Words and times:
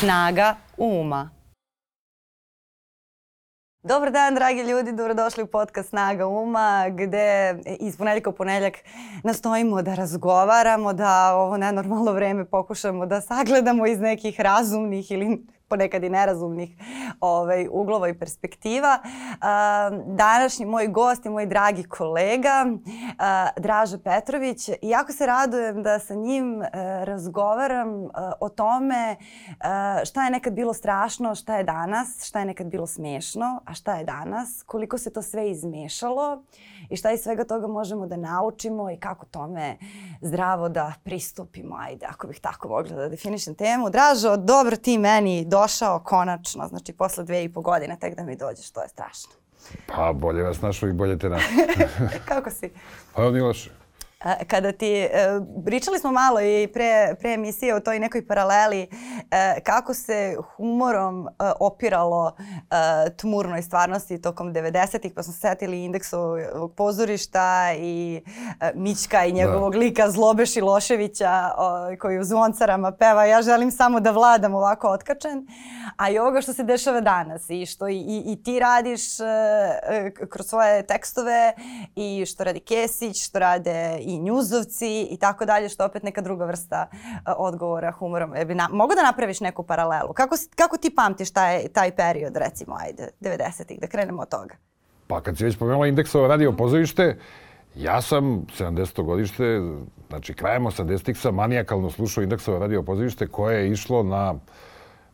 Snaga 0.00 0.56
uma. 0.76 1.30
Dobar 3.82 4.10
dan, 4.10 4.34
dragi 4.34 4.60
ljudi, 4.60 4.92
dobrodošli 4.92 5.42
u 5.42 5.46
podcast 5.46 5.88
Snaga 5.88 6.26
uma, 6.26 6.88
gde 6.88 7.58
iz 7.80 7.96
ponedljaka 7.96 8.30
u 8.30 8.32
ponedljak 8.32 8.74
nastojimo 9.24 9.82
da 9.82 9.94
razgovaramo, 9.94 10.92
da 10.92 11.34
ovo 11.34 11.56
nenormalno 11.56 12.12
vreme 12.12 12.44
pokušamo 12.44 13.06
da 13.06 13.20
sagledamo 13.20 13.86
iz 13.86 14.00
nekih 14.00 14.40
razumnih 14.40 15.10
ili 15.10 15.46
ponekad 15.72 16.04
i 16.04 16.10
nerazumnih 16.10 16.70
ovaj, 17.20 17.68
uglova 17.70 18.08
i 18.08 18.18
perspektiva. 18.18 18.98
Današnji 20.06 20.66
moj 20.66 20.86
gost 20.86 21.24
je 21.24 21.30
moj 21.30 21.46
dragi 21.46 21.84
kolega 21.84 22.66
Draža 23.56 23.98
Petrović. 23.98 24.68
Jako 24.82 25.12
se 25.12 25.26
radujem 25.26 25.82
da 25.82 25.98
sa 25.98 26.14
njim 26.14 26.62
e, 26.62 26.68
razgovaram 27.04 27.88
o 28.40 28.48
tome 28.48 29.16
šta 30.04 30.24
je 30.24 30.30
nekad 30.30 30.52
bilo 30.52 30.74
strašno, 30.74 31.34
šta 31.34 31.56
je 31.56 31.64
danas, 31.64 32.24
šta 32.24 32.38
je 32.38 32.44
nekad 32.44 32.66
bilo 32.66 32.86
smešno, 32.86 33.60
a 33.66 33.74
šta 33.74 33.94
je 33.94 34.04
danas, 34.04 34.62
koliko 34.66 34.98
se 34.98 35.12
to 35.12 35.22
sve 35.22 35.50
izmešalo 35.50 36.42
i 36.90 36.96
šta 36.96 37.10
iz 37.10 37.20
svega 37.20 37.44
toga 37.44 37.66
možemo 37.66 38.06
da 38.06 38.16
naučimo 38.16 38.90
i 38.90 38.96
kako 38.96 39.26
tome 39.26 39.76
zdravo 40.20 40.68
da 40.68 40.92
pristupimo. 41.04 41.76
Ajde, 41.80 42.06
ako 42.06 42.26
bih 42.26 42.40
tako 42.40 42.68
mogla 42.68 42.96
da 42.96 43.08
definišem 43.08 43.54
temu. 43.54 43.90
Dražo, 43.90 44.36
dobro 44.36 44.76
ti 44.76 44.98
meni 44.98 45.44
došao 45.62 45.98
konačno, 45.98 46.68
znači 46.68 46.92
posle 46.92 47.24
dve 47.24 47.44
i 47.44 47.52
po 47.52 47.60
godine 47.60 47.96
tek 48.00 48.14
da 48.16 48.24
mi 48.24 48.36
dođeš, 48.36 48.70
to 48.70 48.82
je 48.82 48.88
strašno. 48.88 49.32
Pa 49.86 50.12
bolje 50.12 50.42
vas 50.42 50.60
našao 50.60 50.88
i 50.88 50.92
bolje 50.92 51.18
te 51.18 51.28
našao. 51.28 51.50
kako 52.28 52.50
si? 52.50 52.70
Pa 53.14 53.30
nije 53.30 53.42
loše. 53.42 53.81
Kada 54.46 54.72
ti, 54.72 54.86
e, 54.86 55.08
pričali 55.64 55.98
smo 55.98 56.12
malo 56.12 56.40
i 56.40 56.68
pre, 56.72 57.14
pre 57.20 57.32
emisije 57.32 57.74
o 57.74 57.80
toj 57.80 57.98
nekoj 57.98 58.26
paraleli 58.26 58.88
e, 59.30 59.60
kako 59.60 59.94
se 59.94 60.36
humorom 60.56 61.28
e, 61.28 61.30
opiralo 61.60 62.36
tmurnoj 63.16 63.62
stvarnosti 63.62 64.22
tokom 64.22 64.54
90-ih, 64.54 65.12
pa 65.14 65.22
smo 65.22 65.32
se 65.32 65.40
setili 65.40 65.84
indeksovog 65.84 66.74
pozorišta 66.76 67.72
i 67.78 68.22
Mićka 68.74 69.24
i 69.24 69.32
njegovog 69.32 69.72
da. 69.72 69.78
lika 69.78 70.10
Zlobe 70.10 70.46
Šiloševića 70.46 71.50
koji 72.00 72.18
u 72.18 72.24
zvoncarama 72.24 72.92
peva 72.92 73.24
ja 73.24 73.42
želim 73.42 73.70
samo 73.70 74.00
da 74.00 74.10
vladam 74.10 74.54
ovako 74.54 74.88
otkačen, 74.88 75.46
a 75.96 76.10
i 76.10 76.18
ovoga 76.18 76.40
što 76.40 76.52
se 76.52 76.62
dešava 76.62 77.00
danas 77.00 77.50
i 77.50 77.66
što 77.66 77.88
i, 77.88 77.96
i, 77.96 78.22
i 78.26 78.42
ti 78.42 78.58
radiš 78.58 79.02
kroz 80.30 80.46
svoje 80.46 80.86
tekstove 80.86 81.52
i 81.96 82.26
što 82.26 82.44
radi 82.44 82.60
Kesić, 82.60 83.24
što 83.26 83.38
rade 83.38 83.98
i 84.00 84.11
i 84.14 84.18
njuzovci 84.18 85.08
i 85.10 85.16
tako 85.16 85.44
dalje, 85.44 85.68
što 85.68 85.82
je 85.82 85.86
opet 85.86 86.02
neka 86.02 86.20
druga 86.20 86.44
vrsta 86.44 86.86
uh, 86.92 86.98
odgovora 87.36 87.92
humorom. 87.92 88.34
E, 88.34 88.44
na, 88.44 88.68
mogu 88.72 88.94
da 88.94 89.02
napraviš 89.02 89.40
neku 89.40 89.62
paralelu? 89.62 90.12
Kako, 90.12 90.36
kako 90.54 90.76
ti 90.76 90.94
pamtiš 90.94 91.30
taj, 91.30 91.68
taj 91.68 91.96
period, 91.96 92.36
recimo, 92.36 92.76
ajde, 92.80 93.08
90-ih, 93.20 93.80
da 93.80 93.86
krenemo 93.86 94.22
od 94.22 94.28
toga? 94.28 94.54
Pa 95.06 95.20
kad 95.20 95.38
si 95.38 95.44
već 95.44 95.58
pomenula 95.58 95.86
indeksovo 95.86 96.28
radio 96.28 96.52
pozorište, 96.52 97.18
ja 97.76 98.02
sam 98.02 98.46
70. 98.58 99.02
godište, 99.02 99.60
znači 100.08 100.34
krajem 100.34 100.64
80-ih 100.64 101.18
sam 101.18 101.34
manijakalno 101.34 101.90
slušao 101.90 102.22
indeksovo 102.22 102.58
radio 102.58 102.82
pozorište 102.82 103.26
koje 103.26 103.60
je 103.60 103.72
išlo 103.72 104.02
na 104.02 104.34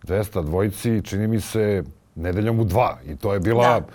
200 0.02 0.44
dvojci, 0.44 1.02
čini 1.04 1.26
mi 1.26 1.40
se, 1.40 1.82
nedeljom 2.14 2.60
u 2.60 2.64
dva. 2.64 2.98
I 3.06 3.16
to 3.16 3.34
je 3.34 3.40
bila... 3.40 3.80
Da 3.80 3.86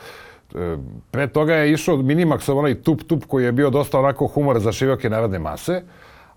Pre 1.12 1.28
toga 1.28 1.56
je 1.56 1.72
išao 1.72 1.98
Minimax, 1.98 2.52
onaj 2.52 2.76
tup 2.76 3.04
tup 3.04 3.26
koji 3.26 3.46
je 3.46 3.52
bio 3.52 3.70
dosta 3.70 4.00
onako 4.00 4.28
humor 4.28 4.60
za 4.60 4.72
široke 4.72 5.10
narodne 5.10 5.40
mase, 5.40 5.82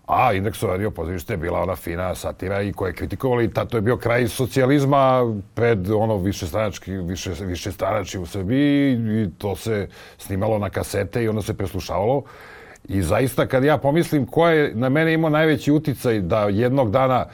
a 0.07 0.33
Indexova 0.35 0.71
radio 0.71 0.91
pozorište 0.91 1.33
je 1.33 1.37
bila 1.37 1.63
ona 1.63 1.77
fina 1.77 2.15
satira 2.15 2.63
i 2.63 2.73
koja 2.73 2.89
je 2.89 2.95
kritikovali 2.95 3.45
i 3.45 3.51
to 3.69 3.77
je 3.77 3.81
bio 3.81 3.97
kraj 3.97 4.29
socijalizma 4.29 5.35
pred 5.55 5.91
ono 5.91 6.17
više 6.17 6.47
stranački, 6.47 6.93
više, 6.93 7.31
više 7.41 7.73
stranači 7.73 8.19
u 8.19 8.27
Srbiji 8.27 8.93
i 8.93 9.31
to 9.39 9.57
se 9.57 9.89
snimalo 10.19 10.59
na 10.59 10.71
kasete 10.71 11.25
i 11.25 11.29
onda 11.29 11.43
se 11.43 11.55
preslušavalo. 11.55 12.23
I 12.89 13.03
zaista 13.03 13.47
kad 13.47 13.65
ja 13.65 13.79
pomislim 13.79 14.27
ko 14.27 14.49
je 14.49 14.75
na 14.75 14.89
mene 14.89 15.13
imao 15.13 15.31
najveći 15.31 15.73
uticaj 15.73 16.21
da 16.21 16.43
jednog 16.43 16.91
dana 16.91 17.27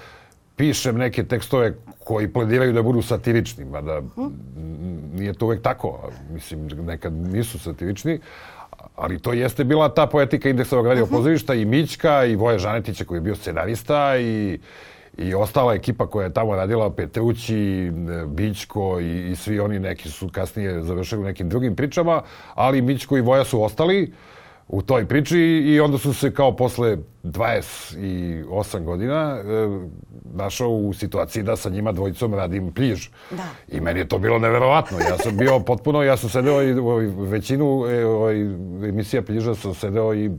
pišem 0.57 0.97
neke 0.97 1.25
tekstove 1.25 1.75
koji 2.05 2.29
plediraju 2.29 2.73
da 2.73 2.83
budu 2.83 3.03
satirični, 3.03 3.65
mada 3.65 4.03
nije 5.15 5.33
to 5.33 5.47
uvek 5.47 5.63
tako. 5.63 6.11
Mislim, 6.31 6.67
nekad 6.67 7.13
nisu 7.13 7.59
satirični, 7.59 8.21
ali 8.97 9.19
to 9.19 9.33
jeste 9.33 9.65
bila 9.65 9.95
ta 9.95 10.07
poetika 10.07 10.49
indeksovog 10.49 10.87
radio 10.87 11.07
pozorišta 11.07 11.55
i 11.55 11.65
Mićka 11.65 12.25
i 12.25 12.37
Voje 12.37 12.59
Žanetića 12.59 13.05
koji 13.05 13.17
je 13.17 13.23
bio 13.23 13.37
scenarista 13.37 14.17
i 14.19 14.59
i 15.19 15.35
ostala 15.35 15.75
ekipa 15.75 16.07
koja 16.07 16.25
je 16.25 16.33
tamo 16.33 16.57
radila, 16.57 16.91
Petrući, 16.91 17.93
Bićko 18.27 19.01
i, 19.01 19.31
i 19.31 19.37
svi 19.37 19.61
oni 19.61 19.79
neki 19.79 20.09
su 20.09 20.29
kasnije 20.29 20.83
završili 20.83 21.23
u 21.23 21.25
nekim 21.25 21.49
drugim 21.49 21.77
pričama, 21.77 22.23
ali 22.55 22.83
Mićko 22.83 23.17
i 23.17 23.21
Voja 23.21 23.45
su 23.45 23.63
ostali 23.63 24.13
u 24.69 24.83
toj 24.83 25.07
priči 25.09 25.39
i 25.39 25.81
onda 25.81 25.99
su 25.99 26.15
se 26.15 26.35
kao 26.35 26.57
posle 26.57 26.97
28 27.23 28.85
godina 28.85 29.39
e, 29.39 29.43
našao 30.35 30.69
u 30.69 30.93
situaciji 30.93 31.43
da 31.43 31.57
sa 31.57 31.71
njima 31.71 31.93
dvojicom 31.93 32.35
radim 32.35 32.73
pliž. 32.73 33.09
Da. 33.31 33.45
I 33.69 33.81
meni 33.81 34.01
je 34.01 34.09
to 34.09 34.19
bilo 34.19 34.39
neverovatno. 34.39 34.99
Ja 34.99 35.19
sam 35.19 35.37
bio 35.37 35.61
potpuno, 35.67 36.03
ja 36.03 36.17
sam 36.17 36.31
sedeo 36.31 36.63
i 36.63 36.79
u 36.79 37.23
većinu 37.25 37.87
e, 37.87 38.05
ovaj, 38.07 38.41
emisija 38.89 39.23
pliža 39.23 39.55
sam 39.55 39.75
sedeo 39.75 40.15
i 40.15 40.31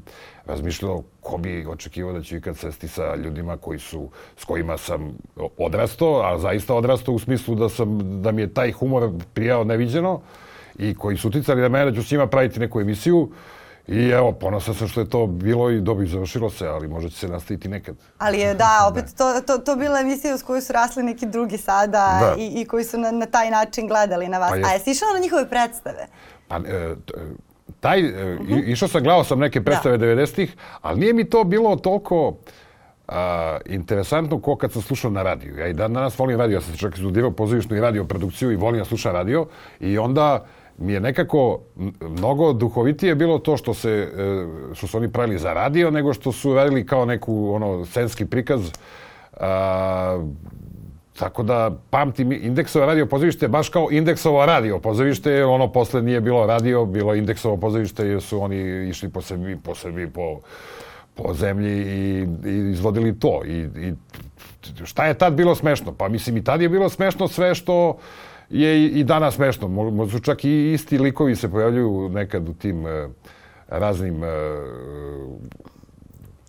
razmišljao 0.46 1.04
ko 1.22 1.38
bi 1.38 1.66
očekivao 1.66 2.14
da 2.14 2.22
ću 2.22 2.36
ikad 2.36 2.58
sesti 2.58 2.88
sa 2.88 3.16
ljudima 3.16 3.58
koji 3.58 3.80
su, 3.80 4.10
s 4.38 4.44
kojima 4.44 4.78
sam 4.78 5.18
odrastao, 5.58 6.22
a 6.22 6.40
zaista 6.40 6.76
odrastao 6.76 7.16
u 7.16 7.20
smislu 7.20 7.56
da, 7.56 7.70
sam, 7.70 8.22
da 8.22 8.32
mi 8.32 8.42
je 8.42 8.54
taj 8.54 8.72
humor 8.72 9.12
prijao 9.34 9.64
neviđeno 9.64 10.22
i 10.80 10.96
koji 10.96 11.18
su 11.18 11.28
uticali 11.28 11.62
na 11.62 11.70
mene 11.70 11.92
da 11.92 11.96
ću 11.96 12.04
s 12.04 12.12
njima 12.12 12.28
praviti 12.28 12.60
neku 12.60 12.82
emisiju. 12.82 13.30
I 13.88 14.10
evo, 14.10 14.32
ponosan 14.32 14.76
sam 14.76 14.88
što 14.88 15.00
je 15.00 15.10
to 15.10 15.28
bilo 15.28 15.70
i 15.70 15.82
dobro 15.82 16.06
završilo 16.06 16.50
se, 16.50 16.68
ali 16.68 16.88
možda 16.88 17.10
će 17.10 17.18
se 17.18 17.28
nastaviti 17.28 17.68
nekad. 17.68 17.96
Ali 18.18 18.40
je, 18.40 18.54
da, 18.54 18.88
opet 18.92 19.06
to, 19.18 19.42
to, 19.48 19.58
to 19.58 19.76
bila 19.76 20.00
emisija 20.00 20.36
uz 20.36 20.44
koju 20.44 20.62
su 20.62 20.74
rasli 20.74 21.04
neki 21.04 21.26
drugi 21.26 21.58
sada 21.58 22.18
da. 22.22 22.36
i, 22.42 22.62
i 22.62 22.66
koji 22.66 22.84
su 22.84 22.98
na, 22.98 23.12
na 23.12 23.26
taj 23.26 23.52
način 23.52 23.88
gledali 23.88 24.28
na 24.28 24.40
vas. 24.40 24.50
Pa 24.50 24.56
je. 24.56 24.64
A 24.66 24.74
jesi 24.74 24.92
išao 24.92 25.14
na 25.14 25.20
njihove 25.20 25.50
predstave? 25.50 26.08
Pa, 26.48 26.58
e, 26.58 26.96
taj, 27.80 28.04
uh 28.04 28.10
e, 28.10 28.14
-huh. 28.14 28.44
Mhm. 28.44 28.60
išao 28.66 28.88
sam, 28.88 29.04
gledao 29.04 29.24
sam 29.24 29.40
neke 29.40 29.64
predstave 29.64 29.98
da. 29.98 30.06
90-ih, 30.06 30.56
ali 30.82 31.00
nije 31.00 31.14
mi 31.14 31.30
to 31.30 31.44
bilo 31.44 31.76
toliko 31.76 32.38
a, 33.08 33.58
interesantno 33.66 34.42
ko 34.42 34.56
kad 34.56 34.72
sam 34.72 34.82
slušao 34.82 35.12
na 35.12 35.24
radiju. 35.24 35.58
Ja 35.58 35.68
i 35.68 35.74
dan 35.74 35.94
danas 35.94 36.20
volim 36.20 36.40
radio, 36.40 36.56
ja 36.56 36.62
sam 36.62 36.78
čak 36.78 36.98
izludirao 36.98 37.32
pozorišnu 37.32 37.76
i 37.76 37.82
radio 37.82 38.06
produkciju 38.06 38.52
i 38.52 38.56
volim 38.56 38.80
da 38.80 38.86
slušam 38.86 39.14
radio 39.14 39.46
i 39.80 39.98
onda 39.98 40.46
mi 40.78 40.94
je 40.94 41.00
nekako 41.00 41.60
mnogo 42.02 42.54
duhovitije 42.54 43.16
bilo 43.16 43.40
to 43.40 43.58
što 43.58 43.74
se 43.74 43.92
e, 43.92 44.76
što 44.76 44.88
su 44.88 44.98
oni 44.98 45.12
pravili 45.12 45.40
za 45.40 45.54
radio 45.54 45.92
nego 45.92 46.14
što 46.14 46.32
su 46.32 46.54
radili 46.54 46.86
kao 46.86 47.06
neku 47.06 47.54
ono 47.54 47.86
scenski 47.86 48.26
prikaz 48.26 48.72
a, 49.40 50.24
tako 51.20 51.44
da 51.44 51.72
pamtim 51.90 52.32
indeksovo 52.32 52.86
radio 52.86 53.06
pozorište 53.06 53.48
baš 53.48 53.70
kao 53.70 53.88
indeksovo 53.92 54.46
radio 54.46 54.80
pozorište 54.80 55.46
ono 55.46 55.72
posle 55.72 56.02
nije 56.02 56.22
bilo 56.22 56.46
radio 56.46 56.86
bilo 56.86 57.16
indeksovo 57.16 57.58
pozorište 57.58 58.08
jer 58.08 58.22
su 58.22 58.42
oni 58.42 58.90
išli 58.90 59.10
po 59.10 59.22
sebi 59.22 59.58
po 59.64 59.76
sebi 59.76 60.10
po 60.10 60.40
po 61.16 61.34
zemlji 61.34 61.82
i, 61.82 62.28
i 62.46 62.72
izvodili 62.72 63.20
to 63.20 63.42
i, 63.46 63.58
i 63.60 63.94
šta 64.84 65.06
je 65.06 65.14
tad 65.14 65.34
bilo 65.34 65.56
smešno? 65.56 65.94
Pa 65.94 66.10
mislim 66.10 66.38
i 66.38 66.44
tad 66.44 66.62
je 66.62 66.70
bilo 66.70 66.90
smešno 66.90 67.28
sve 67.28 67.56
što 67.56 67.98
je 68.50 68.88
i 68.88 69.04
danas 69.04 69.36
smešno. 69.36 69.68
Možda 69.68 70.20
čak 70.20 70.46
i 70.46 70.74
isti 70.74 70.98
likovi 70.98 71.36
se 71.36 71.52
pojavljuju 71.52 72.10
nekad 72.10 72.50
u 72.50 72.54
tim 72.54 72.88
e, 72.88 73.10
raznim 73.68 74.24
e, 74.24 74.28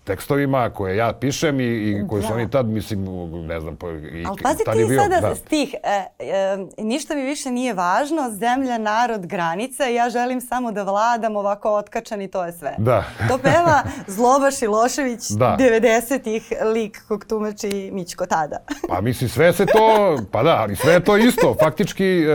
tekstovima 0.05 0.69
koje 0.69 0.97
ja 0.97 1.13
pišem 1.13 1.59
i, 1.59 1.63
i 1.63 2.07
koje 2.09 2.21
da. 2.21 2.27
su 2.27 2.33
oni 2.33 2.49
tad, 2.49 2.65
mislim, 2.65 3.05
ne 3.47 3.59
znam... 3.59 3.77
I, 4.13 4.25
Ali 4.27 4.41
pazi 4.43 4.63
ti 4.73 4.85
bio, 4.87 5.01
sada 5.01 5.19
da. 5.21 5.35
stih, 5.35 5.75
e, 5.83 6.05
e, 6.19 6.57
ništa 6.77 7.15
mi 7.15 7.21
više 7.21 7.51
nije 7.51 7.73
važno, 7.73 8.29
zemlja, 8.29 8.77
narod, 8.77 9.25
granica, 9.25 9.83
ja 9.83 10.09
želim 10.09 10.41
samo 10.41 10.71
da 10.71 10.83
vladam 10.83 11.35
ovako 11.35 11.75
otkačan 11.75 12.21
i 12.21 12.27
to 12.27 12.45
je 12.45 12.51
sve. 12.51 12.75
Da. 12.77 13.03
To 13.29 13.37
peva 13.37 13.83
Zloba 14.07 14.51
Šilošević, 14.51 15.29
da. 15.41 15.57
90-ih, 15.59 16.51
lik 16.73 17.07
kog 17.07 17.25
tumači 17.25 17.89
Mićko 17.93 18.25
tada. 18.25 18.57
pa 18.89 19.01
mislim, 19.01 19.29
sve 19.29 19.53
se 19.53 19.65
to, 19.65 20.17
pa 20.31 20.43
da, 20.43 20.55
ali 20.61 20.75
sve 20.75 20.93
je 20.93 21.03
to 21.03 21.17
isto. 21.17 21.55
Faktički, 21.59 22.05
e, 22.05 22.25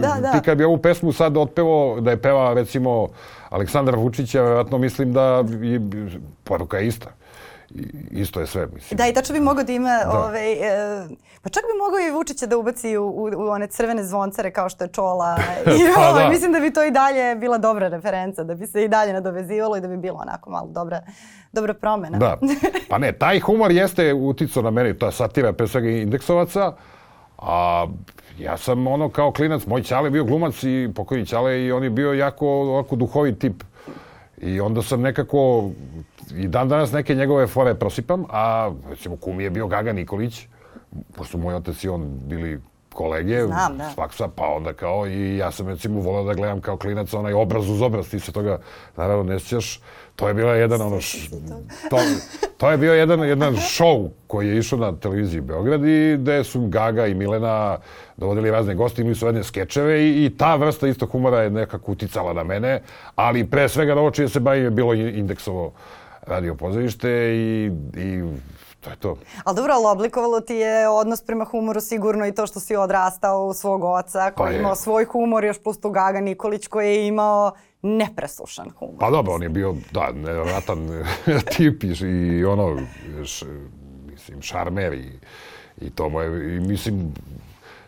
da, 0.00 0.16
da. 0.20 0.32
ti 0.32 0.44
kad 0.44 0.58
bi 0.58 0.64
ovu 0.64 0.78
pesmu 0.78 1.12
sad 1.12 1.36
otpevo, 1.36 2.00
da 2.00 2.10
je 2.10 2.22
peva, 2.22 2.54
recimo, 2.54 3.08
Aleksandra 3.54 3.96
Vučića, 3.96 4.42
verovatno 4.42 4.78
mislim 4.78 5.12
da 5.12 5.22
je 5.62 5.80
poruka 6.44 6.80
ista. 6.80 7.10
i- 7.70 7.82
isto 8.12 8.40
je 8.40 8.46
sve, 8.46 8.66
mislim. 8.66 8.96
Da, 8.96 9.06
i 9.06 9.12
tačno 9.12 9.32
bi 9.32 9.40
mogao 9.40 9.64
da 9.64 9.72
ima, 9.72 9.98
Da. 10.02 10.18
ovaj, 10.18 10.52
e, 10.52 11.06
pa 11.42 11.48
čak 11.48 11.62
bi 11.64 11.78
mogao 11.78 11.98
i 12.00 12.10
Vučića 12.10 12.46
da 12.46 12.56
ubaci 12.56 12.96
u, 12.96 13.04
u, 13.04 13.30
u 13.36 13.48
one 13.48 13.66
crvene 13.66 14.04
zvoncare 14.04 14.50
kao 14.50 14.68
što 14.68 14.84
je 14.84 14.88
Čola. 14.88 15.36
I, 15.68 15.94
Pa 15.94 16.00
ovaj, 16.02 16.22
da. 16.22 16.30
Mislim 16.30 16.52
da 16.52 16.60
bi 16.60 16.72
to 16.72 16.84
i 16.84 16.90
dalje 16.90 17.36
bila 17.36 17.58
dobra 17.58 17.88
referenca, 17.88 18.44
da 18.44 18.54
bi 18.54 18.66
se 18.66 18.84
i 18.84 18.88
dalje 18.88 19.12
nadovezivalo 19.12 19.76
i 19.76 19.80
da 19.80 19.88
bi 19.88 19.96
bilo 19.96 20.18
onako 20.18 20.50
malo 20.50 20.66
dobra, 20.68 21.00
dobra 21.52 21.74
promena. 21.74 22.18
Da. 22.18 22.38
Pa 22.90 22.98
ne, 22.98 23.12
taj 23.12 23.40
humor 23.40 23.70
jeste 23.72 24.12
uticao 24.14 24.62
na 24.62 24.70
mene, 24.70 24.94
ta 24.94 25.10
satira 25.10 25.52
pre 25.52 25.68
svega 25.68 25.88
indeksovaca, 25.90 26.72
a 27.38 27.86
ja 28.38 28.56
sam 28.56 28.86
ono 28.86 29.08
kao 29.08 29.32
klinac, 29.32 29.66
moj 29.66 29.82
ćale 29.82 30.10
bio 30.10 30.24
glumac 30.24 30.62
i 30.62 30.88
pokojni 30.94 31.26
ćale 31.26 31.64
i 31.64 31.72
on 31.72 31.84
je 31.84 31.90
bio 31.90 32.12
jako 32.12 32.48
ovako 32.48 32.96
duhovit 32.96 33.38
tip. 33.38 33.62
I 34.38 34.60
onda 34.60 34.82
sam 34.82 35.00
nekako, 35.00 35.70
i 36.36 36.48
dan 36.48 36.68
danas 36.68 36.92
neke 36.92 37.14
njegove 37.14 37.46
fore 37.46 37.74
prosipam, 37.74 38.24
a 38.30 38.72
recimo 38.90 39.16
kum 39.16 39.40
je 39.40 39.50
bio 39.50 39.66
Gaga 39.66 39.92
Nikolić, 39.92 40.46
pošto 41.16 41.38
moj 41.38 41.54
otac 41.54 41.84
i 41.84 41.88
on 41.88 42.18
bili 42.22 42.60
kolege 42.94 43.46
Znam, 43.46 43.78
da. 43.78 43.90
s 43.90 43.94
faksa, 43.94 44.28
pa 44.36 44.46
onda 44.46 44.72
kao 44.72 45.06
i 45.06 45.36
ja 45.36 45.50
sam 45.50 45.68
recimo 45.68 46.00
voleo 46.00 46.24
da 46.24 46.34
gledam 46.34 46.60
kao 46.60 46.76
klinac 46.76 47.14
onaj 47.14 47.32
obraz 47.32 47.70
uz 47.70 47.82
obraz, 47.82 48.08
ti 48.10 48.20
se 48.20 48.32
toga 48.32 48.58
naravno 48.96 49.22
ne 49.22 49.40
sjećaš. 49.40 49.80
To 50.16 50.28
je 50.28 50.34
bila 50.34 50.54
jedan 50.54 50.82
ono, 50.82 51.00
š, 51.00 51.30
to, 51.90 51.98
to 52.58 52.70
je 52.70 52.78
bio 52.78 52.94
jedan, 52.94 53.28
jedan 53.28 53.54
show 53.54 54.08
koji 54.26 54.48
je 54.48 54.58
išao 54.58 54.78
na 54.78 54.96
televiziji 54.96 55.40
Beograd 55.40 55.84
i 55.84 56.16
gde 56.18 56.44
su 56.44 56.66
Gaga 56.66 57.06
i 57.06 57.14
Milena 57.14 57.78
dovodili 58.16 58.50
razne 58.50 58.74
goste, 58.74 59.02
imali 59.02 59.14
su 59.14 59.26
jedne 59.26 59.44
skečeve 59.44 60.02
i, 60.02 60.24
i 60.24 60.36
ta 60.36 60.54
vrsta 60.54 60.88
isto 60.88 61.06
humora 61.06 61.42
je 61.42 61.50
nekako 61.50 61.92
uticala 61.92 62.32
na 62.32 62.44
mene, 62.44 62.80
ali 63.14 63.50
pre 63.50 63.68
svega 63.68 63.94
na 63.94 64.00
ovo 64.00 64.10
čije 64.10 64.28
se 64.28 64.40
bavim 64.40 64.64
je 64.64 64.70
bilo 64.70 64.94
indeksovo 64.94 65.72
radio 66.26 66.54
pozorište 66.54 67.10
i, 67.34 67.70
i 67.96 68.22
to 68.84 68.90
je 68.90 68.96
to. 68.96 69.16
Ali 69.44 69.56
dobro, 69.56 69.74
ali 69.74 69.86
oblikovalo 69.86 70.40
ti 70.40 70.54
je 70.54 70.88
odnos 70.88 71.22
prema 71.22 71.44
humoru 71.44 71.80
sigurno 71.80 72.26
i 72.26 72.32
to 72.32 72.46
što 72.46 72.60
si 72.60 72.76
odrastao 72.76 73.46
u 73.46 73.54
svog 73.54 73.84
oca 73.84 74.30
koji 74.30 74.48
Pa 74.48 74.50
je 74.50 74.58
imao 74.58 74.74
svoj 74.74 75.04
humor, 75.04 75.44
još 75.44 75.62
plus 75.62 75.80
tu 75.80 75.90
Gaga 75.90 76.20
Nikolić 76.20 76.66
koji 76.66 76.88
je 76.88 77.06
imao 77.08 77.52
nepresušan 77.82 78.70
humor. 78.70 78.96
Pa 79.00 79.10
dobro, 79.10 79.34
on 79.34 79.42
je 79.42 79.48
bio, 79.48 79.74
da, 79.92 80.12
nevjerojatan 80.12 80.88
tip 81.56 81.84
i, 81.84 82.06
i 82.38 82.44
ono, 82.44 82.78
š, 83.24 83.46
mislim, 84.10 84.42
šarmer 84.42 84.92
i, 84.92 85.12
i 85.80 85.90
to 85.90 86.08
mu 86.08 86.20
je, 86.20 86.56
i 86.56 86.60
mislim, 86.60 87.14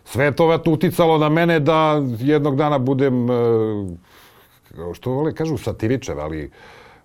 sve 0.04 0.24
je 0.24 0.36
to 0.36 0.62
uticalo 0.66 1.18
na 1.18 1.28
mene 1.28 1.60
da 1.60 2.02
jednog 2.18 2.56
dana 2.56 2.78
budem, 2.78 3.30
e, 3.30 3.34
što 4.94 5.10
vole 5.10 5.34
kažu, 5.34 5.58
satiričar, 5.58 6.20
ali 6.20 6.50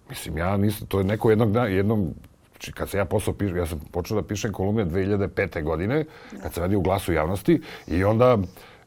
mislim, 0.10 0.38
ja 0.38 0.58
nisam, 0.58 0.88
to 0.88 0.98
je 1.00 1.04
neko 1.04 1.30
jednog 1.30 1.52
dana, 1.52 1.68
jednom, 1.68 2.14
znači, 2.62 2.72
kad 2.72 2.90
sam 2.90 3.00
ja 3.00 3.06
posao 3.06 3.34
pišem, 3.34 3.58
ja 3.58 3.66
sam 3.66 3.80
počeo 3.92 4.22
da 4.22 4.28
pišem 4.28 4.52
kolumne 4.54 4.86
2005. 4.86 5.64
godine, 5.64 6.06
kad 6.44 6.54
sam 6.54 6.64
radio 6.64 6.80
u 6.80 6.82
glasu 6.82 7.14
javnosti 7.14 7.62
i 7.88 8.04
onda 8.04 8.38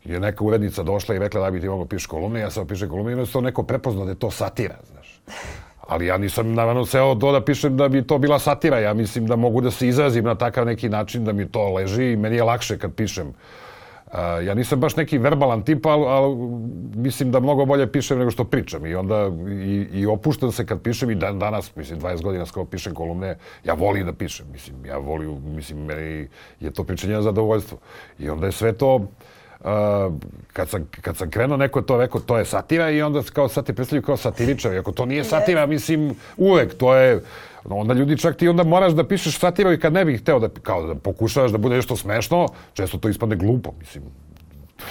je 0.05 0.21
neka 0.21 0.45
urednica 0.45 0.83
došla 0.83 1.15
i 1.15 1.19
rekla 1.19 1.41
da 1.41 1.51
bi 1.51 1.61
ti 1.61 1.69
mogao 1.69 1.87
pišeš 1.87 2.07
kolumne, 2.07 2.41
ja 2.41 2.51
sam 2.51 2.67
pišem 2.67 2.89
kolumne 2.89 3.13
i 3.13 3.15
onda 3.15 3.27
se 3.27 3.33
to 3.33 3.41
neko 3.41 3.63
prepoznao 3.63 4.05
da 4.05 4.11
je 4.11 4.19
to 4.19 4.31
satira, 4.31 4.77
znaš. 4.93 5.21
Ali 5.89 6.07
ja 6.07 6.19
nisam 6.19 6.55
naravno 6.55 6.87
seo 6.87 7.15
to 7.15 7.33
da 7.33 7.45
pišem 7.45 7.77
da 7.77 7.89
bi 7.89 8.07
to 8.07 8.19
bila 8.19 8.39
satira. 8.39 8.79
Ja 8.79 8.95
mislim 8.95 9.27
da 9.27 9.37
mogu 9.37 9.61
da 9.61 9.71
se 9.71 9.89
izrazim 9.89 10.25
na 10.25 10.35
takav 10.35 10.67
neki 10.67 10.89
način 10.89 11.25
da 11.25 11.33
mi 11.33 11.49
to 11.49 11.75
leži 11.75 12.13
i 12.13 12.17
meni 12.17 12.37
je 12.37 12.43
lakše 12.43 12.79
kad 12.79 12.95
pišem. 12.95 13.35
Ja 14.47 14.55
nisam 14.55 14.81
baš 14.81 14.97
neki 14.97 15.19
verbalan 15.19 15.63
tip, 15.63 15.87
ali, 15.87 16.05
ali 16.07 16.37
mislim 16.97 17.33
da 17.33 17.41
mnogo 17.41 17.65
bolje 17.65 17.93
pišem 17.93 18.19
nego 18.19 18.31
što 18.31 18.45
pričam. 18.45 18.87
I 18.87 18.95
onda 18.95 19.31
i, 19.51 19.87
i 19.93 20.07
opuštam 20.07 20.53
se 20.53 20.67
kad 20.67 20.83
pišem 20.83 21.11
i 21.11 21.15
dan 21.15 21.39
danas, 21.39 21.77
mislim, 21.77 22.01
20 22.01 22.23
godina 22.23 22.47
skoro 22.47 22.67
pišem 22.67 22.95
kolumne, 22.95 23.39
ja 23.65 23.75
volim 23.75 24.07
da 24.07 24.13
pišem. 24.13 24.47
Mislim, 24.53 24.87
ja 24.87 24.99
volim, 24.99 25.55
mislim, 25.57 25.85
meni 25.85 26.29
je 26.61 26.71
to 26.71 26.85
pričanje 26.85 27.23
zadovoljstvo. 27.23 27.79
I 28.19 28.31
onda 28.31 28.47
je 28.47 28.53
sve 28.53 28.73
to, 28.73 28.95
Uh, 28.95 29.09
kad, 30.53 30.69
sam, 30.69 30.89
kad 31.01 31.17
sam 31.17 31.31
krenuo, 31.31 31.57
neko 31.57 31.79
je 31.79 31.87
to 31.87 31.97
rekao, 31.97 32.21
to 32.21 32.39
je 32.39 32.45
satira 32.45 32.91
i 32.91 33.03
onda 33.03 33.23
kao 33.33 33.49
sad 33.49 33.67
te 33.67 33.73
predstavljaju 33.73 34.03
kao 34.03 34.17
satiričar. 34.17 34.73
Iako 34.73 34.93
to 34.93 35.07
nije 35.07 35.25
satira, 35.25 35.67
mislim, 35.67 36.15
uvek, 36.37 36.75
to 36.75 36.95
je... 36.95 37.23
Onda 37.65 37.95
ljudi 37.95 38.19
čak 38.19 38.37
ti 38.37 38.49
onda 38.49 38.65
moraš 38.65 38.93
da 38.93 39.09
pišeš 39.09 39.39
satiru 39.39 39.73
i 39.73 39.81
kad 39.81 39.93
ne 39.93 40.05
bih 40.05 40.21
hteo 40.21 40.39
da, 40.39 40.49
kao 40.63 40.87
da 40.87 40.95
pokušavaš 40.95 41.51
da 41.51 41.59
bude 41.59 41.77
nešto 41.77 41.97
smešno, 41.97 42.49
često 42.73 42.99
to 42.99 43.09
ispadne 43.09 43.37
glupo, 43.37 43.73
mislim. 43.79 44.05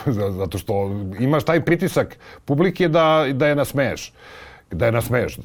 Zato 0.39 0.57
što 0.57 0.91
imaš 1.19 1.43
taj 1.43 1.65
pritisak 1.65 2.17
publike 2.45 2.87
da, 2.87 3.25
da 3.33 3.47
je 3.47 3.55
nasmeješ 3.55 4.13
da 4.73 4.85
je 4.85 4.91
nasmeješ. 4.91 5.39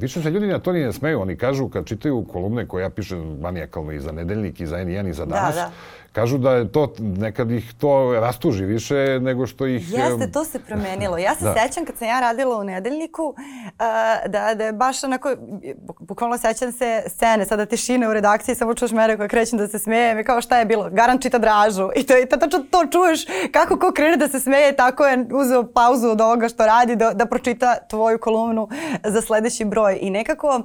Više 0.00 0.22
se 0.22 0.30
ljudi 0.30 0.46
na 0.46 0.58
to 0.58 0.72
ni 0.72 0.80
ne 0.80 0.92
smeju. 0.92 1.20
Oni 1.20 1.36
kažu, 1.36 1.68
kad 1.68 1.86
čitaju 1.86 2.24
kolumne 2.32 2.66
koje 2.66 2.82
ja 2.82 2.90
pišem 2.90 3.38
manijakalno 3.40 3.92
i 3.92 4.00
za 4.00 4.12
Nedeljnik, 4.12 4.60
i 4.60 4.66
za 4.66 4.76
N1, 4.76 5.10
i 5.10 5.12
za 5.12 5.26
danas, 5.26 5.54
da. 5.54 5.70
Kažu 6.12 6.38
da 6.38 6.52
je 6.52 6.72
to, 6.72 6.92
nekad 6.98 7.50
ih 7.50 7.74
to 7.80 8.20
rastuži 8.20 8.64
više 8.64 9.18
nego 9.20 9.46
što 9.46 9.66
ih... 9.66 9.92
Jeste, 9.92 10.30
to 10.32 10.44
se 10.44 10.58
promenilo. 10.58 11.18
Ja 11.18 11.34
se 11.34 11.44
Da. 11.52 11.54
sećam 11.54 11.84
kad 11.84 11.96
sam 11.96 12.08
ja 12.08 12.20
radila 12.20 12.58
u 12.58 12.64
nedeljniku, 12.64 13.34
da, 14.28 14.54
da 14.54 14.64
je 14.64 14.72
baš 14.72 15.04
onako, 15.04 15.28
buk- 15.28 16.00
bukvalno 16.00 16.38
sećam 16.38 16.72
se 16.72 17.02
scene, 17.08 17.44
sada 17.46 17.66
tišine 17.66 18.08
u 18.08 18.12
redakciji, 18.12 18.54
samo 18.54 18.74
čuješ 18.74 18.92
mene 18.92 19.16
koja 19.16 19.28
krećem 19.28 19.58
da 19.58 19.68
se 19.68 19.78
smejem 19.78 20.18
i 20.18 20.24
kao 20.24 20.40
šta 20.40 20.58
je 20.58 20.64
bilo, 20.64 20.90
garant 20.90 21.22
čita 21.22 21.38
dražu. 21.38 21.90
I 21.96 22.02
to, 22.02 22.18
i 22.18 22.26
to, 22.26 22.36
tačno 22.36 22.58
to 22.70 22.86
čuješ 22.86 23.24
kako 23.52 23.78
ko 23.78 23.92
krene 23.92 24.16
da 24.16 24.28
se 24.28 24.40
smeje, 24.40 24.76
tako 24.76 25.06
je 25.06 25.26
uzeo 25.32 25.72
pauzu 25.72 26.08
od 26.08 26.20
ovoga 26.20 26.48
što 26.48 26.66
radi 26.66 26.96
da, 26.96 27.10
da 27.12 27.26
pročita 27.26 27.76
tvoju 27.90 28.18
kolumnu 28.18 28.68
za 29.04 29.20
sledeći 29.20 29.64
broj. 29.64 29.98
I 30.00 30.10
nekako 30.10 30.62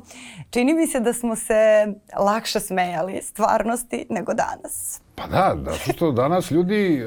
čini 0.49 0.73
mi 0.73 0.87
se 0.87 0.99
da 0.99 1.13
smo 1.13 1.35
se 1.35 1.87
lakše 2.19 2.59
smejali 2.59 3.21
stvarnosti 3.21 4.05
nego 4.09 4.33
danas. 4.33 5.01
Pa 5.17 5.27
da, 5.27 5.55
zato 5.65 5.93
što 5.93 6.11
danas 6.11 6.51
ljudi 6.51 6.95
e, 6.95 7.05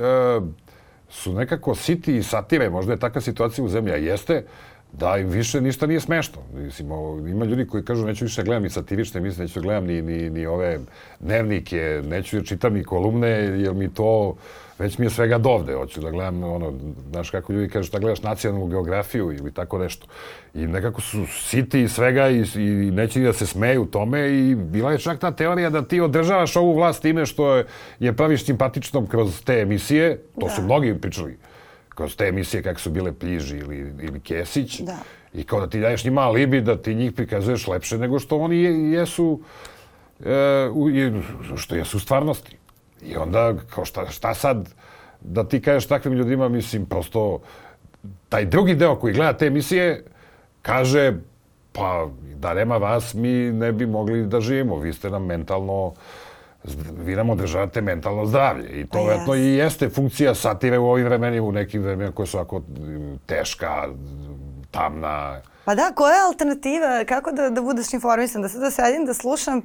su 1.08 1.32
nekako 1.32 1.74
siti 1.74 2.16
i 2.16 2.22
satire. 2.22 2.70
Možda 2.70 2.92
je 2.92 2.98
takva 2.98 3.20
situacija 3.20 3.64
u 3.64 3.68
zemlji, 3.68 3.92
a 3.92 3.96
jeste 3.96 4.46
da 4.92 5.16
im 5.16 5.28
više 5.28 5.60
ništa 5.60 5.86
nije 5.86 6.00
smešno. 6.00 6.42
Mislim, 6.54 6.92
o, 6.92 7.18
ima 7.28 7.44
ljudi 7.44 7.66
koji 7.66 7.84
kažu 7.84 8.06
neću 8.06 8.24
više 8.24 8.42
gledam 8.42 8.62
ni 8.62 8.70
satirične, 8.70 9.20
mislim 9.20 9.44
neću 9.44 9.60
da 9.60 9.64
gledam 9.64 9.86
ni, 9.86 10.02
ni, 10.02 10.30
ni 10.30 10.46
ove 10.46 10.78
dnevnike, 11.20 12.02
neću 12.06 12.36
da 12.36 12.44
čitam 12.44 12.74
ni 12.74 12.84
kolumne, 12.84 13.28
jer 13.30 13.74
mi 13.74 13.94
to 13.94 14.36
već 14.80 14.98
mi 14.98 15.06
je 15.06 15.10
svega 15.10 15.38
dovde. 15.38 15.74
Hoću 15.74 16.00
da 16.00 16.10
gledam, 16.10 16.42
ono, 16.42 16.72
znaš 17.10 17.30
kako 17.30 17.52
ljudi 17.52 17.68
kažu, 17.68 17.86
šta 17.86 17.98
gledaš 17.98 18.22
nacionalnu 18.22 18.66
geografiju 18.66 19.32
ili 19.32 19.52
tako 19.52 19.78
nešto. 19.78 20.06
I 20.54 20.66
nekako 20.66 21.00
su 21.00 21.26
siti 21.26 21.82
i 21.82 21.88
svega 21.88 22.28
i, 22.28 22.44
i 22.56 22.90
neće 22.90 23.18
ni 23.18 23.26
da 23.26 23.32
se 23.32 23.46
smeju 23.46 23.86
tome 23.86 24.30
i 24.30 24.54
bila 24.54 24.92
je 24.92 24.98
čak 24.98 25.18
ta 25.18 25.30
teorija 25.30 25.70
da 25.70 25.82
ti 25.82 26.00
održavaš 26.00 26.56
ovu 26.56 26.74
vlast 26.74 27.02
time 27.02 27.26
što 27.26 27.56
je, 27.56 27.64
je 27.98 28.12
praviš 28.12 28.44
simpatičnom 28.44 29.06
kroz 29.06 29.42
te 29.44 29.60
emisije, 29.60 30.22
to 30.40 30.48
su 30.48 30.62
mnogi 30.62 30.94
pričali, 31.00 31.36
kroz 32.00 32.16
te 32.16 32.24
emisije 32.24 32.62
kako 32.62 32.80
su 32.80 32.90
bile 32.90 33.12
Pliži 33.12 33.56
ili, 33.56 33.76
ili 34.02 34.20
Kesić. 34.20 34.80
Da. 34.80 34.96
I 35.34 35.44
kao 35.44 35.60
da 35.60 35.66
ti 35.66 35.80
daješ 35.80 36.04
njima 36.04 36.20
alibi 36.22 36.60
da 36.60 36.76
ti 36.76 36.94
njih 36.94 37.12
prikazuješ 37.12 37.66
lepše 37.66 37.98
nego 37.98 38.18
što 38.18 38.38
oni 38.38 38.56
je- 38.58 38.90
jesu 38.92 39.40
e, 40.24 40.34
u, 40.72 40.88
što 41.56 41.74
jesu 41.74 41.96
u 41.96 42.00
stvarnosti. 42.00 42.56
I 43.02 43.16
onda, 43.16 43.54
kao 43.70 43.84
šta, 43.84 44.06
šta 44.08 44.34
sad 44.34 44.68
da 45.20 45.44
ti 45.44 45.60
kažeš 45.60 45.86
takvim 45.86 46.14
ljudima, 46.14 46.48
mislim, 46.48 46.86
prosto 46.86 47.40
taj 48.28 48.44
drugi 48.44 48.74
deo 48.74 48.96
koji 48.96 49.14
gleda 49.14 49.32
te 49.32 49.46
emisije 49.46 50.04
kaže 50.62 51.12
pa 51.72 52.08
da 52.34 52.54
nema 52.54 52.76
vas 52.76 53.14
mi 53.14 53.28
ne 53.52 53.72
bi 53.72 53.86
mogli 53.86 54.26
da 54.26 54.40
živimo. 54.40 54.76
Vi 54.76 54.92
ste 54.92 55.10
nam 55.10 55.24
mentalno 55.26 55.92
vi 57.04 57.16
nam 57.16 57.30
održavate 57.30 57.80
mentalno 57.80 58.26
zdravlje. 58.26 58.80
I 58.80 58.82
to 58.86 58.88
Pa 58.92 58.98
vjerojatno 58.98 59.34
jeste. 59.34 59.48
i 59.48 59.54
jeste 59.54 59.88
funkcija 59.88 60.34
satire 60.34 60.78
u 60.78 60.90
ovim 60.90 61.04
vremenima, 61.04 61.46
u 61.46 61.52
nekim 61.52 61.82
vremenima 61.82 62.12
koje 62.14 62.26
su 62.26 62.36
ovako 62.36 62.56
m, 62.56 63.18
teška, 63.26 63.88
tamna. 64.70 65.40
Pa 65.70 65.74
da, 65.74 65.92
koja 65.94 66.14
je 66.14 66.22
alternativa? 66.22 67.04
Kako 67.08 67.32
da, 67.32 67.50
da 67.50 67.62
budeš 67.62 67.92
informisan? 67.92 68.42
Da 68.42 68.48
sad 68.48 68.60
da 68.60 68.70
sedim, 68.70 69.06
da 69.06 69.14
slušam 69.14 69.62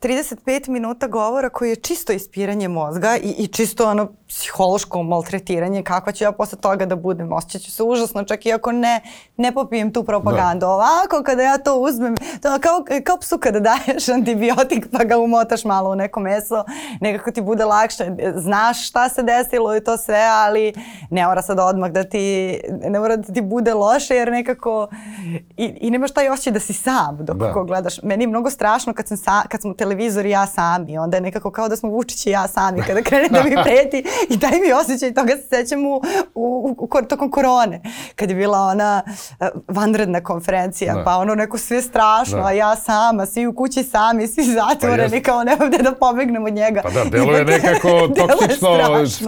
35 0.00 0.68
minuta 0.68 1.06
govora 1.06 1.48
koji 1.50 1.68
je 1.68 1.76
čisto 1.76 2.12
ispiranje 2.12 2.68
mozga 2.68 3.16
i, 3.16 3.34
i 3.38 3.46
čisto 3.46 3.90
ono 3.90 4.12
psihološko 4.28 5.02
maltretiranje. 5.02 5.82
Kako 5.82 6.12
ću 6.12 6.24
ja 6.24 6.32
posle 6.32 6.58
toga 6.58 6.86
da 6.86 6.96
budem? 6.96 7.32
Osjećat 7.32 7.62
ću 7.62 7.72
se 7.72 7.82
užasno, 7.82 8.24
čak 8.24 8.46
i 8.46 8.52
ako 8.52 8.72
ne, 8.72 9.00
ne 9.36 9.52
popijem 9.52 9.92
tu 9.92 10.04
propagandu. 10.04 10.66
Ovako, 10.66 11.22
kada 11.26 11.42
ja 11.42 11.58
to 11.58 11.76
uzmem, 11.76 12.14
to 12.42 12.58
kao, 12.60 12.84
kao 13.04 13.16
psu 13.16 13.38
kada 13.38 13.60
daješ 13.60 14.08
antibiotik 14.18 14.86
pa 14.92 15.04
ga 15.04 15.18
umotaš 15.18 15.64
malo 15.64 15.90
u 15.90 15.94
neko 15.94 16.20
meso, 16.20 16.64
nekako 17.00 17.30
ti 17.30 17.40
bude 17.40 17.64
lakše. 17.64 18.04
Znaš 18.34 18.88
šta 18.88 19.08
se 19.08 19.22
desilo 19.22 19.76
i 19.76 19.84
to 19.84 19.96
sve, 19.96 20.22
ali 20.32 20.74
ne 21.10 21.26
mora 21.26 21.42
sad 21.42 21.58
odmah 21.58 21.90
da 21.90 22.04
ti, 22.04 22.58
ne 22.84 23.00
mora 23.00 23.16
da 23.16 23.32
ti 23.32 23.40
bude 23.40 23.74
loše 23.74 24.14
jer 24.14 24.30
nekako 24.30 24.88
i, 25.56 25.78
i 25.80 25.90
nemaš 25.90 26.10
taj 26.10 26.28
osjećaj 26.28 26.52
da 26.52 26.60
si 26.60 26.72
sam 26.72 27.16
dok 27.18 27.36
Da. 27.36 27.46
da. 27.46 27.62
gledaš. 27.62 28.02
Meni 28.02 28.24
je 28.24 28.28
mnogo 28.28 28.50
strašno 28.50 28.92
kad, 28.92 29.08
sam 29.08 29.16
sa, 29.16 29.42
kad 29.42 29.60
smo 29.60 29.74
televizor 29.74 30.26
i 30.26 30.30
ja 30.30 30.46
sami. 30.46 30.98
Onda 30.98 31.16
je 31.16 31.20
nekako 31.20 31.50
kao 31.50 31.68
da 31.68 31.76
smo 31.76 31.88
Vučić 31.88 32.26
i 32.26 32.30
ja 32.30 32.48
sami. 32.48 32.82
Kada 32.82 33.02
krene 33.02 33.28
da 33.28 33.42
mi 33.42 33.54
preti 33.64 33.98
i 34.28 34.40
taj 34.40 34.50
mi 34.58 34.72
osjećaj 34.74 35.14
toga 35.14 35.32
se 35.32 35.42
sećam 35.50 35.86
u, 35.86 36.02
u, 36.34 36.76
u, 36.78 36.88
u 36.96 37.02
tokom 37.02 37.30
korone. 37.30 37.80
Kad 38.14 38.30
je 38.30 38.36
bila 38.36 38.58
ona 38.60 39.02
uh, 39.06 39.46
vanredna 39.68 40.20
konferencija, 40.22 40.94
Da. 40.94 41.04
pa 41.04 41.16
ono 41.16 41.34
neko 41.34 41.58
sve 41.58 41.82
strašno, 41.82 42.38
Da. 42.38 42.44
a 42.44 42.52
ja 42.52 42.76
sama, 42.76 43.26
svi 43.26 43.46
u 43.46 43.54
kući 43.54 43.82
sami, 43.84 44.26
svi 44.26 44.44
zatvoreni, 44.44 45.14
jest. 45.14 45.26
kao 45.26 45.44
nemam 45.44 45.68
gde 45.68 45.78
da 45.78 45.92
pobegnem 45.92 46.44
od 46.44 46.52
njega. 46.52 46.80
Pa 46.82 46.90
da, 46.90 47.04
deluje 47.06 47.40
onda- 47.40 47.52
nekako 47.52 47.88
toksično, 48.18 48.68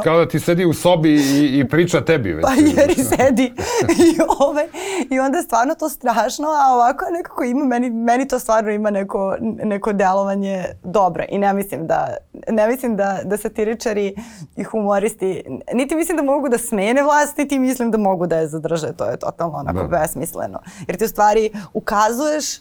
kao 0.03 0.19
da 0.19 0.29
ti 0.29 0.41
sedi 0.41 0.65
u 0.65 0.75
sobi 0.75 1.11
i, 1.11 1.59
i 1.59 1.69
priča 1.69 2.01
tebi. 2.01 2.33
Već. 2.33 2.45
Pa 2.45 2.53
jer 2.55 2.91
i 2.91 2.95
sedi 2.97 3.45
i, 4.07 4.19
ovaj, 4.41 4.65
i 5.11 5.21
onda 5.21 5.39
je 5.39 5.45
stvarno 5.45 5.75
to 5.75 5.89
strašno, 6.01 6.49
a 6.49 6.75
ovako 6.75 7.05
nekako 7.13 7.45
ima, 7.45 7.65
meni, 7.65 7.91
meni 7.91 8.29
to 8.29 8.39
stvarno 8.39 8.71
ima 8.71 8.91
neko, 8.91 9.37
neko 9.41 9.93
delovanje 9.93 10.65
dobro 10.83 11.25
i 11.29 11.39
ne 11.39 11.53
mislim 11.53 11.87
da, 11.87 12.17
ne 12.49 12.69
mislim 12.69 12.97
da, 12.97 13.21
da 13.25 13.37
satiričari 13.37 14.15
i 14.57 14.65
humoristi, 14.65 15.45
niti 15.73 15.95
mislim 15.95 16.17
da 16.17 16.23
mogu 16.23 16.49
da 16.49 16.59
smene 16.59 17.03
vlast, 17.03 17.37
niti 17.37 17.59
mislim 17.59 17.91
da 17.91 17.99
mogu 17.99 18.27
da 18.27 18.37
je 18.37 18.49
zadrže, 18.49 18.93
to 18.93 19.05
je 19.05 19.17
totalno 19.17 19.59
onako 19.59 19.79
Da. 19.79 19.99
besmisleno. 19.99 20.61
Jer 20.89 20.97
ti 20.97 21.05
u 21.05 21.09
stvari 21.09 21.51
ukazuješ 21.75 22.57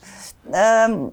em, 0.46 1.12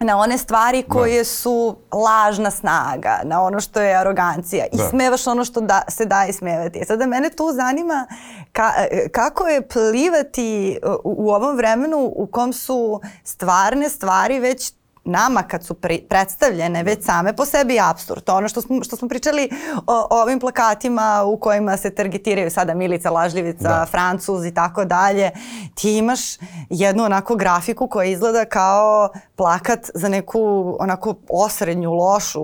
na 0.00 0.18
one 0.18 0.38
stvari 0.38 0.82
koje 0.82 1.24
su 1.24 1.76
lažna 1.92 2.50
snaga, 2.50 3.20
na 3.24 3.42
ono 3.42 3.60
što 3.60 3.80
je 3.80 3.96
arogancija 3.96 4.66
i 4.72 4.76
Da. 4.76 4.88
smevaš 4.88 5.26
ono 5.26 5.44
što 5.44 5.60
da, 5.60 5.82
se 5.88 6.04
da 6.06 6.26
ismevati. 6.28 6.78
E 6.78 6.84
Sada 6.84 7.06
mene 7.06 7.30
tu 7.30 7.52
zanima 7.52 8.06
ka, 8.52 8.72
e, 8.90 9.08
kako 9.08 9.46
je 9.46 9.68
plivati 9.68 10.70
e, 10.72 10.86
u, 10.88 11.00
u 11.04 11.30
ovom 11.30 11.56
vremenu 11.56 12.12
u 12.16 12.26
kom 12.26 12.52
su 12.52 13.00
stvarne 13.24 13.88
stvari 13.88 14.38
već 14.38 14.72
nama 15.10 15.42
kad 15.42 15.64
su 15.64 15.74
pri, 15.74 16.00
predstavljene 16.08 16.82
već 16.82 17.04
same 17.04 17.36
po 17.36 17.44
sebi 17.44 17.80
absurd. 17.80 18.22
To 18.24 18.34
ono 18.36 18.48
što 18.48 18.60
smo, 18.60 18.82
što 18.84 18.96
smo 18.96 19.08
pričali 19.08 19.48
o, 19.86 20.06
o 20.10 20.22
ovim 20.22 20.40
plakatima 20.40 21.22
u 21.26 21.36
kojima 21.36 21.76
se 21.76 21.90
targetiraju 21.90 22.50
sada 22.50 22.74
Milica, 22.74 23.10
Lažljivica, 23.10 23.68
Da. 23.68 23.86
Francuz 23.90 24.44
i 24.46 24.54
tako 24.54 24.84
dalje. 24.84 25.30
Ti 25.74 25.96
imaš 25.96 26.20
jednu 26.70 27.04
onako 27.04 27.34
grafiku 27.36 27.88
koja 27.88 28.04
izgleda 28.04 28.44
kao 28.44 29.08
plakat 29.36 29.90
za 29.94 30.08
neku 30.08 30.40
onako 30.80 31.14
osrednju, 31.28 31.92
lošu, 31.92 32.40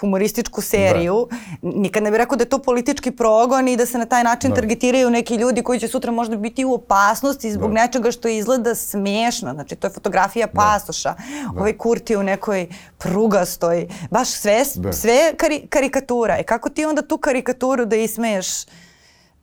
humorističku 0.00 0.62
seriju. 0.62 1.28
Nikad 1.62 2.02
ne 2.02 2.10
bih 2.10 2.18
rekao 2.18 2.36
da 2.36 2.42
je 2.42 2.48
to 2.48 2.58
politički 2.58 3.10
progon 3.10 3.68
i 3.68 3.76
da 3.76 3.86
se 3.86 3.98
na 3.98 4.06
taj 4.06 4.24
način 4.24 4.50
Da. 4.50 4.56
targetiraju 4.56 5.10
neki 5.10 5.34
ljudi 5.34 5.62
koji 5.62 5.80
će 5.80 5.88
sutra 5.88 6.12
možda 6.12 6.36
biti 6.36 6.64
u 6.64 6.74
opasnosti 6.74 7.52
zbog 7.52 7.74
Da. 7.74 7.80
nečega 7.82 8.10
što 8.10 8.28
izgleda 8.28 8.74
smešno. 8.74 9.52
Znači, 9.52 9.76
to 9.76 9.86
je 9.86 9.92
fotografija 9.92 10.46
pasoša. 10.46 11.14
Ovaj 11.56 11.72
Kurti 11.98 12.16
u 12.16 12.22
nekoj 12.22 12.66
prugastoj. 12.98 13.86
Baš 14.10 14.28
sve, 14.30 14.62
Da. 14.76 14.92
sve 14.92 15.34
kari, 15.36 15.66
karikatura. 15.68 16.38
I 16.38 16.44
kako 16.44 16.70
ti 16.70 16.84
onda 16.84 17.02
tu 17.02 17.18
karikaturu 17.18 17.84
da 17.84 17.96
ismeješ 17.96 18.46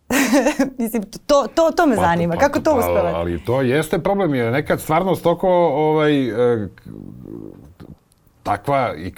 Mislim, 0.77 1.03
to, 1.25 1.47
to, 1.47 1.71
to 1.71 1.85
me 1.85 1.95
zanima. 1.97 2.35
Kako 2.35 2.59
to 2.59 2.71
pa, 2.71 2.77
uspevate? 2.79 3.07
Ali 3.09 3.45
to 3.45 3.61
jeste 3.61 3.99
problem, 3.99 4.35
jer 4.35 4.51
nekad 4.51 4.81
stvarno 4.81 5.15
stoko 5.15 5.47
ovaj, 5.67 6.23
e, 6.23 6.67
k- 6.67 6.81
takva 8.43 8.93
i 8.95 9.13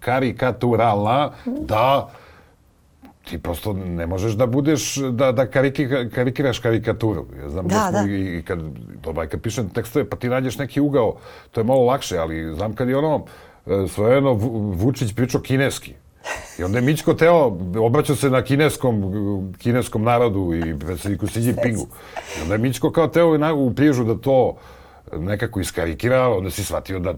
karikaturalna 0.00 1.30
da 1.46 2.10
ti 3.24 3.38
prosto 3.38 3.72
ne 3.72 4.06
možeš 4.06 4.32
da 4.32 4.46
budeš, 4.46 4.96
da, 4.96 5.32
da 5.32 5.46
kariki, 5.46 5.88
karikiraš 6.14 6.58
karikaturu. 6.58 7.26
Ja 7.42 7.48
znam 7.50 7.68
Da, 7.68 7.74
da, 7.74 7.88
smo 7.90 8.02
da. 8.02 8.12
i, 8.12 8.42
kad, 8.42 8.58
dobro, 9.04 9.26
kad 9.28 9.40
pišem 9.40 9.68
tekstove, 9.68 10.04
pa 10.04 10.16
ti 10.16 10.28
nađeš 10.28 10.58
neki 10.58 10.80
ugao, 10.80 11.16
to 11.50 11.60
je 11.60 11.64
malo 11.64 11.84
lakše, 11.84 12.18
ali 12.18 12.54
znam 12.54 12.74
kad 12.74 12.88
je 12.88 12.96
ono, 12.96 13.24
e, 13.66 13.88
svojedno 13.88 14.30
Vu- 14.30 14.72
Vučić 14.72 15.14
pričao 15.14 15.40
kineski. 15.40 15.94
I 16.58 16.64
onda 16.64 16.78
je 16.78 16.82
Mićko 16.82 17.14
teo, 17.14 17.46
obraćao 17.78 18.16
se 18.16 18.30
na 18.30 18.42
kineskom, 18.42 19.02
kineskom 19.54 20.02
narodu 20.02 20.54
i 20.56 20.78
predsjedniku 20.78 21.26
Xi 21.26 21.40
Jinpingu. 21.40 21.86
I 22.38 22.42
onda 22.42 22.54
je 22.54 22.58
Mićko 22.58 22.90
kao 22.90 23.08
teo 23.08 23.38
na, 23.38 23.54
u 23.54 23.74
priježu 23.74 24.04
da 24.04 24.14
to 24.14 24.56
nekako 25.12 25.60
iskarikira, 25.60 26.28
onda 26.28 26.50
si 26.50 26.64
shvatio 26.64 26.98
da 26.98 27.14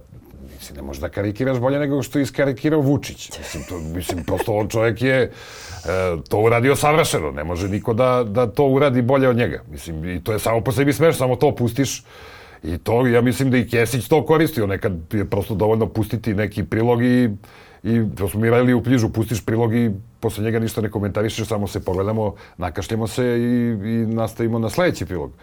nisi 0.54 0.74
ne 0.74 0.82
možeš 0.82 1.00
da 1.00 1.08
karikiraš 1.08 1.58
bolje 1.58 1.78
nego 1.78 2.02
što 2.02 2.18
je 2.18 2.22
iskarikirao 2.22 2.80
Vučić. 2.80 3.38
Mislim, 3.38 3.62
to, 3.64 3.78
mislim 3.78 4.24
prosto 4.24 4.54
on 4.54 4.68
čovjek 4.68 5.02
je 5.02 5.32
to 6.28 6.38
uradio 6.38 6.76
savršeno. 6.76 7.30
Ne 7.30 7.44
može 7.44 7.68
niko 7.68 7.94
da, 7.94 8.24
da 8.26 8.46
to 8.46 8.66
uradi 8.66 9.02
bolje 9.02 9.28
od 9.28 9.36
njega. 9.36 9.62
Mislim, 9.70 10.04
i 10.04 10.24
to 10.24 10.32
je 10.32 10.38
samo 10.38 10.60
po 10.60 10.72
sebi 10.72 10.92
smeš, 10.92 11.16
samo 11.16 11.36
to 11.36 11.54
pustiš 11.54 12.02
I 12.64 12.78
to, 12.78 13.06
ja 13.06 13.20
mislim 13.20 13.50
da 13.50 13.56
i 13.56 13.68
Kesić 13.68 14.08
to 14.08 14.24
koristio. 14.26 14.66
Nekad 14.66 14.92
je 15.12 15.24
prosto 15.24 15.54
dovoljno 15.54 15.86
pustiti 15.86 16.34
neki 16.34 16.64
prilog 16.64 17.02
i, 17.02 17.30
i 17.82 18.02
to 18.16 18.28
smo 18.28 18.40
mi 18.40 18.50
radili 18.50 18.74
u 18.74 18.82
pljižu, 18.82 19.08
pustiš 19.08 19.44
prilog 19.44 19.74
i 19.74 19.90
posle 20.20 20.44
njega 20.44 20.58
ništa 20.58 20.80
ne 20.80 20.90
komentarišeš, 20.90 21.48
samo 21.48 21.66
se 21.66 21.84
pogledamo, 21.84 22.34
nakašljamo 22.56 23.06
se 23.06 23.24
i, 23.24 23.76
i 23.92 24.06
nastavimo 24.06 24.58
na 24.58 24.70
sledeći 24.70 25.06
prilog. 25.06 25.30
E, 25.30 25.34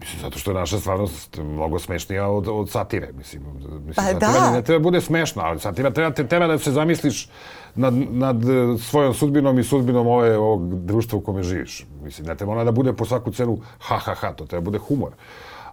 mislim, 0.00 0.20
zato 0.20 0.38
što 0.38 0.50
je 0.50 0.54
naša 0.54 0.78
stvarnost 0.78 1.38
mnogo 1.38 1.78
smešnija 1.78 2.28
od, 2.28 2.48
od 2.48 2.70
satire. 2.70 3.08
Mislim, 3.18 3.42
mislim 3.86 3.94
Pa 3.96 4.12
da. 4.12 4.50
ne 4.50 4.62
treba 4.62 4.78
da 4.78 4.82
bude 4.82 5.00
smešna, 5.00 5.42
ali 5.44 5.60
satira 5.60 5.90
treba 5.90 6.10
te 6.10 6.26
tera 6.28 6.46
da 6.46 6.58
se 6.58 6.72
zamisliš 6.72 7.28
nad, 7.74 7.94
nad 8.10 8.36
svojom 8.80 9.14
sudbinom 9.14 9.58
i 9.58 9.64
sudbinom 9.64 10.06
ove, 10.06 10.38
ovog 10.38 10.74
društva 10.74 11.18
u 11.18 11.20
kome 11.20 11.42
živiš. 11.42 11.86
Mislim, 12.02 12.26
ne 12.26 12.36
treba 12.36 12.52
ona 12.52 12.64
da 12.64 12.72
bude 12.72 12.92
po 12.92 13.04
svaku 13.04 13.32
cenu 13.32 13.58
ha, 13.78 13.98
ha, 13.98 14.14
ha, 14.14 14.32
to 14.32 14.46
treba 14.46 14.60
da 14.60 14.64
bude 14.64 14.78
humor. 14.78 15.10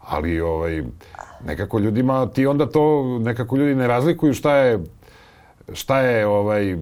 Ali 0.02 0.42
ovaj, 0.42 0.84
nekako 1.46 1.80
ljudima, 1.80 2.26
ti 2.26 2.46
onda 2.48 2.66
to, 2.66 3.04
nekako 3.20 3.58
ljudi 3.58 3.76
ne 3.76 3.88
razlikuju 3.88 4.34
šta 4.34 4.56
je, 4.56 4.80
šta 5.74 6.00
je 6.00 6.28
ovaj, 6.28 6.78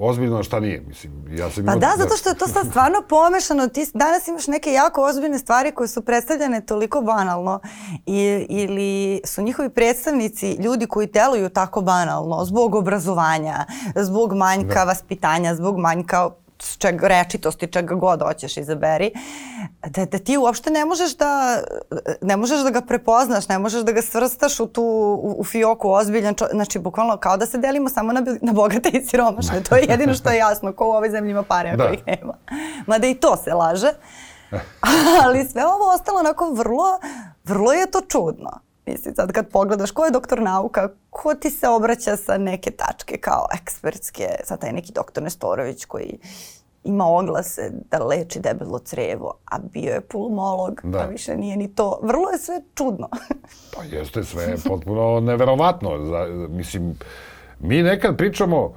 ozbiljno, 0.00 0.42
šta 0.42 0.60
nije. 0.60 0.80
Mislim, 0.80 1.24
ja 1.30 1.50
sam 1.50 1.66
Pa 1.66 1.76
da, 1.76 1.94
zato 1.96 2.16
što 2.16 2.28
je 2.28 2.34
to 2.34 2.46
sad 2.48 2.66
stvarno 2.70 3.02
pomešano. 3.08 3.68
Ti 3.68 3.86
danas 3.94 4.28
imaš 4.28 4.46
neke 4.46 4.72
jako 4.72 5.04
ozbiljne 5.04 5.38
stvari 5.38 5.72
koje 5.72 5.88
su 5.88 6.02
predstavljene 6.02 6.60
toliko 6.60 7.00
banalno 7.00 7.60
i, 8.06 8.46
ili 8.48 9.20
su 9.24 9.42
njihovi 9.42 9.68
predstavnici 9.68 10.52
ljudi 10.52 10.86
koji 10.86 11.06
deluju 11.06 11.48
tako 11.48 11.80
banalno 11.80 12.44
zbog 12.44 12.74
obrazovanja, 12.74 13.66
zbog 13.96 14.34
manjka 14.34 14.84
vaspitanja, 14.84 15.54
zbog 15.54 15.78
manjka 15.78 16.30
čega, 16.78 17.08
rečitosti, 17.08 17.66
čega 17.66 17.94
god 17.94 18.22
hoćeš 18.22 18.56
izaberi, 18.56 19.10
da, 19.86 20.04
da 20.04 20.18
ti 20.18 20.36
uopšte 20.36 20.70
ne 20.70 20.84
možeš 20.84 21.16
da, 21.16 21.62
ne 22.20 22.36
možeš 22.36 22.60
da 22.60 22.70
ga 22.70 22.80
prepoznaš, 22.80 23.48
ne 23.48 23.58
možeš 23.58 23.82
da 23.82 23.92
ga 23.92 24.02
svrstaš 24.02 24.60
u 24.60 24.66
tu, 24.66 24.82
u, 25.22 25.34
u 25.38 25.44
fioku 25.44 25.90
ozbiljan, 25.90 26.34
čo, 26.34 26.46
znači 26.52 26.78
bukvalno 26.78 27.16
kao 27.16 27.36
da 27.36 27.46
se 27.46 27.58
delimo 27.58 27.88
samo 27.88 28.12
na, 28.12 28.22
na 28.42 28.52
bogate 28.52 28.88
i 28.88 29.04
siromašne, 29.04 29.62
to 29.62 29.76
je 29.76 29.86
jedino 29.88 30.14
što 30.14 30.30
je 30.30 30.38
jasno, 30.38 30.72
ko 30.72 30.86
u 30.86 30.92
ovoj 30.92 31.10
zemlji 31.10 31.30
ima 31.30 31.42
pare, 31.42 31.68
ako 31.70 31.82
Da. 31.82 31.90
ih 31.90 32.06
nema. 32.06 32.34
Mada 32.86 33.06
i 33.06 33.14
to 33.14 33.36
se 33.44 33.54
laže, 33.54 33.92
ali 35.24 35.48
sve 35.48 35.66
ovo 35.66 35.92
ostalo 35.94 36.18
onako 36.18 36.50
vrlo, 36.50 36.98
vrlo 37.44 37.72
je 37.72 37.90
to 37.90 38.00
čudno. 38.00 38.67
Mislim, 38.88 39.14
sad 39.14 39.32
kad 39.32 39.48
pogledaš 39.48 39.90
ko 39.90 40.04
je 40.04 40.10
doktor 40.10 40.40
nauka, 40.42 40.88
ko 41.10 41.34
ti 41.34 41.50
se 41.50 41.68
obraća 41.68 42.16
sa 42.16 42.38
neke 42.38 42.70
tačke 42.70 43.16
kao 43.16 43.46
ekspertske, 43.60 44.28
sad 44.44 44.60
taj 44.60 44.72
neki 44.72 44.92
doktor 44.92 45.22
Nestorović 45.22 45.84
koji 45.84 46.18
ima 46.84 47.06
oglase 47.06 47.70
da 47.90 48.04
leči 48.04 48.40
debelo 48.40 48.78
crevo, 48.78 49.34
a 49.44 49.58
bio 49.58 49.92
je 49.92 50.00
pulmolog, 50.00 50.80
Da. 50.84 50.98
a 50.98 51.06
više 51.06 51.36
nije 51.36 51.56
ni 51.56 51.74
to. 51.74 52.00
Vrlo 52.02 52.30
je 52.30 52.38
sve 52.38 52.62
čudno. 52.74 53.08
Pa 53.76 53.82
jeste 53.82 54.24
sve 54.24 54.56
potpuno 54.68 55.20
neverovatno. 55.20 55.90
Mislim, 56.48 56.98
mi 57.60 57.82
nekad 57.82 58.16
pričamo, 58.16 58.74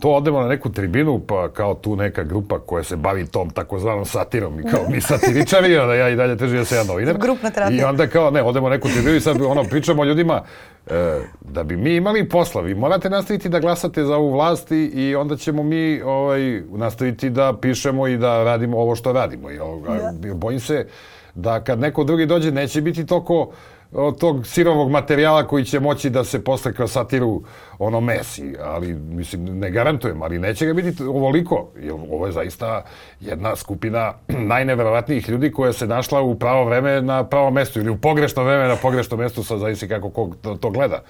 to 0.00 0.10
odemo 0.10 0.40
na 0.40 0.48
neku 0.48 0.72
tribinu, 0.72 1.20
pa 1.26 1.48
kao 1.48 1.74
tu 1.74 1.96
neka 1.96 2.22
grupa 2.24 2.58
koja 2.58 2.84
se 2.84 2.96
bavi 2.96 3.26
tom 3.26 3.50
takozvanom 3.50 4.04
satirom 4.04 4.60
i 4.60 4.62
kao 4.62 4.80
mi 4.90 5.00
satiričari, 5.00 5.78
onda 5.78 5.94
ja 5.94 6.08
i 6.08 6.16
dalje 6.16 6.36
težim 6.36 6.58
da 6.58 6.64
se 6.64 6.76
ja 6.76 6.84
novinar. 6.84 7.18
Grupna 7.18 7.50
terapija. 7.50 7.80
I 7.80 7.84
onda 7.84 8.06
kao, 8.06 8.30
ne, 8.30 8.42
odemo 8.42 8.68
na 8.68 8.74
neku 8.74 8.88
tribinu 8.88 9.16
i 9.16 9.20
sad 9.20 9.42
ono, 9.42 9.64
pričamo 9.64 10.04
ljudima, 10.04 10.42
e, 10.86 11.20
da 11.40 11.64
bi 11.64 11.76
mi 11.76 11.96
imali 11.96 12.28
posla, 12.28 12.60
vi 12.62 12.74
morate 12.74 13.10
nastaviti 13.10 13.48
da 13.48 13.60
glasate 13.60 14.04
za 14.04 14.16
ovu 14.16 14.32
vlast 14.32 14.70
i, 14.70 14.84
i 14.84 15.14
onda 15.14 15.36
ćemo 15.36 15.62
mi 15.62 16.02
ovaj, 16.02 16.62
nastaviti 16.70 17.30
da 17.30 17.54
pišemo 17.60 18.06
i 18.08 18.16
da 18.16 18.44
radimo 18.44 18.78
ovo 18.78 18.96
što 18.96 19.12
radimo. 19.12 19.50
I, 19.50 19.58
ovoga, 19.58 20.12
Bojim 20.34 20.60
se 20.60 20.86
da 21.34 21.60
kad 21.60 21.80
neko 21.80 22.04
drugi 22.04 22.26
dođe 22.26 22.50
neće 22.50 22.80
biti 22.80 23.06
toliko 23.06 23.50
od 23.96 24.18
tog 24.18 24.46
sirovog 24.46 24.90
materijala 24.90 25.46
koji 25.46 25.64
će 25.64 25.80
moći 25.80 26.10
da 26.10 26.24
se 26.24 26.44
posle 26.44 26.72
kroz 26.72 26.92
satiru 26.92 27.42
ono 27.78 28.00
mesi, 28.00 28.54
ali 28.62 28.94
mislim 28.94 29.58
ne 29.58 29.70
garantujem, 29.70 30.22
ali 30.22 30.38
neće 30.38 30.66
ga 30.66 30.72
biti 30.72 31.02
ovoliko, 31.02 31.68
jer 31.80 31.92
ovo 31.92 32.26
je 32.26 32.32
zaista 32.32 32.84
jedna 33.20 33.56
skupina 33.56 34.12
najneverovatnijih 34.52 35.28
ljudi 35.28 35.52
koja 35.52 35.72
se 35.72 35.86
našla 35.86 36.20
u 36.20 36.38
pravo 36.38 36.64
vreme 36.64 37.02
na 37.02 37.24
pravo 37.24 37.50
mesto 37.50 37.80
ili 37.80 37.90
u 37.90 37.96
pogrešno 37.96 38.44
vreme 38.44 38.68
na 38.68 38.76
pogrešnom 38.76 39.20
mestu, 39.20 39.44
sad 39.44 39.58
zavisi 39.58 39.88
kako 39.88 40.10
ko 40.10 40.30
to, 40.42 40.54
to 40.54 40.70
gleda. 40.70 41.02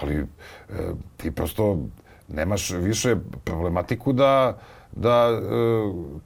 Ali 0.00 0.14
e, 0.16 0.24
ti 1.16 1.30
prosto 1.30 1.78
nemaš 2.28 2.70
više 2.70 3.16
problematiku 3.44 4.12
da 4.12 4.58
da 4.92 5.30
e, 5.30 5.38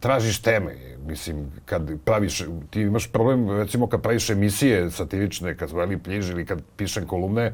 tražiš 0.01 0.43
teme. 0.43 0.75
Mislim, 1.07 1.53
kad 1.65 1.91
praviš, 2.05 2.43
ti 2.71 2.81
imaš 2.81 3.07
problem, 3.13 3.51
recimo, 3.51 3.87
kad 3.87 4.03
praviš 4.03 4.31
emisije 4.31 4.91
satirične, 4.91 5.57
kad 5.57 5.69
zveli 5.69 5.99
pljiž 5.99 6.31
ili 6.31 6.47
kad 6.47 6.63
pišem 6.77 7.07
kolumne, 7.07 7.53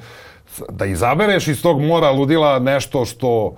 da 0.68 0.86
izabereš 0.86 1.48
iz 1.48 1.62
tog 1.62 1.80
mora 1.80 2.10
ludila 2.10 2.58
nešto 2.58 3.04
što 3.04 3.56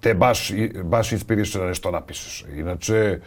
te 0.00 0.14
baš, 0.14 0.52
baš 0.82 1.12
inspiriše 1.12 1.58
da 1.58 1.66
nešto 1.66 1.90
napišeš. 1.90 2.44
Inače, 2.56 3.18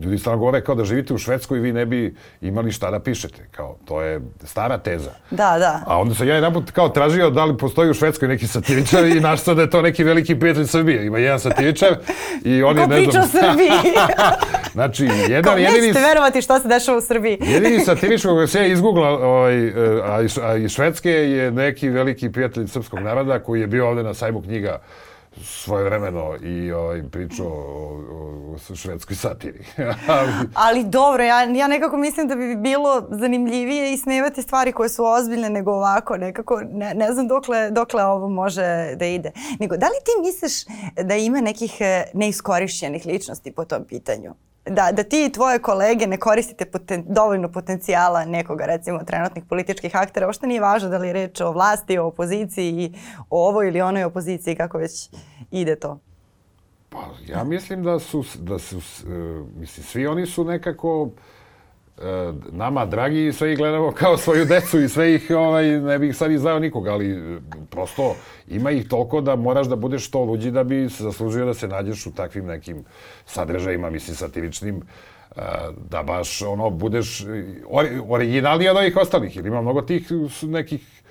ljudi 0.00 0.18
stvarno 0.18 0.38
govore 0.38 0.60
kao 0.60 0.74
da 0.74 0.84
živite 0.84 1.14
u 1.14 1.18
Švedskoj 1.18 1.58
i 1.58 1.60
vi 1.60 1.72
ne 1.72 1.86
bi 1.86 2.14
imali 2.40 2.72
šta 2.72 2.90
da 2.90 3.00
pišete. 3.00 3.46
Kao, 3.50 3.76
to 3.84 4.02
je 4.02 4.20
stara 4.44 4.78
teza. 4.78 5.10
Da, 5.30 5.58
da. 5.58 5.82
A 5.86 6.00
onda 6.00 6.14
sam 6.14 6.28
ja 6.28 6.34
jedan 6.34 6.52
put 6.52 6.70
kao 6.70 6.88
tražio 6.88 7.30
da 7.30 7.44
li 7.44 7.56
postoji 7.56 7.90
u 7.90 7.94
Švedskoj 7.94 8.28
neki 8.28 8.46
satiričar 8.46 9.04
i 9.04 9.20
našao 9.20 9.54
da 9.54 9.62
je 9.62 9.70
to 9.70 9.82
neki 9.82 10.04
veliki 10.04 10.38
prijatelj 10.38 10.66
Srbije. 10.66 11.06
Ima 11.06 11.18
jedan 11.18 11.40
satiričar 11.40 11.96
i 12.44 12.62
on 12.62 12.78
je, 12.78 12.86
ne 12.86 13.02
znam... 13.02 13.04
Ko 13.04 13.10
priča 13.10 13.20
o 13.20 13.26
Srbiji. 13.26 13.70
znači, 14.76 15.04
jedan 15.04 15.42
kao, 15.42 15.56
jedini... 15.56 15.86
Nećete 15.86 16.06
verovati 16.06 16.42
šta 16.42 16.60
se 16.60 16.68
dešava 16.68 16.98
u 16.98 17.00
Srbiji. 17.00 17.38
jedini 17.40 17.80
satiričar 17.90 18.30
koga 18.30 18.46
se 18.46 18.58
ja 18.58 18.66
izgugla, 18.66 19.08
ovaj, 19.08 19.68
a, 20.00 20.24
a 20.42 20.56
iz 20.56 20.70
Švedske 20.70 21.10
je 21.10 21.50
neki 21.50 21.88
veliki 21.88 22.32
prijatelj 22.32 22.66
srpskog 22.66 22.98
naroda 22.98 23.38
koji 23.38 23.60
je 23.60 23.66
bio 23.66 23.88
ovde 23.88 24.02
na 24.02 24.14
sajmu 24.14 24.42
knjiga 24.42 24.80
svoje 25.42 25.84
vremeno 25.84 26.36
i 26.42 26.72
ovaj, 26.72 27.02
pričao 27.10 27.46
o, 27.46 28.02
o, 28.10 28.56
o 28.72 28.76
švedskoj 28.76 29.16
satiri. 29.16 29.64
ali... 30.54 30.84
dobro, 30.84 31.24
ja, 31.24 31.42
ja 31.42 31.66
nekako 31.68 31.96
mislim 31.96 32.28
da 32.28 32.34
bi 32.34 32.56
bilo 32.56 33.06
zanimljivije 33.10 33.92
ismevati 33.92 34.42
stvari 34.42 34.72
koje 34.72 34.88
su 34.88 35.04
ozbiljne 35.04 35.50
nego 35.50 35.72
ovako, 35.72 36.16
nekako, 36.16 36.60
ne, 36.72 36.94
ne 36.94 37.12
znam 37.12 37.28
dokle, 37.28 37.70
dokle 37.70 38.04
ovo 38.04 38.28
može 38.28 38.94
da 38.96 39.06
ide. 39.06 39.32
Nego, 39.60 39.76
da 39.76 39.86
li 39.86 40.04
ti 40.04 40.26
misliš 40.26 40.52
da 41.04 41.14
ima 41.14 41.40
nekih 41.40 41.76
eh, 41.80 42.04
neiskorišćenih 42.14 43.06
ličnosti 43.06 43.52
po 43.52 43.64
tom 43.64 43.84
pitanju? 43.84 44.34
Da, 44.66 44.92
da 44.92 45.02
ti 45.02 45.24
i 45.26 45.32
tvoje 45.32 45.58
kolege 45.58 46.06
ne 46.06 46.16
koristite 46.16 46.64
poten, 46.64 47.04
dovoljno 47.08 47.52
potencijala 47.52 48.24
nekoga, 48.24 48.66
recimo, 48.66 48.98
trenutnih 49.04 49.44
političkih 49.44 49.96
aktera, 49.96 50.28
ošto 50.28 50.46
nije 50.46 50.60
važno 50.60 50.88
da 50.88 50.98
li 50.98 51.06
je 51.06 51.12
reč 51.12 51.40
o 51.40 51.52
vlasti, 51.52 51.98
o 51.98 52.06
opoziciji, 52.06 52.94
o 53.30 53.48
ovoj 53.48 53.68
ili 53.68 53.80
onoj 53.80 54.04
opoziciji, 54.04 54.56
kako 54.56 54.78
već 54.78 55.10
ide 55.50 55.76
to. 55.76 55.98
Pa, 56.90 56.98
ja 57.26 57.44
mislim 57.44 57.82
da 57.82 57.98
su, 57.98 58.24
da 58.38 58.58
su, 58.58 58.76
uh, 58.76 58.82
mislim, 59.56 59.84
svi 59.84 60.06
oni 60.06 60.26
su 60.26 60.44
nekako 60.44 61.02
uh, 61.02 61.10
E, 61.10 61.37
nama 62.52 62.86
dragi 62.86 63.32
sve 63.32 63.52
ih 63.52 63.58
gledamo 63.58 63.92
kao 63.92 64.16
svoju 64.16 64.44
decu 64.44 64.80
i 64.80 64.88
sve 64.88 65.14
ih, 65.14 65.30
ovaj, 65.30 65.66
ne 65.66 65.98
bih 65.98 66.16
sad 66.16 66.30
izdao 66.30 66.58
nikog, 66.58 66.86
ali 66.86 67.10
e, 67.10 67.40
prosto 67.70 68.14
ima 68.48 68.70
ih 68.70 68.88
toliko 68.88 69.20
da 69.20 69.36
moraš 69.36 69.66
da 69.66 69.76
budeš 69.76 70.06
što 70.06 70.24
luđi 70.24 70.50
da 70.50 70.64
bi 70.64 70.90
se 70.90 71.02
zaslužio 71.02 71.46
da 71.46 71.54
se 71.54 71.68
nađeš 71.68 72.06
u 72.06 72.14
takvim 72.14 72.46
nekim 72.46 72.84
sadržajima, 73.26 73.90
mislim, 73.90 74.16
satiričnim, 74.16 74.76
e, 74.76 75.40
da 75.90 76.02
baš 76.02 76.42
ono 76.42 76.70
budeš 76.70 77.24
originalniji 78.08 78.68
od 78.68 78.76
ovih 78.76 78.96
ostalih, 78.96 79.36
jer 79.36 79.46
ima 79.46 79.62
mnogo 79.62 79.82
tih 79.82 80.12
nekih 80.42 81.02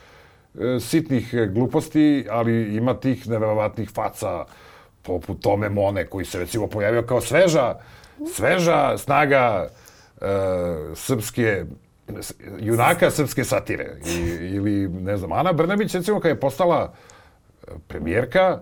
sitnih 0.80 1.36
gluposti, 1.50 2.26
ali 2.30 2.76
ima 2.76 2.94
tih 2.94 3.28
neverovatnih 3.28 3.90
faca 3.90 4.46
poput 5.02 5.42
Tome 5.42 5.70
Mone 5.70 6.06
koji 6.06 6.26
se 6.26 6.40
recimo 6.40 6.68
pojavio 6.68 7.02
kao 7.02 7.22
sveža, 7.22 7.76
sveža 8.34 8.98
snaga 8.98 9.68
srpske 10.96 11.66
junaka 12.60 13.12
srpske 13.12 13.44
satire. 13.44 13.98
I, 14.06 14.20
ili, 14.56 14.88
ne 14.88 15.18
znam, 15.18 15.32
Ana 15.32 15.54
Brnabić, 15.54 15.96
recimo, 15.96 16.20
kad 16.20 16.30
je 16.30 16.40
postala 16.40 16.94
e, 17.68 17.72
premijerka, 17.88 18.60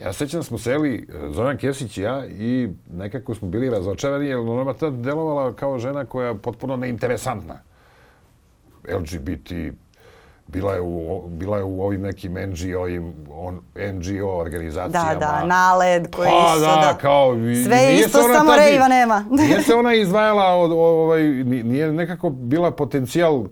ja 0.00 0.12
sećam 0.12 0.40
da 0.40 0.44
smo 0.44 0.58
seli, 0.58 1.08
e, 1.08 1.30
Zoran 1.30 1.56
Kesić 1.56 1.98
i 1.98 2.02
ja, 2.02 2.26
i 2.26 2.68
nekako 2.90 3.34
smo 3.34 3.48
bili 3.48 3.70
razočarani, 3.70 4.26
jer 4.26 4.38
ona 4.38 4.74
tad 4.74 4.94
delovala 4.94 5.52
kao 5.52 5.78
žena 5.78 6.04
koja 6.04 6.28
je 6.28 6.38
potpuno 6.38 6.76
neinteresantna. 6.76 7.58
LGBT 8.88 9.52
bila 10.46 10.74
je 10.74 10.80
u, 10.80 11.22
bila 11.28 11.56
je 11.56 11.64
u 11.64 11.82
ovim 11.82 12.00
nekim 12.00 12.32
NGO, 12.32 12.86
on, 13.30 13.60
NGO 13.92 14.28
organizacijama. 14.28 15.14
Da, 15.14 15.20
da, 15.20 15.46
NALED 15.46 16.10
koji 16.16 16.28
pa, 16.28 16.58
da, 16.60 16.66
da, 16.66 16.98
kao... 17.00 17.34
Sve 17.66 17.94
isto, 17.94 18.18
samo 18.18 18.50
tad, 18.50 18.58
Rejva 18.58 18.88
nema. 18.88 19.24
nije 19.40 19.62
se 19.62 19.74
ona 19.74 19.94
izdvajala, 19.94 20.44
od, 20.44 20.72
ovaj, 20.72 21.22
nije 21.44 21.92
nekako 21.92 22.30
bila 22.30 22.70
potencijal 22.70 23.44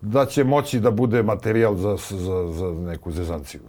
da 0.00 0.26
će 0.26 0.44
moći 0.44 0.80
da 0.80 0.90
bude 0.90 1.22
materijal 1.22 1.74
za, 1.74 1.96
za, 2.10 2.52
za 2.52 2.66
neku 2.66 3.10
zezanciju. 3.12 3.60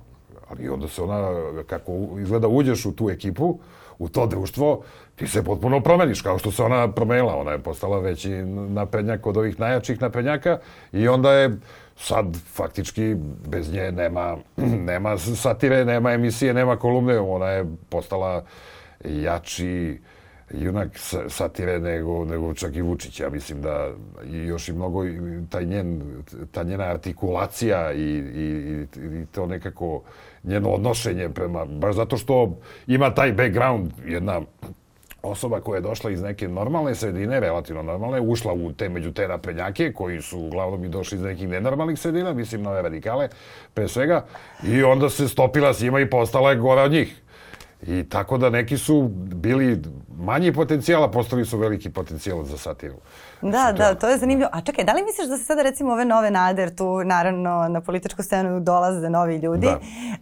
Ali 0.49 0.69
onda 0.69 0.87
se 0.87 1.01
ona, 1.01 1.29
kako 1.67 1.91
izgleda, 2.19 2.47
uđeš 2.47 2.85
u 2.85 2.91
tu 2.91 3.09
ekipu, 3.09 3.59
u 3.99 4.09
to 4.09 4.25
društvo, 4.27 4.83
ti 5.15 5.27
se 5.27 5.43
potpuno 5.43 5.81
promeniš, 5.81 6.21
kao 6.21 6.37
što 6.37 6.51
se 6.51 6.63
ona 6.63 6.91
promenila. 6.91 7.35
Ona 7.35 7.51
je 7.51 7.59
postala 7.59 7.99
veći 7.99 8.29
naprednjak 8.69 9.25
od 9.25 9.37
ovih 9.37 9.59
najjačih 9.59 10.01
naprednjaka 10.01 10.59
i 10.91 11.07
onda 11.07 11.33
je 11.33 11.57
sad 11.99 12.37
faktički 12.53 13.15
bez 13.47 13.73
nje 13.73 13.91
nema, 13.91 14.37
nema 14.91 15.17
satire, 15.17 15.85
nema 15.85 16.11
emisije, 16.11 16.53
nema 16.53 16.77
kolumne. 16.77 17.19
Ona 17.19 17.49
je 17.49 17.65
postala 17.89 18.45
jači 19.05 19.99
junak 20.51 20.87
satire 21.29 21.79
nego, 21.79 22.25
nego 22.25 22.53
čak 22.53 22.75
i 22.75 22.81
Vučić. 22.81 23.19
Ja 23.19 23.29
mislim 23.29 23.61
da 23.61 23.91
još 24.47 24.69
i 24.69 24.73
mnogo 24.73 25.03
taj 25.49 25.65
njen, 25.65 26.01
ta 26.51 26.63
njena 26.63 26.83
artikulacija 26.83 27.93
i, 27.93 28.01
i, 28.17 28.85
i 28.95 29.25
to 29.31 29.45
nekako 29.45 30.01
njeno 30.43 30.69
odnošenje 30.69 31.29
prema, 31.29 31.65
baš 31.65 31.95
zato 31.95 32.17
što 32.17 32.57
ima 32.87 33.13
taj 33.13 33.31
background, 33.31 33.91
jedna 34.05 34.41
osoba 35.23 35.61
koja 35.61 35.77
je 35.77 35.81
došla 35.81 36.11
iz 36.11 36.21
neke 36.21 36.47
normalne 36.47 36.95
sredine, 36.95 37.39
relativno 37.39 37.83
normalne, 37.83 38.21
ušla 38.21 38.53
u 38.53 38.71
te 38.71 38.89
među 38.89 39.11
te 39.11 39.27
naprednjake, 39.27 39.93
koji 39.93 40.21
su 40.21 40.39
uglavnom 40.39 40.85
i 40.85 40.89
došli 40.89 41.15
iz 41.15 41.21
nekih 41.21 41.49
nenormalnih 41.49 41.99
sredina, 41.99 42.33
mislim 42.33 42.61
nove 42.61 42.81
radikale, 42.81 43.29
pre 43.73 43.87
svega, 43.87 44.25
i 44.63 44.83
onda 44.83 45.09
se 45.09 45.27
stopila 45.27 45.73
s 45.73 45.81
njima 45.81 45.99
i 45.99 46.09
postala 46.09 46.49
je 46.49 46.55
gora 46.55 46.81
od 46.81 46.91
njih. 46.91 47.21
I 47.81 48.09
tako 48.09 48.37
da 48.37 48.49
neki 48.49 48.77
su 48.77 49.07
bili 49.13 49.81
manji 50.19 50.53
potencijala, 50.53 51.11
postali 51.11 51.45
su 51.45 51.57
veliki 51.57 51.89
potencijal 51.89 52.43
za 52.43 52.57
satiru. 52.57 52.95
Da, 53.41 53.73
da, 53.77 53.95
to 53.95 54.09
je 54.09 54.17
zanimljivo. 54.17 54.49
A 54.53 54.61
čekaj, 54.61 54.85
da 54.85 54.93
li 54.93 55.03
misliš 55.03 55.27
da 55.27 55.37
se 55.37 55.43
sada 55.43 55.61
recimo 55.61 55.93
ove 55.93 56.05
nove 56.05 56.31
nader 56.31 56.75
tu, 56.75 57.03
naravno, 57.03 57.67
na 57.69 57.81
političku 57.81 58.23
scenu 58.23 58.59
dolaze 58.59 59.09
novi 59.09 59.37
ljudi, 59.37 59.67
da, 59.67 59.79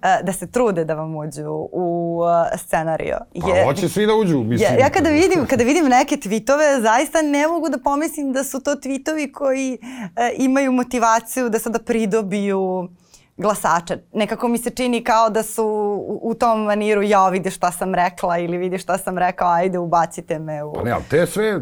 e, 0.10 0.24
da 0.24 0.34
se 0.34 0.52
trude 0.52 0.86
da 0.86 0.94
vam 0.94 1.16
uđu 1.16 1.68
u 1.72 2.22
e, 2.54 2.58
scenario? 2.58 3.18
Pa 3.42 3.50
je, 3.50 3.66
hoće 3.66 3.90
svi 3.90 4.06
da 4.06 4.14
uđu, 4.14 4.44
mislim. 4.44 4.74
Ja, 4.74 4.80
ja 4.80 4.90
kada 4.90 5.10
vidim, 5.10 5.46
kada 5.50 5.64
vidim 5.64 5.86
neke 5.86 6.16
tweetove, 6.16 6.82
zaista 6.82 7.22
ne 7.22 7.48
mogu 7.48 7.70
da 7.70 7.78
pomislim 7.78 8.34
da 8.34 8.44
su 8.44 8.64
to 8.64 8.72
tweetovi 8.72 9.32
koji 9.32 9.78
e, 10.16 10.32
imaju 10.38 10.72
motivaciju 10.72 11.50
da 11.50 11.60
sada 11.60 11.80
pridobiju 11.80 12.90
glasača. 13.38 13.98
Nekako 14.14 14.48
mi 14.48 14.58
se 14.58 14.70
čini 14.70 15.04
kao 15.04 15.30
da 15.30 15.44
su 15.44 15.66
u, 16.08 16.20
u 16.24 16.34
tom 16.34 16.64
maniru 16.64 17.02
ja 17.02 17.30
vidi 17.30 17.52
šta 17.52 17.72
sam 17.72 17.96
rekla 17.96 18.38
ili 18.38 18.58
vidi 18.58 18.78
šta 18.78 18.98
sam 18.98 19.18
rekao, 19.18 19.50
ajde 19.50 19.78
ubacite 19.78 20.40
me 20.40 20.64
u... 20.64 20.74
Pa 20.74 20.84
ne, 20.84 20.92
ali 20.92 21.04
te 21.10 21.26
sve, 21.26 21.62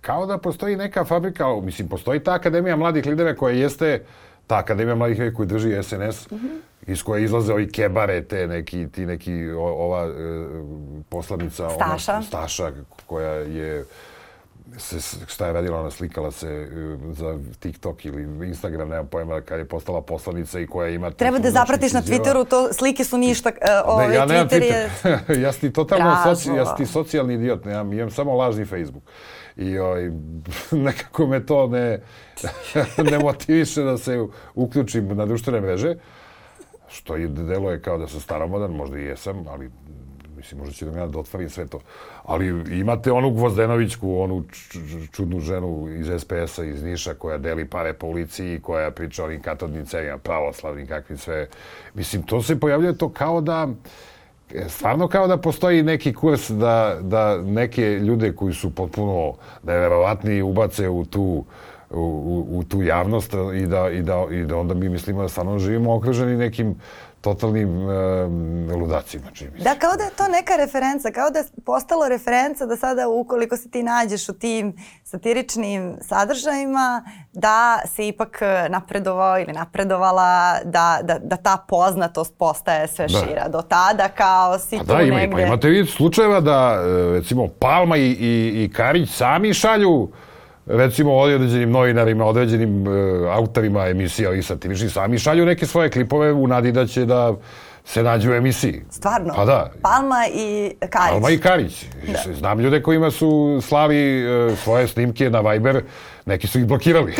kao 0.00 0.26
da 0.26 0.38
postoji 0.38 0.76
neka 0.76 1.04
fabrika, 1.04 1.46
mislim, 1.62 1.88
postoji 1.88 2.20
ta 2.20 2.34
Akademija 2.34 2.76
mladih 2.76 3.06
lidera 3.06 3.36
koja 3.36 3.54
jeste 3.54 4.04
ta 4.46 4.56
Akademija 4.56 4.94
mladih 4.94 5.18
lidera 5.18 5.36
koji 5.36 5.46
drži 5.46 5.82
SNS, 5.82 6.30
mm 6.30 6.36
-hmm. 6.36 6.58
iz 6.86 7.02
koje 7.02 7.24
izlaze 7.24 7.52
ovi 7.52 7.72
kebare, 7.72 8.24
te 8.24 8.46
neki, 8.46 8.88
ti 8.88 9.06
neki, 9.06 9.50
ova 9.58 10.04
e, 10.04 10.12
poslanica, 11.08 11.70
Staša. 11.70 12.12
Ona, 12.12 12.22
Staša, 12.22 12.72
koja 13.06 13.32
je 13.32 13.84
se, 14.78 15.18
šta 15.26 15.46
je 15.46 15.52
radila, 15.52 15.80
ona 15.80 15.90
slikala 15.90 16.30
se 16.30 16.48
e, 16.48 16.68
za 17.12 17.38
TikTok 17.58 18.04
ili 18.04 18.46
Instagram, 18.46 18.88
nema 18.88 19.04
pojma, 19.04 19.40
kad 19.40 19.58
je 19.58 19.64
postala 19.64 20.02
poslanica 20.02 20.60
i 20.60 20.66
koja 20.66 20.88
ima... 20.88 21.10
Treba 21.10 21.38
da 21.38 21.50
zapratiš 21.50 21.92
na 21.92 22.02
Twitteru, 22.02 22.48
to 22.48 22.72
slike 22.72 23.04
su 23.04 23.18
ništa, 23.18 23.50
ovaj 23.84 24.08
ne, 24.08 24.14
ja 24.14 24.26
nemam 24.26 24.48
Twitter, 24.48 24.88
je... 25.28 25.40
ja 25.42 25.52
sam 25.52 25.60
ti 25.60 25.72
totalno 25.72 26.16
soci, 26.24 26.50
ja 26.50 26.66
sam 26.66 26.76
ti 26.76 26.86
socijalni 26.86 27.34
idiot, 27.34 27.64
nemam, 27.64 27.92
imam 27.92 28.10
samo 28.10 28.36
lažni 28.36 28.64
Facebook. 28.64 29.04
I 29.56 29.78
ovaj, 29.78 30.10
nekako 30.86 31.26
me 31.26 31.46
to 31.46 31.66
ne, 31.66 32.00
ne 33.10 33.18
motiviše 33.18 33.82
da 33.82 33.98
se 33.98 34.26
uključim 34.54 35.16
na 35.16 35.26
društvene 35.26 35.60
mreže, 35.60 35.94
što 36.88 37.16
i 37.16 37.28
deluje 37.28 37.82
kao 37.82 37.98
da 37.98 38.08
sam 38.08 38.20
staromodan, 38.20 38.70
možda 38.70 38.98
i 38.98 39.04
jesam, 39.04 39.44
ali 39.48 39.70
Mislim, 40.42 40.60
možda 40.60 40.74
će 40.74 40.86
da 40.86 40.98
ja 40.98 41.06
dotvarim 41.06 41.50
sve 41.50 41.66
to. 41.66 41.80
Ali 42.22 42.78
imate 42.78 43.12
onu 43.12 43.30
Gvozdenovićku, 43.30 44.16
onu 44.20 44.44
čudnu 45.12 45.40
ženu 45.40 45.88
iz 45.88 46.06
SPS-a, 46.18 46.64
iz 46.64 46.82
Niša, 46.82 47.14
koja 47.14 47.38
deli 47.38 47.68
pare 47.68 47.92
po 47.92 48.06
ulici 48.06 48.54
i 48.54 48.60
koja 48.60 48.90
priča 48.90 49.22
o 49.22 49.26
onim 49.26 49.42
katodnim 49.42 49.86
cevima, 49.86 50.18
pravoslavnim, 50.18 50.86
kakvim 50.86 51.18
sve. 51.18 51.48
Mislim, 51.94 52.22
to 52.22 52.42
se 52.42 52.60
pojavljuje 52.60 52.98
to 52.98 53.08
kao 53.08 53.40
da 53.40 53.68
stvarno 54.68 55.08
kao 55.08 55.26
da 55.26 55.36
postoji 55.36 55.82
neki 55.82 56.14
kurs 56.14 56.50
da, 56.50 56.98
da 57.00 57.42
neke 57.42 57.82
ljude 57.82 58.32
koji 58.32 58.54
su 58.54 58.74
potpuno 58.74 59.34
neverovatni 59.62 60.42
ubace 60.42 60.88
u 60.88 61.04
tu 61.04 61.44
u, 61.90 62.46
u, 62.50 62.64
tu 62.64 62.82
javnost 62.82 63.34
i 63.54 63.66
da, 63.66 63.90
i, 63.90 64.02
da, 64.02 64.26
i 64.30 64.44
da 64.44 64.56
onda 64.56 64.74
mi 64.74 64.88
mislimo 64.88 65.22
da 65.22 65.28
stvarno 65.28 65.58
živimo 65.58 65.94
okruženi 65.94 66.36
nekim 66.36 66.74
totalnim 67.22 67.90
e, 67.90 67.94
ludacima, 68.74 69.30
čini 69.32 69.50
mi 69.50 69.58
se. 69.58 69.64
Da, 69.64 69.74
kao 69.74 69.96
da 69.96 70.04
je 70.04 70.10
to 70.10 70.28
neka 70.28 70.56
referenca, 70.56 71.10
kao 71.10 71.30
da 71.30 71.38
je 71.38 71.44
postalo 71.66 72.08
referenca 72.08 72.66
da 72.66 72.76
sada 72.76 73.08
ukoliko 73.08 73.56
se 73.56 73.70
ti 73.70 73.82
nađeš 73.82 74.28
u 74.28 74.32
tim 74.32 74.76
satiričnim 75.04 75.96
sadržajima, 76.00 77.04
da 77.32 77.80
se 77.86 78.08
ipak 78.08 78.40
napredovao 78.68 79.38
ili 79.38 79.52
napredovala, 79.52 80.58
da, 80.64 80.98
da, 81.02 81.18
da 81.18 81.36
ta 81.36 81.64
poznatost 81.68 82.34
postaje 82.38 82.88
sve 82.88 83.06
Da. 83.06 83.18
šira. 83.18 83.48
Do 83.48 83.62
tada 83.62 84.08
kao 84.08 84.58
si 84.58 84.78
Pa 84.78 84.84
tu 84.84 84.92
da, 84.92 85.02
ima, 85.02 85.16
negde. 85.16 85.36
pa 85.36 85.40
imate 85.42 85.68
vi 85.68 85.86
slučajeva 85.86 86.40
da, 86.40 86.78
e, 86.78 87.12
recimo, 87.12 87.48
Palma 87.48 87.96
i, 87.96 88.06
i, 88.10 88.64
i 88.64 88.70
Karić 88.72 89.10
sami 89.10 89.54
šalju 89.54 90.08
recimo 90.66 91.14
određenim 91.14 91.70
novinarima, 91.70 92.24
određenim 92.24 92.86
e, 92.86 92.90
autorima 93.30 93.86
emisija 93.86 94.32
i 94.34 94.42
satiričnih, 94.42 94.92
sami 94.92 95.18
šalju 95.18 95.46
neke 95.46 95.66
svoje 95.66 95.90
klipove 95.90 96.32
u 96.32 96.46
nadi 96.46 96.72
da 96.72 96.86
će 96.86 97.04
da 97.04 97.34
se 97.84 98.02
nađu 98.02 98.30
u 98.30 98.34
emisiji. 98.34 98.82
Stvarno? 98.90 99.34
Pa 99.36 99.44
da. 99.44 99.70
Palma 99.82 100.26
i 100.34 100.74
Karić. 100.80 101.10
Palma 101.10 101.30
i 101.30 101.38
Karić. 101.38 101.84
Da. 102.06 102.34
Znam 102.34 102.60
ljude 102.60 102.82
kojima 102.82 103.10
su 103.10 103.60
slali 103.62 104.22
e, 104.22 104.56
svoje 104.56 104.88
snimke 104.88 105.30
na 105.30 105.40
Viber, 105.40 105.82
neki 106.26 106.46
su 106.46 106.58
ih 106.58 106.66
blokirali. 106.66 107.14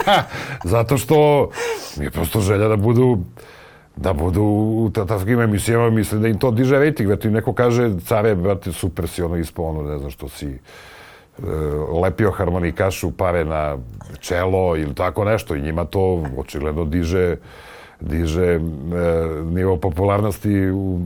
Zato 0.64 0.98
što 0.98 1.50
mi 1.96 2.04
je 2.04 2.10
prosto 2.10 2.40
želja 2.40 2.68
da 2.68 2.76
budu 2.76 3.18
da 3.96 4.12
budu 4.12 4.42
u 4.42 4.90
ta- 4.94 5.06
takvim 5.06 5.40
emisijama, 5.40 5.90
mislim 5.90 6.22
da 6.22 6.28
im 6.28 6.38
to 6.38 6.50
diže 6.50 6.78
rating, 6.78 7.08
da 7.08 7.30
neko 7.30 7.52
kaže, 7.52 7.90
care, 8.06 8.34
brate, 8.34 8.72
super 8.72 9.08
si 9.08 9.22
ono 9.22 9.36
ispao, 9.36 9.64
ono, 9.64 9.82
ne 9.82 9.98
znam 9.98 10.10
što 10.10 10.28
si 10.28 10.58
lepio 12.02 12.30
harmonikašu, 12.30 13.10
pare 13.10 13.44
na 13.44 13.78
čelo 14.20 14.76
ili 14.76 14.94
tako 14.94 15.24
nešto 15.24 15.54
i 15.54 15.60
njima 15.62 15.84
to 15.84 16.24
očigledno 16.36 16.84
diže 16.84 17.36
diže 18.00 18.54
e, 18.54 18.60
nivo 19.44 19.76
popularnosti 19.76 20.70
u, 20.70 21.00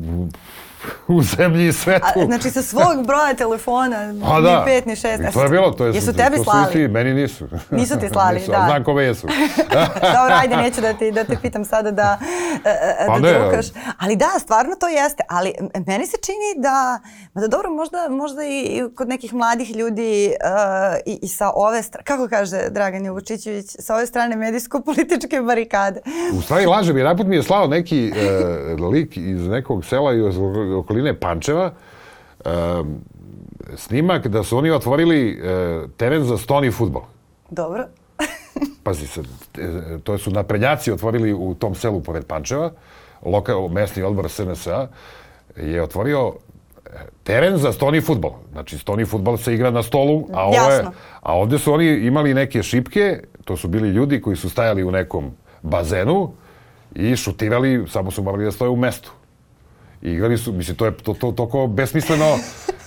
u, 1.17 1.23
zemlji 1.23 1.69
i 1.69 1.73
svetu. 1.73 2.07
A, 2.21 2.25
znači 2.25 2.51
sa 2.51 2.63
svog 2.63 3.07
broja 3.07 3.35
telefona, 3.35 3.97
A 4.33 4.41
da, 4.41 4.59
ni 4.59 4.65
pet, 4.65 4.87
ni 4.87 4.97
šest. 4.97 5.23
I 5.31 5.33
to 5.33 5.43
je 5.43 5.49
bilo, 5.49 5.71
to 5.71 5.87
je, 5.87 5.95
Jesu 5.95 6.13
to 6.13 6.19
tebi 6.19 6.37
su 6.37 6.45
slali? 6.45 6.67
isti, 6.67 6.89
meni 6.89 7.15
nisu. 7.15 7.49
Nisu 7.71 7.99
ti 8.01 8.09
slali, 8.09 8.39
Nisu, 8.39 8.51
da. 8.51 8.65
Znam 8.67 8.85
kome 8.85 9.05
jesu. 9.05 9.27
Dobro, 10.19 10.35
ajde, 10.41 10.57
neću 10.57 10.81
da 10.81 10.93
ti, 10.93 11.13
da 11.13 11.25
te 11.25 11.37
pitam 11.43 11.65
sada 11.65 11.91
da, 11.91 12.19
e, 12.65 12.71
e, 13.01 13.07
Pa 13.07 13.19
da 13.19 13.33
ne, 13.33 13.39
drukaš. 13.39 13.67
Ali 13.99 14.17
da, 14.17 14.31
stvarno 14.39 14.75
to 14.81 14.89
jeste. 14.89 15.23
Ali 15.29 15.53
meni 15.87 16.07
se 16.07 16.17
čini 16.23 16.63
da, 16.63 17.01
da 17.35 17.49
dobro, 17.49 17.71
možda, 17.71 18.09
možda 18.11 18.45
i, 18.45 18.83
kod 18.97 19.09
nekih 19.09 19.35
mladih 19.35 19.77
ljudi 19.77 20.27
e, 20.27 20.35
i, 21.07 21.19
i 21.23 21.29
sa 21.29 21.51
ove 21.55 21.83
strane, 21.83 22.05
kako 22.05 22.29
kaže 22.29 22.71
Dragan 22.71 23.07
Jovučićević, 23.07 23.77
sa 23.79 23.95
ove 23.95 24.07
strane 24.07 24.37
medijsko-političke 24.37 25.41
barikade. 25.41 26.01
U 26.39 26.43
stvari 26.43 26.67
lažem, 26.67 26.97
jer 26.97 27.07
naput 27.07 27.27
mi 27.27 27.37
je 27.37 27.43
slao 27.43 27.67
neki 27.67 28.09
e, 28.09 28.83
lik 28.93 29.17
iz 29.17 29.49
nekog 29.49 29.85
sela 29.85 30.15
i 30.15 30.21
okoline 30.75 31.15
Pančeva, 31.21 31.71
e, 32.45 32.51
snimak 33.77 34.27
da 34.27 34.43
su 34.43 34.59
oni 34.59 34.71
otvorili 34.71 35.31
e, 35.31 35.87
teren 35.97 36.25
za 36.25 36.39
stoni 36.39 36.71
futbol. 36.71 37.03
Dobro. 37.51 37.87
Pazi 38.85 39.07
sad, 39.07 39.25
e, 39.59 39.99
to 40.05 40.19
su 40.19 40.31
naprednjaci 40.31 40.93
otvorili 40.93 41.33
u 41.33 41.55
tom 41.55 41.75
selu 41.75 42.01
pored 42.01 42.25
Pančeva, 42.25 42.71
lokal, 43.25 43.69
mesni 43.69 44.03
odbor 44.03 44.31
SNS-a 44.31 44.87
je 45.57 45.83
otvorio 45.83 46.33
e, 46.87 46.91
teren 47.23 47.57
za 47.57 47.73
stoni 47.73 48.01
futbol. 48.01 48.33
Znači, 48.53 48.79
stoni 48.79 49.05
futbol 49.05 49.37
se 49.37 49.55
igra 49.55 49.71
na 49.71 49.83
stolu, 49.83 50.29
a, 50.33 50.47
ovo 50.47 50.71
je, 50.71 50.85
a 51.21 51.37
ovde 51.37 51.59
su 51.59 51.73
oni 51.73 51.87
imali 51.87 52.35
neke 52.35 52.63
šipke, 52.63 53.21
to 53.45 53.57
su 53.57 53.69
bili 53.69 53.89
ljudi 53.89 54.21
koji 54.21 54.37
su 54.37 54.51
stajali 54.51 54.85
u 54.85 54.91
nekom 54.91 55.31
bazenu 55.63 56.33
i 56.95 57.17
šutirali, 57.17 57.85
samo 57.89 58.11
su 58.11 58.23
morali 58.23 58.45
da 58.45 58.53
stoje 58.53 58.69
u 58.69 58.77
mestu. 58.77 59.13
Igrali 60.05 60.39
su, 60.39 60.53
mislim, 60.53 60.77
to 60.77 60.87
je 60.87 60.93
to, 60.93 61.15
to, 61.15 61.33
toliko 61.33 61.67
besmisleno 61.67 62.39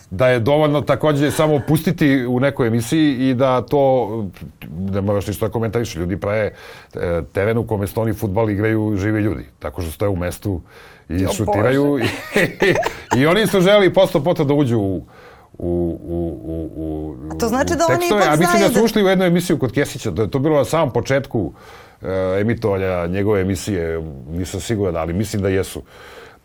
da 0.09 0.27
je 0.27 0.39
dovoljno 0.39 0.81
takođe 0.81 1.31
samo 1.31 1.61
pustiti 1.67 2.25
u 2.25 2.39
nekoj 2.39 2.67
emisiji 2.67 3.29
i 3.29 3.33
da 3.33 3.61
to, 3.61 4.09
ne 4.91 5.01
moraš 5.01 5.27
ništa 5.27 5.47
da 5.47 5.51
komentariš, 5.51 5.95
ljudi 5.95 6.17
prave 6.17 6.51
e, 6.95 7.21
teren 7.33 7.57
u 7.57 7.67
kome 7.67 7.87
stoni 7.87 8.13
futbal 8.13 8.49
igraju 8.49 8.95
živi 8.97 9.21
ljudi, 9.21 9.45
tako 9.59 9.81
što 9.81 9.91
stoje 9.91 10.09
u 10.09 10.15
mestu 10.15 10.61
i 11.09 11.21
Jo, 11.21 11.29
šutiraju 11.33 11.99
i, 11.99 12.05
i, 13.19 13.25
oni 13.25 13.47
su 13.47 13.61
želi 13.61 13.93
posto 13.93 14.23
poto 14.23 14.43
da 14.43 14.53
uđu 14.53 14.79
u 14.79 15.05
u, 15.59 15.99
u, 16.03 16.41
u, 16.43 16.71
u, 16.75 17.15
A 17.31 17.37
to 17.37 17.47
znači 17.47 17.73
u 17.73 17.77
da 17.77 17.85
oni 17.85 17.99
tekstove, 17.99 18.21
ipak 18.21 18.33
a 18.33 18.39
mislim 18.39 18.61
da 18.61 18.67
su 18.67 18.73
da- 18.73 18.83
ušli 18.83 19.03
u 19.03 19.07
jednu 19.07 19.25
emisiju 19.25 19.59
kod 19.59 19.71
Kesića, 19.71 20.11
da 20.11 20.21
je 20.21 20.31
to 20.31 20.39
bilo 20.39 20.57
na 20.57 20.65
samom 20.65 20.93
početku 20.93 21.53
e, 22.01 22.07
emitovanja 22.41 23.07
njegove 23.07 23.41
emisije, 23.41 24.01
nisam 24.31 24.59
siguran, 24.59 24.97
ali 24.97 25.13
mislim 25.13 25.41
da 25.41 25.49
jesu. 25.49 25.81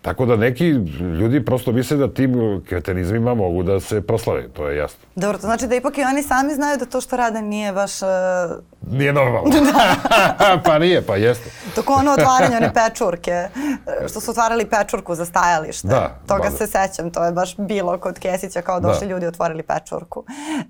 Tako 0.03 0.27
da 0.27 0.37
neki 0.37 0.69
ljudi 1.21 1.45
prosto 1.45 1.73
misle 1.73 1.97
da 1.97 2.15
tim 2.15 2.62
kretenizmima 2.69 3.35
mogu 3.35 3.62
da 3.62 3.81
se 3.81 4.07
proslave, 4.07 4.49
to 4.49 4.69
je 4.69 4.77
jasno. 4.77 4.99
Dobro, 5.15 5.38
to 5.38 5.43
znači 5.43 5.67
da 5.67 5.75
ipak 5.75 5.99
i 5.99 6.03
oni 6.03 6.23
sami 6.23 6.55
znaju 6.55 6.79
da 6.79 6.85
to 6.85 7.01
što 7.01 7.17
rade 7.17 7.43
nije 7.43 7.73
baš... 7.73 8.03
Uh, 8.03 8.09
Nije 8.93 9.12
normalno. 9.12 9.51
pa 10.65 10.79
nije, 10.79 11.03
pa 11.03 11.17
jeste. 11.17 11.51
to 11.75 11.83
kao 11.83 11.97
ono 11.97 12.12
otvaranje 12.12 12.57
one 12.57 12.73
pečurke, 12.75 13.49
što 14.11 14.21
su 14.21 14.31
otvarali 14.31 14.67
pečurku 14.67 15.15
za 15.15 15.25
stajalište. 15.25 15.88
Da, 15.88 16.19
Toga 16.29 16.49
da. 16.49 16.57
se 16.57 16.67
sećam, 16.67 17.11
to 17.11 17.25
je 17.25 17.33
baš 17.33 17.57
bilo 17.57 17.99
kod 17.99 18.19
Kesića 18.19 18.62
kao 18.62 18.81
došli 18.81 19.07
Da. 19.07 19.12
ljudi 19.12 19.27
otvorili 19.27 19.62
pečurku. 19.62 20.25
E, 20.29 20.67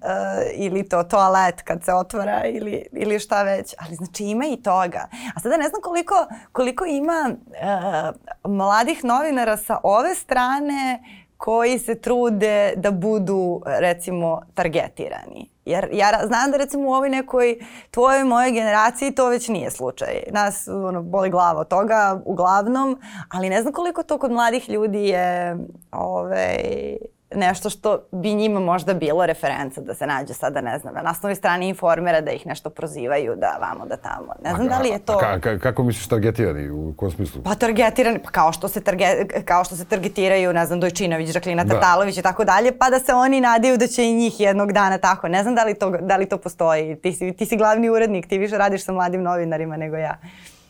ili 0.55 0.89
to 0.89 1.03
toalet 1.03 1.63
kad 1.63 1.85
se 1.85 1.93
otvara 1.95 2.47
ili, 2.47 2.87
ili 2.93 3.19
šta 3.19 3.43
već. 3.43 3.75
Ali 3.79 3.95
znači 3.97 4.25
ima 4.25 4.45
i 4.47 4.63
toga. 4.63 5.09
A 5.35 5.41
sada 5.41 5.57
ne 5.57 5.69
znam 5.69 5.83
koliko, 5.83 6.15
koliko 6.53 6.85
ima 6.85 7.31
e, 7.55 8.13
mladih 8.49 9.05
novinara 9.23 9.57
sa 9.57 9.79
ove 9.83 10.15
strane 10.15 11.03
koji 11.37 11.79
se 11.79 11.95
trude 11.95 12.73
da 12.77 12.91
budu 12.91 13.63
recimo 13.67 14.41
targetirani. 14.55 15.49
Jer 15.65 15.89
ja 15.93 16.27
znam 16.27 16.51
da 16.51 16.57
recimo 16.57 16.89
u 16.89 16.93
ovoj 16.93 17.09
nekoj 17.09 17.59
tvojoj 17.91 18.25
mojoj 18.25 18.51
generaciji 18.51 19.15
to 19.15 19.29
već 19.29 19.49
nije 19.49 19.71
slučaj. 19.71 20.23
Nas 20.31 20.69
ono, 20.69 21.03
boli 21.03 21.31
glava 21.31 21.61
od 21.61 21.69
toga 21.69 22.21
uglavnom, 22.25 23.01
ali 23.29 23.49
ne 23.49 23.63
znam 23.63 23.73
koliko 23.73 24.03
to 24.03 24.19
kod 24.19 24.33
mladih 24.33 24.71
ljudi 24.71 25.05
je 25.05 25.57
ovaj, 25.93 26.97
nešto 27.35 27.71
što 27.71 27.99
bi 28.13 28.35
njima 28.35 28.61
možda 28.61 28.95
bilo 28.95 29.27
referenca 29.27 29.81
da 29.81 29.95
se 29.95 30.07
nađe 30.07 30.35
sada, 30.35 30.61
ne 30.61 30.79
znam, 30.79 30.95
na 30.95 31.03
naslovnoj 31.03 31.35
strani 31.35 31.69
informera 31.69 32.21
da 32.21 32.31
ih 32.31 32.47
nešto 32.47 32.71
prozivaju, 32.71 33.37
da 33.37 33.59
vamo, 33.61 33.87
da 33.87 33.97
tamo. 33.97 34.33
Ne 34.45 34.55
znam 34.55 34.69
da 34.69 34.79
li 34.79 34.89
je 34.89 34.99
to... 34.99 35.13
A 35.13 35.21
ka, 35.21 35.41
ka, 35.41 35.59
kako 35.59 35.83
misliš 35.83 36.09
targetirani, 36.09 36.71
u 36.71 36.95
kom 36.97 37.11
smislu? 37.11 37.43
Pa 37.43 37.55
targetirani, 37.55 38.19
pa 38.19 38.31
kao 38.31 38.53
što 38.53 38.69
se, 38.69 38.81
targe, 38.81 39.07
kao 39.45 39.65
što 39.65 39.77
se 39.77 39.85
targetiraju, 39.85 40.53
ne 40.53 40.67
znam, 40.67 40.81
Dojčinović, 40.81 41.31
Žaklina 41.31 41.65
Da. 41.65 41.75
Tatalović 41.75 42.19
i 42.19 42.23
tako 42.23 42.45
dalje, 42.45 42.79
pa 42.79 42.91
da 42.91 42.99
se 42.99 43.15
oni 43.15 43.41
nadaju 43.41 43.77
da 43.77 43.87
će 43.87 44.05
i 44.05 44.15
njih 44.15 44.41
jednog 44.41 44.73
dana 44.73 44.99
tako. 44.99 45.29
Ne 45.29 45.43
znam 45.43 45.55
da 45.55 45.65
li 45.65 45.75
to, 45.75 45.91
da 45.91 46.17
li 46.17 46.27
to 46.27 46.39
postoji. 46.39 46.97
Ti 46.97 47.13
si, 47.13 47.33
ti 47.33 47.47
si 47.47 47.57
glavni 47.57 47.91
urednik, 47.91 48.27
ti 48.29 48.39
više 48.39 48.59
radiš 48.59 48.85
sa 48.85 48.93
mladim 48.93 49.23
novinarima 49.23 49.77
nego 49.77 49.97
ja. 49.97 50.19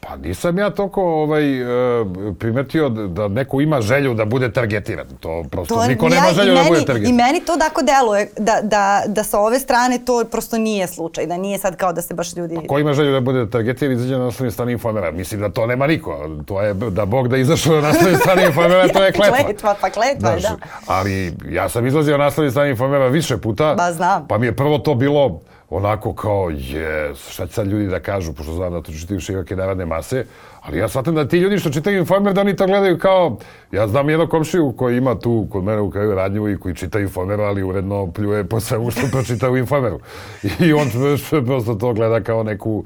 Pa 0.08 0.16
nisam 0.16 0.58
ja 0.58 0.70
toliko 0.70 1.02
ovaj, 1.02 1.60
e, 1.60 2.04
primetio 2.38 2.88
da 2.88 3.06
da 3.06 3.28
neko 3.28 3.60
ima 3.60 3.80
želju 3.80 4.14
da 4.14 4.24
bude 4.24 4.52
targetiran. 4.52 5.06
To 5.20 5.44
prosto 5.50 5.86
niko 5.86 6.08
nema 6.08 6.26
i 6.30 6.34
želju 6.34 6.54
da 6.54 6.58
meni, 6.58 6.68
bude 6.68 6.80
I 6.80 6.84
targetiran. 6.84 7.16
meni 7.16 7.40
to 7.40 7.56
tako 7.56 7.82
deluje, 7.82 8.28
da, 8.38 8.60
da, 8.62 9.02
da 9.06 9.24
sa 9.24 9.38
ove 9.40 9.58
strane 9.58 9.98
to 10.04 10.24
prosto 10.30 10.58
nije 10.58 10.86
slučaj, 10.86 11.26
da 11.26 11.36
nije 11.36 11.58
sad 11.58 11.76
kao 11.76 11.92
da 11.92 12.02
se 12.02 12.14
baš 12.14 12.36
ljudi... 12.36 12.58
Ko 12.68 12.78
ima 12.78 12.94
želju 12.94 13.12
da 13.12 13.20
bude 13.20 13.50
targetiran, 13.50 13.92
izađe 13.92 14.18
na 14.18 14.24
naslovnoj 14.24 14.50
strani 14.50 14.72
informera. 14.72 15.10
Mislim 15.10 15.40
da 15.40 15.48
to 15.48 15.66
nema 15.66 15.86
niko. 15.86 16.28
To 16.46 16.62
je, 16.62 16.74
da 16.74 17.04
Bog 17.04 17.28
da 17.28 17.36
izašao 17.36 17.74
na 17.74 17.80
naslovnoj 17.80 18.16
strani 18.16 18.42
informera, 18.46 18.88
to 18.88 19.04
je 19.04 19.12
kletva. 19.18 19.36
Kletva, 19.36 19.74
pa 19.80 19.90
kletva 19.90 20.38
Znaš, 20.38 20.42
da. 20.42 20.56
Ali 20.86 21.32
ja 21.50 21.68
sam 21.68 21.86
izlazio 21.86 22.18
na 22.18 22.24
naslovnoj 22.24 22.50
strani 22.50 22.70
informera 22.70 23.06
više 23.08 23.36
puta. 23.36 23.74
Ba, 23.74 23.92
znam. 23.92 24.26
Pa 24.28 24.38
mi 24.38 24.46
je 24.46 24.56
prvo 24.56 24.78
to 24.78 24.94
bilo 24.94 25.40
onako 25.74 26.14
kao, 26.14 26.50
je, 26.50 27.14
šta 27.14 27.46
će 27.46 27.52
sad 27.52 27.66
ljudi 27.66 27.86
da 27.86 28.00
kažu, 28.00 28.32
pošto 28.32 28.52
znam 28.52 28.72
da 28.72 28.82
to 28.82 28.92
čitaju 28.92 29.20
široke 29.20 29.56
narodne 29.56 29.86
mase, 29.86 30.24
ali 30.60 30.78
ja 30.78 30.88
shvatam 30.88 31.14
da 31.14 31.28
ti 31.28 31.38
ljudi 31.38 31.58
što 31.58 31.70
čitaju 31.70 31.98
informer, 31.98 32.34
da 32.34 32.40
oni 32.40 32.56
to 32.56 32.66
gledaju 32.66 32.98
kao, 32.98 33.36
ja 33.72 33.88
znam 33.88 34.10
jednog 34.10 34.30
komšiju 34.30 34.74
koji 34.76 34.96
ima 34.96 35.18
tu 35.18 35.46
kod 35.50 35.64
mene 35.64 35.80
u 35.80 35.90
kraju 35.90 36.14
radnju 36.14 36.48
i 36.48 36.58
koji 36.58 36.74
čita 36.74 37.00
informeru, 37.00 37.42
ali 37.42 37.62
uredno 37.62 38.12
pljuje 38.12 38.44
po 38.44 38.60
svemu 38.60 38.90
što 38.90 39.00
pročita 39.12 39.50
u 39.50 39.56
informeru. 39.56 40.00
I 40.66 40.72
on 40.72 40.86
prosto 41.46 41.74
to 41.74 41.92
gleda 41.92 42.20
kao 42.20 42.42
neku, 42.42 42.84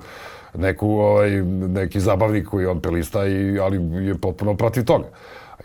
neku, 0.54 0.88
ovaj, 0.88 1.30
neki 1.68 2.00
zabavnik 2.00 2.48
koji 2.48 2.66
on 2.66 2.80
prelista, 2.80 3.26
i, 3.26 3.58
ali 3.58 4.06
je 4.06 4.14
potpuno 4.14 4.54
protiv 4.56 4.84
toga. 4.84 5.06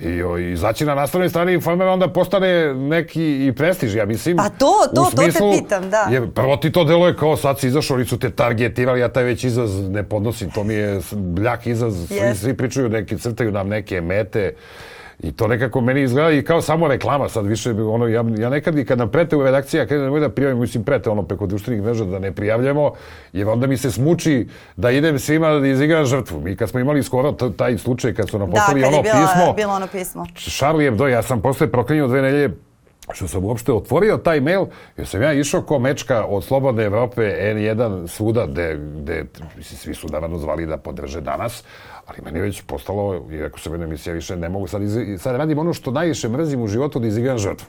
I 0.02 0.24
o, 0.24 0.38
izaći 0.38 0.86
na 0.86 0.96
naslovnoj 0.96 1.30
strani 1.30 1.54
informera 1.54 1.92
onda 1.92 2.08
postane 2.08 2.74
neki 2.74 3.48
i 3.48 3.54
prestiž, 3.58 3.96
ja 3.96 4.06
mislim. 4.06 4.38
Pa 4.38 4.50
to, 4.50 4.74
to, 4.96 5.02
u 5.02 5.06
to 5.06 5.12
te 5.16 5.22
smislu, 5.22 5.52
pitam, 5.52 5.90
da. 5.90 6.08
Je, 6.12 6.32
prvo 6.32 6.58
ti 6.58 6.72
to 6.72 6.84
deluje 6.84 7.18
kao 7.18 7.38
sad 7.38 7.60
si 7.60 7.68
izašao, 7.68 7.96
oni 7.96 8.06
su 8.06 8.20
te 8.20 8.30
targetirali, 8.30 9.00
ja 9.00 9.10
taj 9.10 9.24
već 9.24 9.44
izraz 9.44 9.90
ne 9.90 10.04
podnosim, 10.04 10.52
to 10.52 10.64
mi 10.64 10.74
je 10.74 11.00
bljak 11.12 11.68
izraz, 11.68 12.08
svi, 12.08 12.16
Jest. 12.16 12.42
svi 12.42 12.58
pričaju 12.58 12.90
neki, 12.90 13.18
crtaju 13.18 13.52
nam 13.52 13.68
neke 13.68 14.02
mete 14.02 14.54
I 15.24 15.32
to 15.32 15.48
nekako 15.48 15.82
meni 15.82 16.02
izgleda 16.02 16.32
i 16.32 16.42
kao 16.42 16.62
samo 16.62 16.88
reklama 16.88 17.30
sad 17.30 17.48
više, 17.48 17.72
ono, 17.72 18.08
ja, 18.08 18.24
ja 18.38 18.50
nekad 18.50 18.78
i 18.78 18.86
kad 18.86 18.98
nam 18.98 19.12
prete 19.12 19.36
u 19.36 19.44
redakcija, 19.44 19.86
kad 19.86 20.00
nemoj 20.00 20.20
da 20.20 20.30
prijavim, 20.30 20.60
mislim 20.60 20.84
prete 20.84 21.10
ono 21.10 21.24
preko 21.24 21.48
društvenih 21.48 21.84
mreža 21.84 22.06
da 22.06 22.20
ne 22.20 22.32
prijavljamo, 22.32 22.94
jer 23.34 23.50
onda 23.50 23.68
mi 23.68 23.78
se 23.78 23.92
smuči 23.92 24.48
da 24.76 24.92
idem 24.92 25.20
svima 25.20 25.50
da 25.50 25.68
izigram 25.68 26.06
žrtvu. 26.06 26.40
Mi 26.40 26.56
kad 26.56 26.70
smo 26.70 26.80
imali 26.80 27.04
skoro 27.04 27.32
taj 27.32 27.78
slučaj 27.78 28.14
kad 28.14 28.30
su 28.30 28.40
nam 28.40 28.52
poslali 28.52 28.82
da, 28.82 28.88
ono 28.88 29.02
bilo, 29.02 29.14
pismo, 29.14 29.54
bilo 29.54 29.74
ono 29.74 29.88
pismo. 29.88 30.26
Charlie 30.36 30.86
Hebdo, 30.86 31.08
ja 31.08 31.22
sam 31.22 31.42
posle 31.42 31.72
proklinio 31.72 32.08
dve 32.08 32.22
nelje 32.22 32.50
što 33.14 33.28
sam 33.28 33.46
uopšte 33.46 33.74
otvorio 33.74 34.18
taj 34.18 34.40
mail, 34.40 34.66
jer 34.98 35.08
sam 35.08 35.22
ja 35.22 35.34
išao 35.34 35.62
ko 35.62 35.80
mečka 35.80 36.26
od 36.26 36.44
Slobodne 36.44 36.84
Evrope 36.84 37.22
N1 37.22 38.08
svuda, 38.08 38.46
gde, 38.46 38.80
gde 39.02 39.26
mislim, 39.58 39.78
svi 39.78 39.94
su 39.94 40.08
naravno 40.08 40.38
zvali 40.38 40.66
da 40.66 40.78
podrže 40.78 41.22
danas, 41.22 41.64
ali 42.12 42.22
meni 42.26 42.40
je 42.40 42.42
već 42.42 42.62
postalo, 42.62 43.26
i 43.32 43.38
rekao 43.38 43.60
sam 43.60 43.84
emisija, 43.84 44.14
više 44.14 44.36
ne 44.36 44.50
mogu 44.50 44.68
sad, 44.68 44.82
iz, 44.82 44.98
sad 45.18 45.36
radim 45.36 45.60
ono 45.60 45.74
što 45.74 45.92
najviše 45.92 46.30
mrzim 46.30 46.62
u 46.62 46.68
životu 46.68 47.00
da 47.00 47.08
izigram 47.08 47.38
žrtvu. 47.38 47.68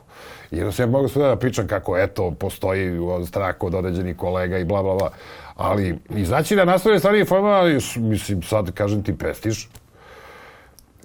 Jer 0.50 0.72
sam 0.72 0.82
ja 0.82 0.90
mogu 0.90 1.08
svuda 1.08 1.28
da 1.28 1.36
pričam 1.36 1.66
kako, 1.66 1.98
eto, 1.98 2.30
postoji 2.30 2.98
strah 3.26 3.54
od 3.60 3.74
određenih 3.74 4.16
kolega 4.16 4.58
i 4.58 4.64
bla, 4.64 4.82
bla, 4.82 4.94
bla. 4.94 5.10
Ali 5.56 5.98
izaći 6.10 6.56
na 6.56 6.64
naslovne 6.64 6.98
strane 6.98 7.20
informa, 7.20 7.62
mislim, 7.96 8.42
sad 8.42 8.72
kažem 8.72 9.02
ti 9.02 9.18
prestiž, 9.18 9.66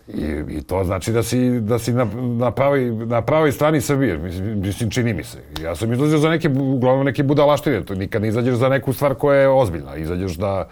I, 0.07 0.43
I 0.49 0.61
to 0.61 0.83
znači 0.83 1.11
da 1.11 1.23
si, 1.23 1.59
da 1.59 1.79
si 1.79 1.93
na, 1.93 2.07
na, 2.39 2.51
pravoj, 2.51 2.91
na 2.91 3.21
pravoj 3.21 3.51
strani 3.51 3.81
Srbije, 3.81 4.17
mislim, 4.17 4.59
mislim, 4.59 4.89
čini 4.89 5.13
mi 5.13 5.23
se. 5.23 5.37
Ja 5.63 5.75
sam 5.75 5.93
izlazio 5.93 6.17
za 6.17 6.29
neke, 6.29 6.49
uglavnom 6.49 7.05
neke 7.05 7.23
budalaštine, 7.23 7.85
to 7.85 7.95
nikad 7.95 8.21
ne 8.21 8.27
izađeš 8.27 8.55
za 8.55 8.69
neku 8.69 8.93
stvar 8.93 9.15
koja 9.15 9.41
je 9.41 9.49
ozbiljna. 9.49 9.95
Izađeš 9.95 10.35
da, 10.35 10.69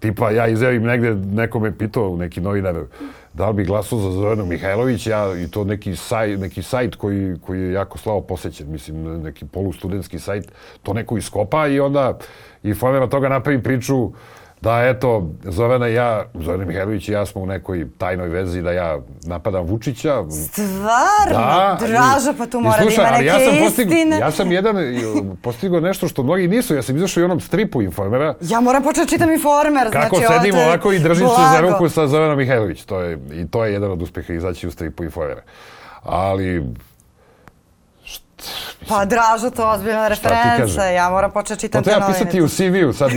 tipa, 0.00 0.30
ja 0.30 0.46
izjavim 0.48 0.82
negde, 0.82 1.14
neko 1.14 1.60
me 1.60 1.78
pitao, 1.78 2.16
neki 2.16 2.40
novinar, 2.40 2.74
da 3.34 3.48
li 3.48 3.54
bi 3.54 3.64
glasao 3.64 3.98
za 3.98 4.10
Zoranu 4.10 4.46
Mihajlović, 4.46 5.06
ja, 5.06 5.38
i 5.44 5.50
to 5.50 5.64
neki, 5.64 5.96
saj, 5.96 6.36
neki 6.36 6.62
sajt 6.62 6.94
koji, 6.96 7.36
koji 7.46 7.60
je 7.60 7.72
jako 7.72 7.98
slavo 7.98 8.20
posećen, 8.20 8.70
mislim, 8.70 9.22
neki 9.22 9.44
polustudentski 9.44 10.18
sajt, 10.18 10.52
to 10.82 10.92
neko 10.92 11.16
iskopa 11.16 11.66
i 11.66 11.80
onda 11.80 12.18
i 12.62 12.74
formera 12.74 13.06
toga 13.06 13.28
napravi 13.28 13.62
priču, 13.62 14.12
da 14.60 14.82
eto, 14.82 15.30
Zorana 15.44 15.88
i 15.88 15.94
ja, 15.94 16.24
Zorana 16.34 16.64
Mihajlović 16.64 17.08
i 17.08 17.12
ja 17.12 17.26
smo 17.26 17.42
u 17.42 17.46
nekoj 17.46 17.86
tajnoj 17.98 18.28
vezi 18.28 18.62
da 18.62 18.72
ja 18.72 18.98
napadam 19.26 19.66
Vučića. 19.66 20.24
Stvarno? 20.30 21.46
Da, 21.46 21.78
Draža, 21.80 22.34
pa 22.38 22.46
tu 22.46 22.60
mora 22.60 22.82
sluša, 22.82 23.02
da 23.02 23.08
ima 23.08 23.18
neke 23.18 23.26
ja 23.26 23.38
sam 23.38 23.58
postig, 23.64 23.86
istine. 23.86 24.18
Ja 24.18 24.30
sam 24.30 24.52
jedan 24.52 24.76
postigao 25.42 25.80
nešto 25.80 26.08
što 26.08 26.22
mnogi 26.22 26.48
nisu. 26.48 26.74
Ja 26.74 26.82
sam 26.82 26.96
izašao 26.96 27.20
i 27.20 27.24
onom 27.24 27.40
stripu 27.40 27.82
Informera. 27.82 28.34
Ja 28.40 28.60
moram 28.60 28.82
početi 28.82 29.06
da 29.06 29.10
čitam 29.10 29.30
Informer. 29.30 29.92
Kako 29.92 30.16
znači, 30.16 30.32
sedim 30.32 30.60
ovako 30.60 30.92
i 30.92 30.98
držim 30.98 31.28
se 31.28 31.42
za 31.52 31.60
ruku 31.60 31.88
sa 31.88 32.06
Zoranom 32.06 32.38
Mihajlović. 32.38 32.84
To 32.84 33.00
je, 33.00 33.18
I 33.32 33.48
to 33.48 33.64
je 33.64 33.72
jedan 33.72 33.90
od 33.90 34.02
uspeha 34.02 34.32
izaći 34.32 34.68
u 34.68 34.70
stripu 34.70 35.04
Informera. 35.04 35.42
Ali 36.02 36.64
Pa 38.88 39.04
Dražo, 39.04 39.50
to 39.50 39.62
je 39.62 39.68
ozbiljna 39.68 40.08
referenca. 40.08 40.84
Ja 40.84 41.10
moram 41.10 41.30
početi 41.30 41.60
čitam 41.60 41.82
te 41.82 41.90
novine. 41.90 42.06
To 42.06 42.12
treba 42.12 42.18
pisati 42.18 42.42
u 42.42 42.48
CV-u, 42.48 42.92
sad 42.92 43.10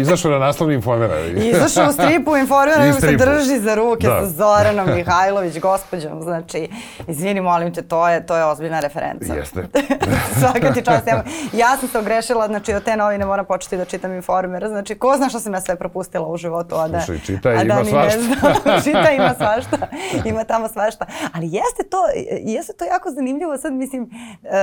izašao 0.00 0.30
na 0.30 0.38
naslovni 0.38 0.74
informera. 0.74 1.20
izašao 1.26 1.88
u 1.88 1.92
stripu 1.92 2.36
informera, 2.44 2.78
nego 2.78 3.00
se 3.00 3.16
drži 3.16 3.58
za 3.58 3.74
ruke 3.74 4.06
da. 4.06 4.20
sa 4.20 4.26
Zoranom 4.26 4.94
Mihajlović, 4.94 5.58
gospođom. 5.58 6.22
Znači, 6.22 6.68
izvini, 7.08 7.40
molim 7.40 7.74
te, 7.74 7.82
to 7.82 8.08
je, 8.08 8.26
to 8.26 8.36
je 8.36 8.44
ozbiljna 8.44 8.80
referenca. 8.80 9.34
Jeste. 9.34 9.66
Svaka 10.40 10.72
ti 10.72 10.84
čast. 10.84 11.06
Ja, 11.06 11.24
ja 11.52 11.76
sam 11.76 11.88
se 11.88 11.98
ogrešila, 11.98 12.46
znači 12.46 12.74
od 12.74 12.84
te 12.84 12.96
novine 12.96 13.26
moram 13.26 13.44
početi 13.44 13.76
da 13.76 13.84
čitam 13.84 14.12
informera. 14.12 14.68
Znači, 14.68 14.94
ko 14.94 15.16
zna 15.16 15.28
što 15.28 15.40
sam 15.40 15.54
ja 15.54 15.60
sve 15.60 15.76
propustila 15.76 16.28
u 16.28 16.36
životu, 16.36 16.74
a 16.76 16.88
da, 16.88 17.00
Slušaj, 17.00 17.24
čita, 17.26 17.48
a 17.48 17.64
da 17.64 17.74
ima 17.74 17.84
svašta. 17.84 18.20
čita, 18.84 19.10
ima 19.10 19.34
svašta. 19.36 19.76
Ima 20.24 20.44
tamo 20.44 20.68
svašta. 20.68 21.06
Ali 21.32 21.46
jeste 21.46 21.82
to, 21.90 21.98
jeste 22.40 22.72
to 22.72 22.84
jako 22.84 23.10
zanimljivo. 23.10 23.58
Sad, 23.58 23.72
mislim, 23.72 24.02
uh, 24.02 24.61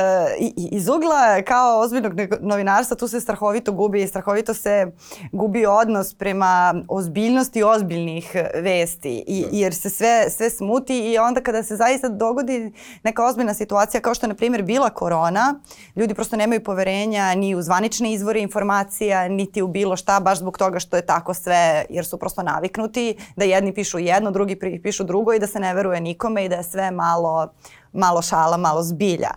iz 0.71 0.87
ugla 0.87 1.41
kao 1.47 1.79
ozbiljnog 1.79 2.13
novinarstva 2.41 2.97
tu 2.97 3.07
se 3.07 3.21
strahovito 3.21 3.71
gubi 3.71 4.03
i 4.03 4.07
strahovito 4.07 4.53
se 4.53 4.91
gubi 5.31 5.65
odnos 5.65 6.13
prema 6.13 6.75
ozbiljnosti 6.87 7.63
ozbiljnih 7.63 8.35
vesti 8.55 9.23
i, 9.27 9.41
da. 9.41 9.47
jer 9.51 9.75
se 9.75 9.89
sve, 9.89 10.29
sve 10.29 10.49
smuti 10.49 11.11
i 11.11 11.17
onda 11.17 11.41
kada 11.41 11.63
se 11.63 11.75
zaista 11.75 12.09
dogodi 12.09 12.71
neka 13.03 13.25
ozbiljna 13.25 13.53
situacija 13.53 14.01
kao 14.01 14.13
što 14.13 14.25
je 14.25 14.29
na 14.29 14.35
primjer 14.35 14.63
bila 14.63 14.89
korona, 14.89 15.59
ljudi 15.95 16.13
prosto 16.13 16.35
nemaju 16.35 16.63
poverenja 16.63 17.35
ni 17.35 17.55
u 17.55 17.61
zvanične 17.61 18.13
izvore 18.13 18.39
informacija, 18.39 19.27
niti 19.27 19.61
u 19.61 19.67
bilo 19.67 19.95
šta, 19.95 20.19
baš 20.19 20.39
zbog 20.39 20.57
toga 20.57 20.79
što 20.79 20.95
je 20.95 21.05
tako 21.05 21.33
sve, 21.33 21.85
jer 21.89 22.05
su 22.05 22.17
prosto 22.17 22.43
naviknuti 22.43 23.17
da 23.35 23.45
jedni 23.45 23.73
pišu 23.73 23.99
jedno, 23.99 24.31
drugi 24.31 24.59
pišu 24.83 25.03
drugo 25.03 25.33
i 25.33 25.39
da 25.39 25.47
se 25.47 25.59
ne 25.59 25.73
veruje 25.73 26.01
nikome 26.01 26.45
i 26.45 26.49
da 26.49 26.55
je 26.55 26.63
sve 26.63 26.91
malo, 26.91 27.53
malo 27.93 28.21
šala, 28.21 28.57
malo 28.57 28.83
zbilja. 28.83 29.31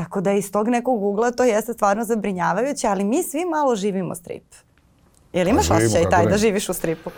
Tako 0.00 0.20
da 0.20 0.32
iz 0.32 0.52
tog 0.52 0.68
nekog 0.68 1.02
ugla 1.02 1.30
to 1.30 1.44
jeste 1.44 1.72
stvarno 1.72 2.04
zabrinjavajuće, 2.04 2.86
ali 2.86 3.04
mi 3.04 3.22
svi 3.22 3.44
malo 3.44 3.76
živimo 3.76 4.14
strip. 4.14 4.44
Jel 5.32 5.48
imaš 5.48 5.68
pa 5.68 5.74
osjećaj 5.74 6.10
taj 6.10 6.26
da 6.26 6.38
živiš 6.38 6.68
u 6.68 6.72
stripu? 6.74 7.10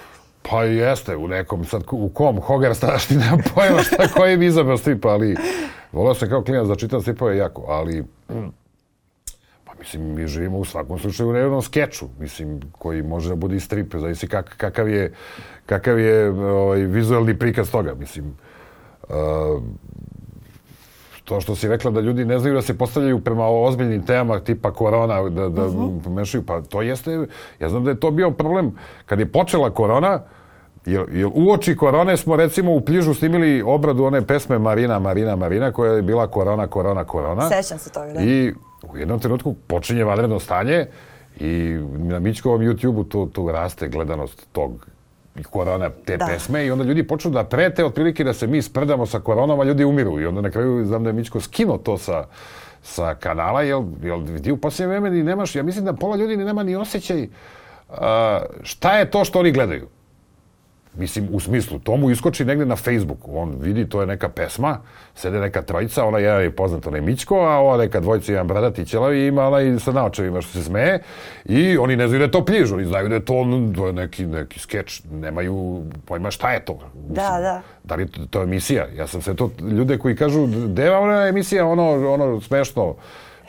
Pa 0.50 0.64
jeste, 0.64 1.16
u 1.16 1.28
nekom, 1.28 1.64
sad 1.64 1.82
u 1.90 2.08
kom, 2.08 2.40
Hogar 2.40 2.74
staš 2.74 3.06
ti 3.08 3.16
nemam 3.16 3.40
pojma 3.54 3.82
šta 3.82 4.08
koji 4.08 4.36
mi 4.36 4.46
izabrao 4.46 4.76
strip, 4.76 5.04
ali 5.04 5.36
volao 5.92 6.14
sam 6.14 6.28
kao 6.28 6.44
klinac 6.44 6.68
da 6.68 6.76
čitam 6.76 7.02
stripove 7.02 7.36
jako, 7.36 7.64
ali 7.68 8.04
pa 9.64 9.72
mislim, 9.78 10.14
mi 10.14 10.26
živimo 10.26 10.58
u 10.58 10.64
svakom 10.64 10.98
slučaju 10.98 11.28
u 11.28 11.32
nejednom 11.32 11.62
skeču, 11.62 12.06
mislim, 12.18 12.60
koji 12.78 13.02
može 13.02 13.28
da 13.28 13.34
bude 13.34 13.56
i 13.56 13.60
strip, 13.60 13.94
zavisi 13.94 14.28
kak, 14.28 14.54
kakav 14.56 14.88
je, 14.88 15.12
kakav 15.66 15.98
je 15.98 16.30
ovaj, 16.30 16.80
vizualni 16.80 17.38
prikaz 17.38 17.70
toga, 17.70 17.94
mislim. 17.94 18.36
Uh, 19.08 19.14
to 21.24 21.40
što 21.40 21.56
si 21.56 21.68
rekla 21.68 21.90
da 21.90 22.00
ljudi 22.00 22.24
ne 22.24 22.38
znaju 22.38 22.54
da 22.54 22.62
se 22.62 22.78
postavljaju 22.78 23.20
prema 23.20 23.48
ozbiljnim 23.48 24.06
temama 24.06 24.40
tipa 24.40 24.70
korona, 24.70 25.28
da, 25.28 25.48
da 25.48 25.66
uh 25.66 25.74
-huh. 25.74 26.02
pomešaju, 26.04 26.42
pa 26.46 26.62
to 26.62 26.82
jeste, 26.82 27.26
ja 27.60 27.68
znam 27.68 27.84
da 27.84 27.90
je 27.90 28.00
to 28.00 28.10
bio 28.10 28.30
problem. 28.30 28.72
Kad 29.06 29.18
je 29.18 29.32
počela 29.32 29.70
korona, 29.70 30.20
Jer, 30.86 31.04
jer 31.12 31.26
u 31.34 31.52
oči 31.52 31.76
korone 31.76 32.16
smo 32.16 32.36
recimo 32.36 32.72
u 32.72 32.80
Pližu 32.80 33.14
snimili 33.14 33.62
obradu 33.66 34.04
one 34.04 34.26
pesme 34.26 34.58
Marina, 34.58 34.98
Marina, 34.98 35.36
Marina 35.36 35.72
koja 35.72 35.92
je 35.92 36.02
bila 36.02 36.26
korona, 36.26 36.66
korona, 36.66 37.04
korona. 37.04 37.48
Sećam 37.48 37.78
se 37.78 37.90
toga, 37.90 38.12
da. 38.12 38.20
I 38.20 38.52
u 38.92 38.96
jednom 38.96 39.20
trenutku 39.20 39.54
počinje 39.66 40.04
vanredno 40.04 40.38
stanje 40.38 40.86
i 41.40 41.78
na 41.88 42.18
Mićkovom 42.18 42.60
YouTube-u 42.60 43.04
tu, 43.04 43.26
tu 43.26 43.52
raste 43.52 43.88
gledanost 43.88 44.46
tog 44.52 44.86
korona 45.50 45.90
te 46.04 46.16
da. 46.16 46.26
pesme 46.26 46.66
i 46.66 46.70
onda 46.70 46.84
ljudi 46.84 47.06
počnu 47.06 47.30
da 47.30 47.44
prete 47.44 47.84
otprilike 47.84 48.24
da 48.24 48.32
se 48.32 48.46
mi 48.46 48.62
sprdamo 48.62 49.06
sa 49.06 49.20
koronom, 49.20 49.60
a 49.60 49.64
ljudi 49.64 49.84
umiru. 49.84 50.20
I 50.20 50.26
onda 50.26 50.40
na 50.40 50.50
kraju 50.50 50.84
znam 50.86 51.04
da 51.04 51.08
je 51.10 51.14
Mićko 51.14 51.40
skinuo 51.40 51.78
to 51.78 51.98
sa, 51.98 52.24
sa 52.82 53.14
kanala, 53.14 53.62
jer, 53.62 53.82
jer 54.02 54.42
ti 54.42 54.52
u 54.52 54.56
posljednje 54.56 54.88
vreme 54.88 55.10
ni 55.10 55.22
nemaš, 55.22 55.56
ja 55.56 55.62
mislim 55.62 55.84
da 55.84 55.92
pola 55.92 56.16
ljudi 56.16 56.36
ni 56.36 56.44
nema 56.44 56.62
ni 56.62 56.76
osjećaj 56.76 57.22
uh, 57.22 57.96
šta 58.62 58.98
je 58.98 59.10
to 59.10 59.24
što 59.24 59.38
oni 59.38 59.52
gledaju. 59.52 59.88
Mislim, 60.96 61.28
u 61.32 61.40
smislu, 61.40 61.78
to 61.78 61.96
mu 61.96 62.10
iskoči 62.10 62.44
negde 62.44 62.66
na 62.66 62.76
Facebooku. 62.76 63.30
On 63.34 63.56
vidi, 63.60 63.88
to 63.88 64.00
je 64.00 64.06
neka 64.06 64.28
pesma, 64.28 64.78
sede 65.14 65.40
neka 65.40 65.62
trojica, 65.62 66.04
ona 66.04 66.18
jedan 66.18 66.42
je 66.42 66.50
poznat, 66.50 66.86
onaj 66.86 67.00
Mićko, 67.00 67.36
a 67.36 67.58
ova 67.58 67.76
neka 67.76 68.00
dvojica, 68.00 68.32
jedan 68.32 68.46
bradati 68.46 68.86
ćelavi, 68.86 69.26
ima 69.26 69.46
onaj 69.46 69.78
sa 69.78 69.92
naočevima 69.92 70.40
što 70.40 70.52
se 70.52 70.64
smeje. 70.64 71.02
I 71.44 71.78
oni 71.78 71.96
ne 71.96 72.08
znaju 72.08 72.18
da 72.18 72.24
je 72.24 72.30
to 72.30 72.44
pliž, 72.44 72.72
oni 72.72 72.84
znaju 72.84 73.08
da 73.08 73.14
je 73.14 73.24
to, 73.24 73.44
neki, 73.92 74.26
neki 74.26 74.60
skeč, 74.60 75.02
nemaju 75.12 75.82
pojma 76.04 76.30
šta 76.30 76.52
je 76.52 76.64
to. 76.64 76.78
Mislim, 76.94 77.14
da, 77.14 77.38
da. 77.40 77.62
Da 77.84 77.94
li 77.94 78.08
to, 78.08 78.26
to 78.30 78.40
je 78.40 78.44
emisija? 78.44 78.86
Ja 78.96 79.06
sam 79.06 79.22
sve 79.22 79.34
to, 79.34 79.50
ljude 79.60 79.98
koji 79.98 80.16
kažu, 80.16 80.48
je 80.76 80.96
ona 80.96 81.28
emisija, 81.28 81.66
ono, 81.66 82.12
ono 82.12 82.40
smešno, 82.40 82.94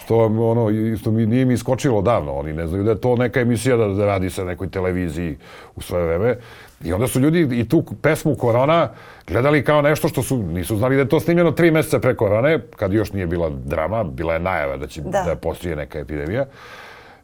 što 0.03 0.17
ono 0.25 0.69
isto 0.69 1.11
mi 1.11 1.25
nije 1.25 1.45
mi 1.45 1.53
iskočilo 1.53 2.01
davno 2.01 2.33
oni 2.33 2.53
ne 2.53 2.67
znaju 2.67 2.83
da 2.83 2.91
je 2.91 3.01
to 3.01 3.15
neka 3.15 3.39
emisija 3.39 3.77
da, 3.77 3.87
da 3.87 4.05
radi 4.05 4.29
se 4.29 4.41
na 4.41 4.47
nekoj 4.47 4.69
televiziji 4.69 5.37
u 5.75 5.81
svoje 5.81 6.05
vreme 6.05 6.35
I 6.83 6.93
onda 6.93 7.07
su 7.07 7.19
ljudi 7.19 7.59
i 7.59 7.69
tu 7.69 7.83
pesmu 8.01 8.35
Korona 8.35 8.89
gledali 9.27 9.63
kao 9.63 9.81
nešto 9.81 10.07
što 10.07 10.23
su, 10.23 10.37
nisu 10.37 10.77
znali 10.77 10.95
da 10.95 11.01
je 11.01 11.09
to 11.09 11.19
snimljeno 11.19 11.51
tri 11.51 11.71
meseca 11.71 11.99
pre 11.99 12.15
korone, 12.15 12.59
kad 12.75 12.93
još 12.93 13.13
nije 13.13 13.27
bila 13.27 13.49
drama, 13.49 14.03
bila 14.03 14.33
je 14.33 14.39
najava 14.39 14.77
da 14.77 14.87
će 14.87 15.01
da, 15.01 15.23
da 15.27 15.35
postoji 15.35 15.75
neka 15.75 15.99
epidemija. 15.99 16.45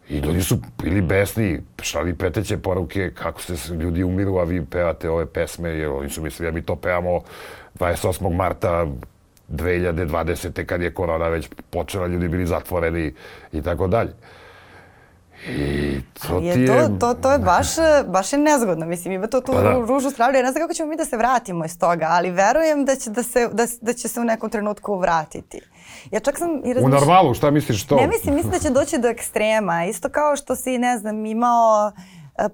I 0.10 0.20
ljudi 0.20 0.42
su 0.42 0.58
bili 0.84 1.02
besni, 1.02 1.62
šali 1.82 2.16
preteće 2.16 2.58
poruke 2.58 3.12
kako 3.14 3.42
se 3.42 3.74
ljudi 3.74 4.04
umiru, 4.04 4.38
a 4.38 4.44
vi 4.44 4.66
pevate 4.66 5.10
ove 5.10 5.26
pesme, 5.26 5.70
jer 5.70 5.90
oni 5.90 6.10
su 6.10 6.22
mislili 6.22 6.52
da 6.52 6.56
mi 6.56 6.62
to 6.62 6.76
pevamo 6.76 7.22
28. 7.80 8.36
marta 8.36 8.88
2020. 9.50 10.66
kad 10.66 10.82
je 10.82 10.94
korona 10.94 11.28
već 11.28 11.50
počela, 11.70 12.08
ljudi 12.08 12.28
bili 12.28 12.46
zatvoreni 12.46 13.14
i 13.52 13.62
tako 13.62 13.88
dalje. 13.88 14.12
I 15.48 16.02
to 16.28 16.40
je, 16.40 16.54
ti 16.54 16.60
je... 16.60 16.68
To, 16.68 16.98
to, 17.00 17.14
to 17.14 17.32
je 17.32 17.40
baš, 17.40 17.68
baš 18.08 18.34
je 18.34 18.40
nezgodno. 18.40 18.86
Mislim, 18.86 19.14
ima 19.14 19.28
to 19.28 19.42
tu 19.42 19.52
pa 19.52 19.62
da. 19.62 19.74
ružu 19.88 20.10
stranu. 20.10 20.38
Ja 20.38 20.44
ne 20.44 20.52
znam 20.52 20.64
kako 20.64 20.74
ćemo 20.74 20.90
mi 20.90 20.98
da 20.98 21.06
se 21.06 21.18
vratimo 21.18 21.66
iz 21.66 21.80
toga, 21.80 22.08
ali 22.10 22.32
verujem 22.32 22.86
da 22.86 22.96
će, 22.96 23.10
da 23.10 23.24
se, 23.24 23.48
da, 23.54 23.66
da 23.82 23.94
će 23.94 24.08
se 24.08 24.20
u 24.20 24.24
nekom 24.24 24.50
trenutku 24.50 24.98
vratiti. 24.98 25.62
Ja 26.12 26.20
čak 26.20 26.38
sam 26.38 26.50
i 26.50 26.74
razmišljala... 26.74 26.86
U 26.86 26.90
normalu, 26.90 27.34
šta 27.34 27.52
misliš 27.52 27.88
to? 27.88 27.96
Ne 27.96 28.08
mislim, 28.08 28.36
mislim 28.36 28.52
da 28.52 28.60
će 28.60 28.70
doći 28.70 28.98
do 28.98 29.08
ekstrema. 29.08 29.86
Isto 29.86 30.10
kao 30.10 30.36
što 30.36 30.56
si, 30.56 30.78
ne 30.78 30.98
znam, 30.98 31.26
imao 31.26 31.92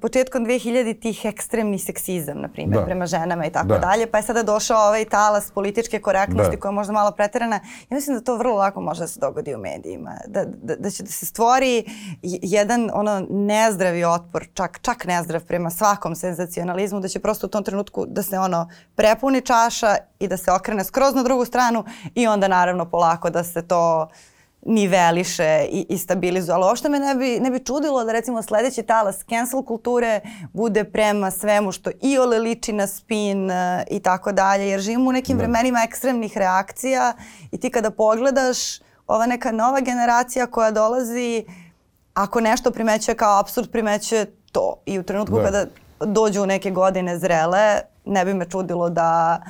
početkom 0.01 0.45
2000 0.45 1.01
tih 1.01 1.25
ekstremni 1.25 1.79
seksizam, 1.79 2.41
na 2.41 2.47
primjer, 2.47 2.79
Da. 2.79 2.85
prema 2.85 3.05
ženama 3.05 3.45
i 3.45 3.51
tako 3.51 3.67
Da. 3.67 3.77
dalje, 3.77 4.07
pa 4.07 4.17
je 4.17 4.23
sada 4.23 4.43
došao 4.43 4.87
ovaj 4.87 5.05
talas 5.05 5.51
političke 5.51 5.99
korektnosti 5.99 6.55
Da. 6.55 6.59
koja 6.59 6.69
je 6.69 6.73
možda 6.73 6.93
malo 6.93 7.11
preterana. 7.11 7.55
Ja 7.89 7.95
mislim 7.95 8.17
da 8.17 8.23
to 8.23 8.37
vrlo 8.37 8.55
lako 8.55 8.81
može 8.81 9.01
da 9.01 9.07
se 9.07 9.19
dogodi 9.19 9.55
u 9.55 9.57
medijima. 9.57 10.11
Da, 10.27 10.45
da, 10.45 10.75
da 10.75 10.89
će 10.89 11.03
da 11.03 11.09
se 11.09 11.25
stvori 11.25 11.85
jedan 12.21 12.89
ono 12.93 13.27
nezdravi 13.29 14.03
otpor, 14.03 14.47
čak, 14.53 14.79
čak 14.81 15.05
nezdrav 15.05 15.43
prema 15.45 15.69
svakom 15.69 16.15
senzacionalizmu, 16.15 16.99
da 16.99 17.07
će 17.07 17.19
prosto 17.19 17.47
u 17.47 17.49
tom 17.49 17.63
trenutku 17.63 18.05
da 18.07 18.23
se 18.23 18.39
ono 18.39 18.69
prepuni 18.95 19.41
čaša 19.41 19.95
i 20.19 20.27
da 20.27 20.37
se 20.37 20.51
okrene 20.51 20.83
skroz 20.83 21.15
na 21.15 21.23
drugu 21.23 21.45
stranu 21.45 21.83
i 22.15 22.27
onda 22.27 22.47
naravno 22.47 22.85
polako 22.85 23.29
da 23.29 23.43
se 23.43 23.67
to 23.67 24.07
niveliše 24.65 25.67
i, 25.71 25.85
i 25.89 25.97
stabilizuje. 25.97 26.55
Ali 26.55 26.63
uopšte 26.65 26.89
me 26.89 26.99
ne 26.99 27.15
bi, 27.15 27.39
ne 27.39 27.51
bi 27.51 27.59
čudilo 27.59 28.03
da 28.03 28.11
recimo 28.11 28.41
sledeći 28.41 28.83
talas 28.83 29.23
cancel 29.29 29.63
kulture 29.63 30.21
bude 30.53 30.83
prema 30.83 31.31
svemu 31.31 31.71
što 31.71 31.91
i 32.01 32.17
ole 32.17 32.39
liči 32.39 32.73
na 32.73 32.87
spin 32.87 33.51
e, 33.51 33.83
i 33.91 33.99
tako 33.99 34.31
dalje. 34.31 34.69
Jer 34.69 34.79
živimo 34.79 35.09
u 35.09 35.13
nekim 35.13 35.37
Da. 35.37 35.43
vremenima 35.43 35.79
ekstremnih 35.87 36.37
reakcija 36.37 37.13
i 37.51 37.57
ti 37.57 37.69
kada 37.69 37.91
pogledaš 37.91 38.57
ova 39.07 39.25
neka 39.25 39.51
nova 39.51 39.79
generacija 39.79 40.47
koja 40.47 40.71
dolazi 40.71 41.45
ako 42.13 42.41
nešto 42.41 42.71
primećuje 42.71 43.15
kao 43.15 43.39
absurd, 43.39 43.71
primećuje 43.71 44.25
to. 44.51 44.81
I 44.85 44.99
u 44.99 45.03
trenutku 45.03 45.35
Da. 45.35 45.43
kada 45.43 45.65
dođu 45.99 46.43
u 46.43 46.45
neke 46.45 46.71
godine 46.71 47.19
zrele, 47.19 47.79
ne 48.05 48.25
bi 48.25 48.33
me 48.33 48.49
čudilo 48.49 48.89
da, 48.89 49.41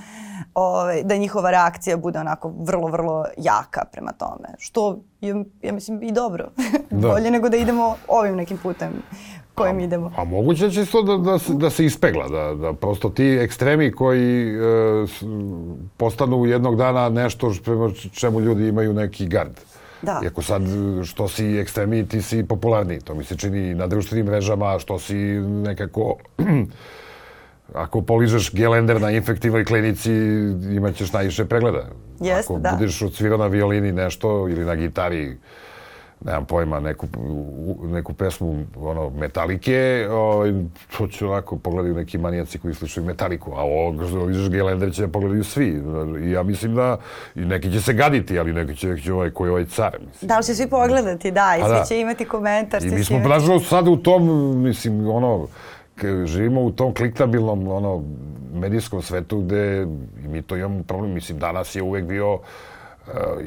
ovaj, 0.54 1.04
da 1.04 1.18
njihova 1.18 1.52
reakcija 1.52 1.98
bude 1.98 2.20
onako 2.20 2.54
vrlo, 2.58 2.88
vrlo 2.88 3.26
jaka 3.38 3.86
prema 3.92 4.12
tome. 4.12 4.48
Što 4.58 5.00
je, 5.22 5.46
ja 5.62 5.74
mislim, 5.74 6.04
i 6.04 6.12
dobro. 6.12 6.50
Da. 6.90 7.08
Bolje 7.08 7.32
nego 7.32 7.50
da 7.50 7.58
idemo 7.58 7.96
ovim 8.08 8.36
nekim 8.36 8.58
putem 8.58 8.90
kojim 9.56 9.80
idemo. 9.80 10.12
A 10.18 10.24
moguće 10.24 10.72
će 10.72 10.86
to 10.86 11.02
da, 11.02 11.18
da, 11.18 11.40
se, 11.40 11.54
da 11.54 11.70
se 11.70 11.86
ispegla, 11.86 12.28
da, 12.28 12.54
da 12.56 12.74
prosto 12.74 13.10
ti 13.10 13.24
ekstremi 13.24 13.92
koji 13.92 14.50
e, 14.50 14.58
postanu 15.98 16.46
jednog 16.46 16.76
dana 16.76 17.10
nešto 17.10 17.54
prema 17.64 17.90
čemu 18.14 18.40
ljudi 18.40 18.68
imaju 18.68 18.94
neki 18.94 19.28
gard. 19.28 19.60
Da. 20.02 20.22
Iako 20.24 20.42
sad 20.42 20.62
što 21.04 21.28
si 21.28 21.58
ekstremi, 21.58 22.08
ti 22.08 22.22
si 22.22 22.44
popularniji. 22.44 23.00
To 23.00 23.16
mi 23.16 23.24
se 23.24 23.38
čini 23.38 23.74
na 23.74 23.88
društvenim 23.88 24.26
mrežama, 24.26 24.80
što 24.80 25.00
si 25.00 25.16
nekako... 25.40 26.16
Ako 27.74 28.02
poližeš 28.02 28.52
gelender 28.54 29.02
na 29.02 29.12
infektivnoj 29.12 29.66
klinici, 29.66 30.12
imaćeš 30.72 31.14
najviše 31.14 31.46
pregleda. 31.46 31.86
Jeste, 32.20 32.54
Ako 32.54 32.60
da. 32.60 32.72
budeš 32.72 33.02
odsvirao 33.02 33.38
na 33.38 33.48
violini 33.48 33.92
nešto 33.92 34.50
ili 34.50 34.66
na 34.66 34.76
gitari, 34.76 35.38
nemam 36.22 36.46
pojma, 36.46 36.80
neku, 36.80 37.08
neku 37.84 38.14
pesmu 38.14 38.64
ono, 38.78 39.10
Metalike, 39.10 40.08
ovaj, 40.12 40.54
to 40.98 41.08
će 41.08 41.26
ovako 41.26 41.58
pogledaju 41.58 41.96
neki 41.96 42.18
manijaci 42.18 42.60
koji 42.60 42.74
slušaju 42.74 43.06
Metaliku, 43.06 43.52
a 43.52 43.62
ovo 43.62 44.08
što 44.08 44.26
vidiš 44.26 44.50
Gelender 44.50 44.94
će 44.94 45.02
da 45.02 45.08
pogledaju 45.08 45.44
svi. 45.44 45.82
I 46.22 46.32
ja 46.32 46.44
mislim 46.44 46.76
da 46.76 46.98
i 47.36 47.40
neki 47.42 47.72
će 47.72 47.82
se 47.82 47.94
gaditi, 47.94 48.40
ali 48.40 48.54
neki 48.54 48.76
će 48.76 48.90
reći 48.90 49.12
ovaj, 49.12 49.30
koji 49.30 49.48
je 49.48 49.52
ovaj 49.52 49.66
car. 49.66 49.98
Mislim. 50.08 50.28
Da 50.28 50.38
li 50.38 50.44
će 50.44 50.56
svi 50.56 50.70
pogledati? 50.70 51.32
Da, 51.32 51.56
i 51.58 51.62
Pa 51.62 51.68
svi 51.68 51.76
da. 51.76 51.84
će 51.84 52.00
imati 52.00 52.26
komentar. 52.26 52.84
I 52.84 52.90
mi 52.90 52.98
će 52.98 53.04
smo, 53.04 53.16
imati- 53.16 53.30
nažalost, 53.30 53.68
sad 53.68 53.88
u 53.88 53.98
tom, 53.98 54.24
mislim, 54.58 55.10
ono, 55.10 55.48
živimo 56.26 56.62
u 56.62 56.72
tom 56.72 56.94
kliktabilnom, 56.94 57.68
ono, 57.68 58.04
medijskom 58.54 59.02
svetu 59.02 59.42
gde 59.42 59.88
mi 60.28 60.42
to 60.42 60.56
imamo 60.56 60.84
problem. 60.84 61.12
Mislim, 61.12 61.40
danas 61.40 61.76
je 61.76 61.82
uvek 61.82 62.06
bio 62.06 62.34
uh, 62.34 62.42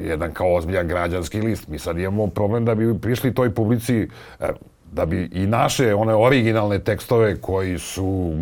jedan 0.01 0.33
kao 0.33 0.55
ozbiljan 0.55 0.87
građanski 0.87 1.41
list. 1.41 1.67
Mi 1.67 1.79
sad 1.79 1.97
imamo 1.97 2.27
problem 2.27 2.65
da 2.65 2.75
bi 2.75 2.99
prišli 2.99 3.33
toj 3.33 3.55
publici 3.55 4.07
uh, 4.39 4.47
da 4.91 5.05
bi 5.05 5.29
i 5.33 5.45
naše 5.47 5.95
one 5.95 6.15
originalne 6.15 6.79
tekstove 6.79 7.41
koji 7.41 7.79
su 7.79 8.33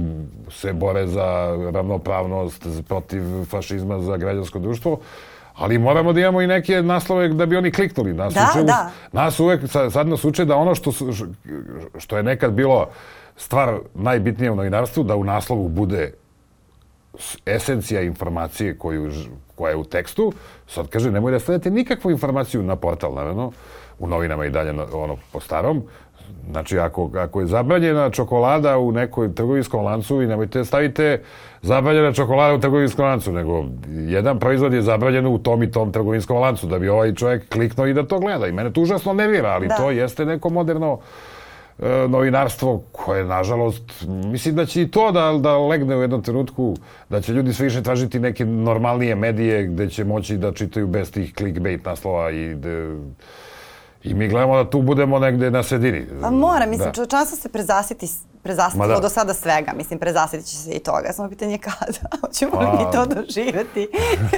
se 0.52 0.74
bore 0.74 1.08
za 1.08 1.58
ravnopravnost, 1.74 2.68
protiv 2.88 3.22
fašizma, 3.50 4.00
za 4.00 4.18
građansko 4.18 4.60
društvo, 4.60 5.00
ali 5.56 5.78
moramo 5.78 6.14
da 6.14 6.20
imamo 6.20 6.42
i 6.42 6.48
neke 6.48 6.82
naslove 6.82 7.28
da 7.28 7.46
bi 7.46 7.58
oni 7.58 7.72
kliknuli. 7.72 8.14
Nas 8.14 8.34
Da, 8.34 8.48
uče 8.52 8.64
da. 8.64 8.92
Nas 9.12 9.40
uvek, 9.40 9.62
sad, 9.92 10.08
nas 10.08 10.26
uče 10.26 10.46
da 10.46 10.56
ono 10.56 10.76
što, 10.76 10.92
što 11.98 12.18
je 12.18 12.24
nekad 12.24 12.54
bilo 12.54 12.88
stvar 13.38 13.80
najbitnija 13.94 14.52
u 14.52 14.56
novinarstvu, 14.56 15.04
da 15.04 15.16
u 15.16 15.24
naslovu 15.24 15.70
bude 15.70 16.14
esencija 17.46 18.02
informacije 18.02 18.78
koju, 18.78 19.12
koja 19.56 19.70
je 19.70 19.76
u 19.76 19.84
tekstu, 19.84 20.34
sad 20.68 20.88
kaže 20.88 21.12
nemoj 21.12 21.32
da 21.32 21.40
stavljate 21.40 21.72
nikakvu 21.72 22.12
informaciju 22.12 22.64
na 22.64 22.76
portal, 22.76 23.14
naravno, 23.14 23.52
u 24.00 24.08
novinama 24.08 24.46
i 24.46 24.50
dalje 24.50 24.74
ono 24.94 25.18
po 25.32 25.40
starom. 25.40 25.84
Znači, 26.52 26.80
ako, 26.80 27.12
ako 27.18 27.42
je 27.42 27.48
zabranjena 27.48 28.10
čokolada 28.10 28.78
u 28.78 28.92
nekoj 28.92 29.36
trgovinskom 29.36 29.86
lancu 29.86 30.22
i 30.22 30.28
nemojte 30.28 30.60
da 30.60 30.66
stavite 30.66 31.22
zabranjena 31.62 32.14
čokolada 32.14 32.54
u 32.54 32.60
trgovinskom 32.60 33.06
lancu, 33.06 33.32
nego 33.32 33.66
jedan 34.08 34.40
proizvod 34.40 34.74
je 34.74 34.82
zabranjen 34.82 35.28
u 35.28 35.38
tom 35.38 35.64
i 35.64 35.72
tom 35.72 35.92
trgovinskom 35.92 36.38
lancu, 36.38 36.68
da 36.68 36.80
bi 36.80 36.90
ovaj 36.90 37.14
čovjek 37.14 37.50
kliknuo 37.50 37.88
i 37.88 37.94
da 37.94 38.08
to 38.08 38.20
gleda. 38.20 38.48
I 38.48 38.52
mene 38.52 38.74
to 38.74 38.82
užasno 38.82 39.14
nervira, 39.14 39.50
ali 39.50 39.68
Da. 39.68 39.76
to 39.76 39.92
jeste 39.92 40.26
neko 40.26 40.50
moderno 40.50 41.00
novinarstvo 42.10 42.84
koje, 42.92 43.24
nažalost, 43.26 43.84
mislim 44.08 44.56
da 44.56 44.66
će 44.66 44.82
i 44.82 44.92
to 44.92 45.12
da, 45.12 45.40
da 45.40 45.58
legne 45.58 45.98
u 45.98 46.02
jednom 46.02 46.24
trenutku, 46.24 46.76
da 47.10 47.22
će 47.22 47.34
ljudi 47.34 47.54
sve 47.54 47.64
više 47.64 47.84
tražiti 47.84 48.20
neke 48.20 48.46
normalnije 48.46 49.16
medije 49.16 49.68
gde 49.68 49.90
će 49.90 50.04
moći 50.04 50.38
da 50.38 50.52
čitaju 50.52 50.88
bez 50.88 51.12
tih 51.12 51.34
clickbait 51.38 51.86
naslova 51.86 52.32
i 52.32 52.56
da, 52.56 52.70
i 54.04 54.14
mi 54.14 54.28
gledamo 54.28 54.64
da 54.64 54.70
tu 54.70 54.82
budemo 54.82 55.20
negde 55.20 55.52
na 55.52 55.64
sredini. 55.64 56.06
Pa 56.22 56.30
mora, 56.30 56.66
mislim, 56.66 56.88
Da. 56.88 56.94
čovječanstvo 56.94 57.38
se 57.38 57.50
prezasiti, 57.50 58.08
prezasitilo 58.38 58.88
da. 58.88 59.00
do 59.00 59.10
sada 59.10 59.34
svega. 59.34 59.72
Mislim, 59.74 60.00
prezasitit 60.00 60.46
će 60.46 60.58
se 60.58 60.72
i 60.72 60.80
toga. 60.80 61.14
Samo 61.14 61.30
pitanje 61.30 61.52
je 61.52 61.58
kada. 61.58 62.00
Hoćemo 62.22 62.60
li 62.60 62.66
Pa- 62.68 62.74
mi 62.76 62.92
to 62.92 63.06
doživjeti? 63.06 63.88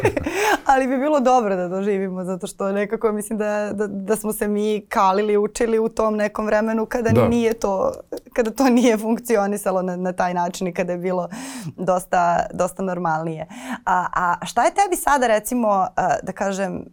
Ali 0.66 0.88
bi 0.88 0.98
bilo 0.98 1.20
dobro 1.20 1.56
da 1.56 1.68
doživimo, 1.68 2.24
zato 2.24 2.48
što 2.48 2.72
nekako 2.72 3.12
mislim 3.12 3.38
da, 3.40 3.70
da, 3.74 3.88
da 3.88 4.16
smo 4.16 4.34
se 4.34 4.48
mi 4.48 4.82
kalili, 4.82 5.38
učili 5.38 5.80
u 5.80 5.90
tom 5.90 6.16
nekom 6.16 6.46
vremenu 6.46 6.86
kada 6.86 7.10
Da. 7.10 7.28
nije 7.28 7.54
to, 7.54 7.94
kada 8.34 8.52
to 8.52 8.64
nije 8.70 8.98
funkcionisalo 8.98 9.82
na, 9.82 9.96
na 9.96 10.14
taj 10.14 10.34
način 10.34 10.68
i 10.68 10.74
kada 10.74 10.92
je 10.92 10.98
bilo 10.98 11.30
dosta, 11.68 12.46
dosta 12.54 12.84
normalnije. 12.84 13.48
A, 13.86 14.06
a 14.14 14.46
šta 14.46 14.66
je 14.66 14.72
tebi 14.74 14.96
sada 14.96 15.28
recimo, 15.28 15.88
da 16.24 16.32
kažem, 16.32 16.86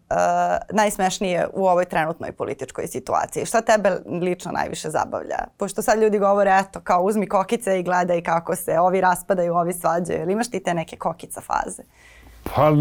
najsmešnije 0.71 1.47
u 1.53 1.67
ovoj 1.67 1.85
trenutnoj 1.85 2.33
političkoj 2.33 2.87
situaciji? 2.87 3.47
Šta 3.47 3.61
tebe 3.61 3.91
lično 4.21 4.53
najviše 4.53 4.91
zabavlja? 4.91 5.39
Pošto 5.57 5.83
sad 5.83 5.99
ljudi 5.99 6.19
govore, 6.19 6.59
eto, 6.61 6.81
kao 6.81 6.96
uzmi 7.01 7.27
kokice 7.27 7.81
i 7.81 7.83
gledaj 7.83 8.23
kako 8.23 8.57
se 8.57 8.79
ovi 8.79 9.01
raspadaju, 9.01 9.55
ovi 9.55 9.73
svađaju. 9.73 10.23
Ili 10.23 10.33
imaš 10.33 10.51
ti 10.51 10.61
te 10.61 10.75
neke 10.75 10.97
kokica 10.97 11.41
faze? 11.41 11.83
Pa, 12.45 12.73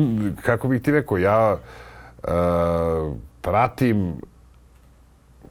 kako 0.41 0.67
bih 0.67 0.81
ti 0.81 0.91
rekao, 0.91 1.17
ja 1.17 1.57
e, 2.23 2.27
pratim 3.41 4.13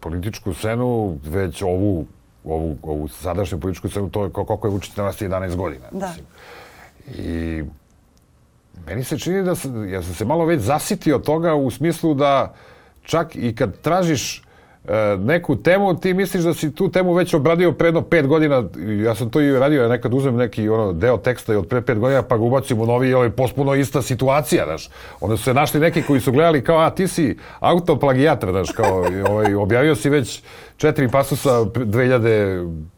političku 0.00 0.54
scenu, 0.54 1.18
već 1.24 1.62
ovu, 1.62 2.06
ovu, 2.44 2.76
ovu 2.82 3.08
sadašnju 3.08 3.60
političku 3.60 3.88
scenu, 3.88 4.10
to 4.10 4.24
je 4.24 4.30
ko- 4.30 4.44
koliko 4.46 4.66
je 4.66 4.70
Vučić 4.70 4.96
na 4.96 5.02
vlasti 5.02 5.24
11 5.24 5.56
godina. 5.56 5.84
Da. 5.90 6.06
Mislim. 6.06 6.26
I 7.26 7.64
meni 8.86 9.04
se 9.04 9.18
čini 9.18 9.42
da 9.42 9.54
sam, 9.54 9.88
ja 9.88 10.02
sam 10.02 10.14
se 10.14 10.24
malo 10.24 10.44
već 10.44 10.60
zasitio 10.60 11.18
toga 11.18 11.54
u 11.54 11.70
smislu 11.70 12.14
da 12.14 12.54
čak 13.02 13.36
i 13.36 13.54
kad 13.54 13.80
tražiš 13.80 14.44
neku 15.18 15.56
temu, 15.56 16.00
ti 16.00 16.14
misliš 16.14 16.44
da 16.44 16.54
si 16.54 16.74
tu 16.74 16.88
temu 16.88 17.12
već 17.12 17.34
obradio 17.34 17.72
pre 17.72 17.88
jedno 17.88 18.02
pet 18.02 18.26
godina. 18.26 18.64
Ja 19.04 19.14
sam 19.14 19.30
to 19.30 19.40
i 19.40 19.52
radio, 19.52 19.82
ja 19.82 19.88
nekad 19.88 20.14
uzmem 20.14 20.36
neki 20.36 20.68
ono, 20.68 20.92
deo 20.92 21.16
teksta 21.16 21.52
i 21.52 21.56
od 21.56 21.68
pre 21.68 21.82
pet 21.82 21.98
godina 21.98 22.22
pa 22.22 22.36
ga 22.36 22.42
ubacim 22.42 22.80
u 22.80 22.86
novi, 22.86 23.14
ovaj, 23.14 23.30
potpuno 23.30 23.74
ista 23.74 24.02
situacija, 24.02 24.64
znaš. 24.64 24.88
Onda 25.20 25.36
su 25.36 25.42
se 25.42 25.54
našli 25.54 25.80
neki 25.80 26.02
koji 26.02 26.20
su 26.20 26.32
gledali 26.32 26.64
kao, 26.64 26.78
a 26.78 26.90
ti 26.90 27.08
si 27.08 27.36
autoplagijator, 27.60 28.50
znaš, 28.50 28.70
kao, 28.70 29.06
i, 29.12 29.22
ovaj, 29.22 29.54
objavio 29.54 29.94
si 29.94 30.10
već 30.10 30.42
četiri 30.76 31.08
pasusa 31.10 31.64
pre- 31.74 31.84
2000 31.84 32.93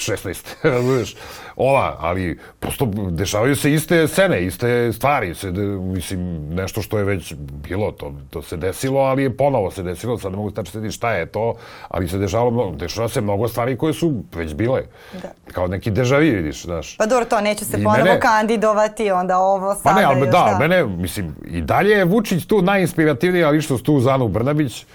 16, 0.00 0.44
razumiješ, 0.64 1.16
ova, 1.56 1.96
ali 1.98 2.38
prosto 2.58 2.84
dešavaju 3.10 3.56
se 3.56 3.72
iste 3.72 4.08
scene, 4.08 4.44
iste 4.44 4.92
stvari, 4.92 5.34
se, 5.34 5.50
mislim, 5.78 6.20
nešto 6.48 6.82
što 6.82 6.98
je 6.98 7.04
već 7.04 7.34
bilo, 7.38 7.92
to, 7.92 8.14
to 8.30 8.42
se 8.42 8.56
desilo, 8.56 9.00
ali 9.00 9.22
je 9.22 9.36
ponovo 9.36 9.70
se 9.70 9.82
desilo, 9.82 10.18
sad 10.18 10.30
ne 10.30 10.36
mogu 10.36 10.50
tačno 10.50 10.72
sjetiti 10.72 10.92
šta 10.92 11.12
je 11.12 11.26
to, 11.26 11.54
ali 11.88 12.08
se 12.08 12.18
dešavalo, 12.18 12.50
mnogo, 12.50 12.76
dešava 12.76 13.08
se 13.08 13.20
mnogo 13.20 13.48
stvari 13.48 13.76
koje 13.76 13.94
su 13.94 14.22
već 14.34 14.54
bile, 14.54 14.82
Da. 15.22 15.52
kao 15.52 15.66
neki 15.66 15.90
dežavi, 15.90 16.30
vidiš, 16.30 16.62
znaš. 16.62 16.96
Pa 16.96 17.06
dobro, 17.06 17.24
to 17.24 17.40
neće 17.40 17.64
se 17.64 17.80
I 17.80 17.84
ponovo 17.84 18.04
mene- 18.04 18.20
kandidovati, 18.20 19.10
onda 19.10 19.38
ovo 19.38 19.74
sada 19.74 19.82
Pa 19.84 19.92
ne, 19.92 20.04
ali 20.04 20.20
još 20.20 20.28
da, 20.28 20.56
mene, 20.60 20.84
mislim, 20.86 21.34
i 21.44 21.60
dalje 21.60 21.90
je 21.90 22.04
Vučić 22.04 22.46
tu 22.46 22.62
najinspirativnija 22.62 23.50
ličnost 23.50 23.84
tu 23.84 24.00
za 24.00 24.14
Anu 24.14 24.28
Brnabić, 24.28 24.86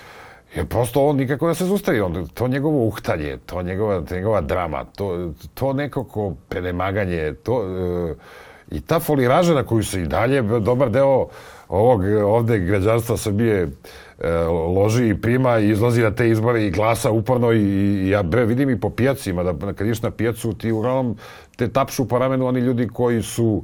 jer 0.55 0.65
prosto 0.65 1.05
on 1.05 1.15
nikako 1.15 1.47
da 1.47 1.53
se 1.53 1.65
zustavi. 1.65 2.01
On, 2.01 2.27
to 2.33 2.47
njegovo 2.47 2.85
uhtanje, 2.87 3.37
to 3.45 3.61
njegova, 3.61 4.03
njegova 4.11 4.41
drama, 4.41 4.83
to, 4.83 5.31
to 5.53 5.73
nekako 5.73 6.33
prenemaganje, 6.49 7.33
to, 7.33 7.63
e, 7.63 8.15
i 8.71 8.81
ta 8.81 8.99
foliraža 8.99 9.53
na 9.53 9.63
koju 9.63 9.83
se 9.83 10.01
i 10.01 10.07
dalje 10.07 10.41
dobar 10.41 10.89
deo 10.89 11.27
ovog 11.69 12.01
ovde 12.25 12.59
građanstva 12.59 13.17
Srbije 13.17 13.61
e, 13.61 13.69
loži 14.75 15.07
i 15.07 15.21
prima 15.21 15.59
i 15.59 15.69
izlazi 15.69 16.01
na 16.01 16.11
te 16.11 16.29
izbore 16.29 16.65
i 16.65 16.71
glasa 16.71 17.11
uporno 17.11 17.51
i, 17.51 17.61
i 17.61 18.09
ja 18.09 18.23
bre 18.23 18.45
vidim 18.45 18.69
i 18.69 18.79
po 18.79 18.89
pijacima 18.89 19.43
da 19.43 19.73
kad 19.73 19.87
ideš 19.87 20.01
na 20.01 20.11
pijacu 20.11 20.53
ti 20.53 20.71
uglavnom 20.71 21.17
te 21.55 21.67
tapšu 21.67 22.07
po 22.07 22.19
ramenu 22.19 22.47
oni 22.47 22.59
ljudi 22.59 22.87
koji 22.87 23.21
su 23.21 23.63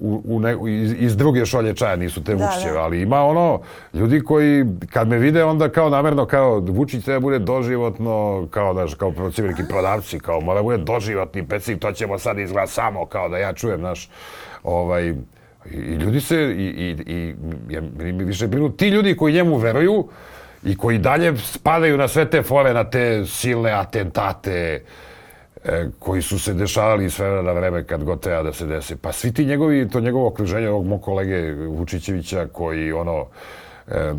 u, 0.00 0.22
u 0.24 0.40
ne, 0.40 0.56
iz, 0.68 0.94
iz 0.98 1.16
druge 1.16 1.46
šolje 1.46 1.74
čaja, 1.74 1.96
nisu 1.96 2.24
te 2.24 2.34
Da, 2.34 2.44
Vučićeve, 2.44 2.72
da. 2.72 2.82
ali 2.82 3.00
ima 3.00 3.24
ono, 3.24 3.60
ljudi 3.94 4.20
koji 4.20 4.64
kad 4.92 5.08
me 5.08 5.18
vide 5.18 5.44
onda 5.44 5.68
kao 5.68 5.90
namerno 5.90 6.26
kao 6.26 6.58
Vučić 6.58 7.04
treba 7.04 7.20
bude 7.20 7.38
doživotno, 7.38 8.46
kao 8.50 8.74
da 8.74 8.86
kao 8.98 9.12
veliki 9.36 9.62
prodavci, 9.68 10.18
kao 10.18 10.40
mora 10.40 10.62
bude 10.62 10.78
doživotni 10.78 11.46
predsjednik, 11.48 11.82
to 11.82 11.92
ćemo 11.92 12.18
sad 12.18 12.38
izglasamo, 12.38 13.06
kao 13.06 13.28
da 13.28 13.38
ja 13.38 13.52
čujem, 13.52 13.80
naš, 13.80 14.10
ovaj, 14.62 15.04
i, 15.06 15.14
i 15.74 15.94
ljudi 15.94 16.20
se, 16.20 16.36
i, 16.36 16.64
i, 16.64 17.12
i 17.12 17.34
ja, 17.70 17.82
mi 17.96 18.24
više 18.24 18.46
brinu 18.46 18.70
ti 18.70 18.88
ljudi 18.88 19.16
koji 19.16 19.34
njemu 19.34 19.56
veruju 19.56 20.08
i 20.64 20.76
koji 20.76 20.98
dalje 20.98 21.36
spadaju 21.36 21.96
na 21.96 22.08
sve 22.08 22.30
te 22.30 22.42
fore, 22.42 22.74
na 22.74 22.90
te 22.90 23.24
silne 23.26 23.72
atentate, 23.72 24.82
koji 25.98 26.22
su 26.22 26.38
se 26.38 26.54
dešavali 26.54 27.04
iz 27.04 27.18
vremena 27.18 27.42
na 27.42 27.52
vreme 27.52 27.84
kad 27.84 28.04
god 28.04 28.20
treba 28.20 28.42
da 28.42 28.52
se 28.52 28.66
desi. 28.66 28.96
Pa 28.96 29.12
svi 29.12 29.32
ti 29.32 29.44
njegovi, 29.44 29.88
to 29.88 30.00
njegovo 30.00 30.26
okruženje, 30.26 30.68
ovog 30.68 30.86
mog 30.86 31.02
kolege 31.02 31.52
Vučićevića 31.52 32.46
koji 32.52 32.92
ono, 32.92 33.26
e, 33.88 33.94
e, 33.94 34.12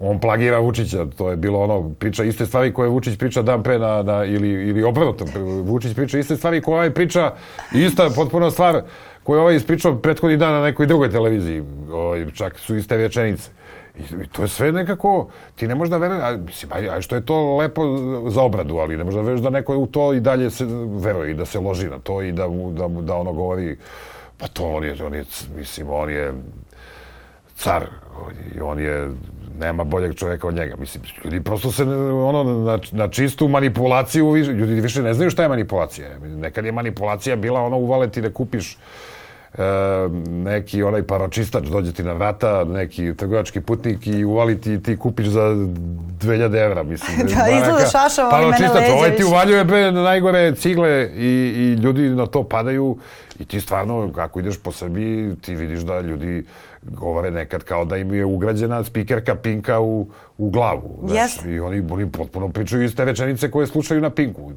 on 0.00 0.20
plagira 0.20 0.58
Vučića, 0.58 1.06
to 1.16 1.30
je 1.30 1.36
bilo 1.36 1.60
ono, 1.60 1.94
priča 1.98 2.24
iste 2.24 2.46
stvari 2.46 2.72
koje 2.72 2.88
Vučić 2.88 3.18
priča 3.18 3.42
dan 3.42 3.62
pre 3.62 3.78
na, 3.78 4.02
na 4.02 4.24
ili, 4.24 4.48
ili 4.68 4.82
obrnuto, 4.82 5.24
Vučić 5.64 5.94
priča 5.94 6.18
iste 6.18 6.36
stvari 6.36 6.62
koje 6.62 6.74
ovaj 6.74 6.90
priča, 6.90 7.32
ista 7.72 8.10
potpuna 8.16 8.50
stvar 8.50 8.82
koju 9.22 9.40
ovaj 9.40 9.56
ispričao 9.56 9.96
prethodni 9.96 10.36
dan 10.36 10.52
na 10.52 10.62
nekoj 10.62 10.86
drugoj 10.86 11.10
televiziji, 11.10 11.62
ovaj, 11.92 12.26
čak 12.34 12.58
su 12.58 12.76
iste 12.76 12.96
rečenice. 12.96 13.50
I, 13.98 14.26
to 14.32 14.42
je 14.42 14.48
sve 14.48 14.72
nekako, 14.72 15.28
ti 15.54 15.68
ne 15.68 15.74
možeš 15.74 15.90
da 15.90 15.96
veruješ, 15.96 16.22
a, 16.22 16.36
mislim, 16.36 16.72
aj 16.72 17.00
što 17.00 17.14
je 17.14 17.26
to 17.26 17.56
lepo 17.56 17.82
za 18.28 18.42
obradu, 18.42 18.76
ali 18.76 18.96
ne 18.96 19.04
možeš 19.04 19.16
da 19.16 19.22
veruješ 19.22 19.40
da 19.40 19.50
neko 19.50 19.76
u 19.76 19.86
to 19.86 20.12
i 20.12 20.20
dalje 20.20 20.50
se 20.50 20.66
veruje 20.88 21.30
i 21.30 21.34
da 21.34 21.44
se 21.44 21.58
loži 21.58 21.88
na 21.88 21.98
to 21.98 22.22
i 22.22 22.32
da, 22.32 22.46
da, 22.70 22.88
da 22.88 23.16
ono 23.16 23.32
govori, 23.32 23.76
pa 24.38 24.48
to 24.48 24.64
on 24.64 24.84
je, 24.84 25.04
on 25.04 25.14
je, 25.14 25.24
mislim, 25.56 25.90
on 25.90 26.10
je 26.10 26.32
car 27.56 27.86
i 28.54 28.60
on 28.60 28.78
je, 28.78 29.10
nema 29.58 29.84
boljeg 29.84 30.14
čovjeka 30.14 30.48
od 30.48 30.54
njega. 30.54 30.76
Mislim, 30.76 31.04
ljudi 31.24 31.40
prosto 31.42 31.72
se 31.72 31.82
ono, 31.82 32.44
na, 32.44 32.78
na 32.92 33.08
čistu 33.08 33.48
manipulaciju, 33.48 34.36
ljudi 34.36 34.80
više 34.80 35.02
ne 35.02 35.14
znaju 35.14 35.30
šta 35.30 35.42
je 35.42 35.48
manipulacija. 35.48 36.08
Nekad 36.18 36.64
je 36.64 36.72
manipulacija 36.72 37.36
bila 37.36 37.60
ono 37.60 37.76
uvaleti 37.76 38.20
da 38.20 38.32
kupiš 38.32 38.78
e, 39.54 39.62
neki 40.28 40.82
onaj 40.82 41.02
paročistač 41.02 41.64
dođe 41.64 41.92
ti 41.92 42.02
na 42.02 42.12
vrata, 42.12 42.64
neki 42.64 43.14
trgovački 43.16 43.60
putnik 43.60 44.06
i 44.06 44.24
uvaliti 44.24 44.72
i 44.72 44.82
ti 44.82 44.96
kupiš 44.96 45.26
za 45.26 45.40
2000 45.40 46.64
evra, 46.64 46.82
mislim. 46.82 47.16
Da, 47.36 47.48
izgleda 47.48 47.86
šašava, 47.92 48.30
ali 48.32 48.50
mene 48.50 48.68
leđa 48.68 48.94
ovaj 48.94 49.16
ti 49.16 49.24
uvaljuje 49.24 49.64
bre 49.64 49.92
najgore 49.92 50.54
cigle 50.54 51.10
i, 51.16 51.52
i 51.56 51.72
ljudi 51.82 52.10
na 52.10 52.26
to 52.26 52.44
padaju 52.44 52.98
i 53.38 53.44
ti 53.44 53.60
stvarno, 53.60 54.12
kako 54.14 54.40
ideš 54.40 54.58
po 54.58 54.72
Srbiji, 54.72 55.36
ti 55.36 55.54
vidiš 55.54 55.80
da 55.80 56.00
ljudi 56.00 56.44
govore 56.82 57.30
nekad 57.30 57.64
kao 57.64 57.84
da 57.84 57.96
im 57.96 58.14
je 58.14 58.24
ugrađena 58.24 58.84
spikerka 58.84 59.34
Pinka 59.34 59.80
u, 59.80 60.06
u 60.38 60.50
glavu. 60.50 60.98
znaš, 61.02 61.18
Jeste. 61.18 61.50
I 61.50 61.60
oni, 61.60 61.86
oni 61.90 62.12
potpuno 62.12 62.48
pričaju 62.48 62.84
iste 62.84 63.04
rečenice 63.04 63.50
koje 63.50 63.66
slušaju 63.66 64.00
na 64.00 64.10
Pinku. 64.10 64.52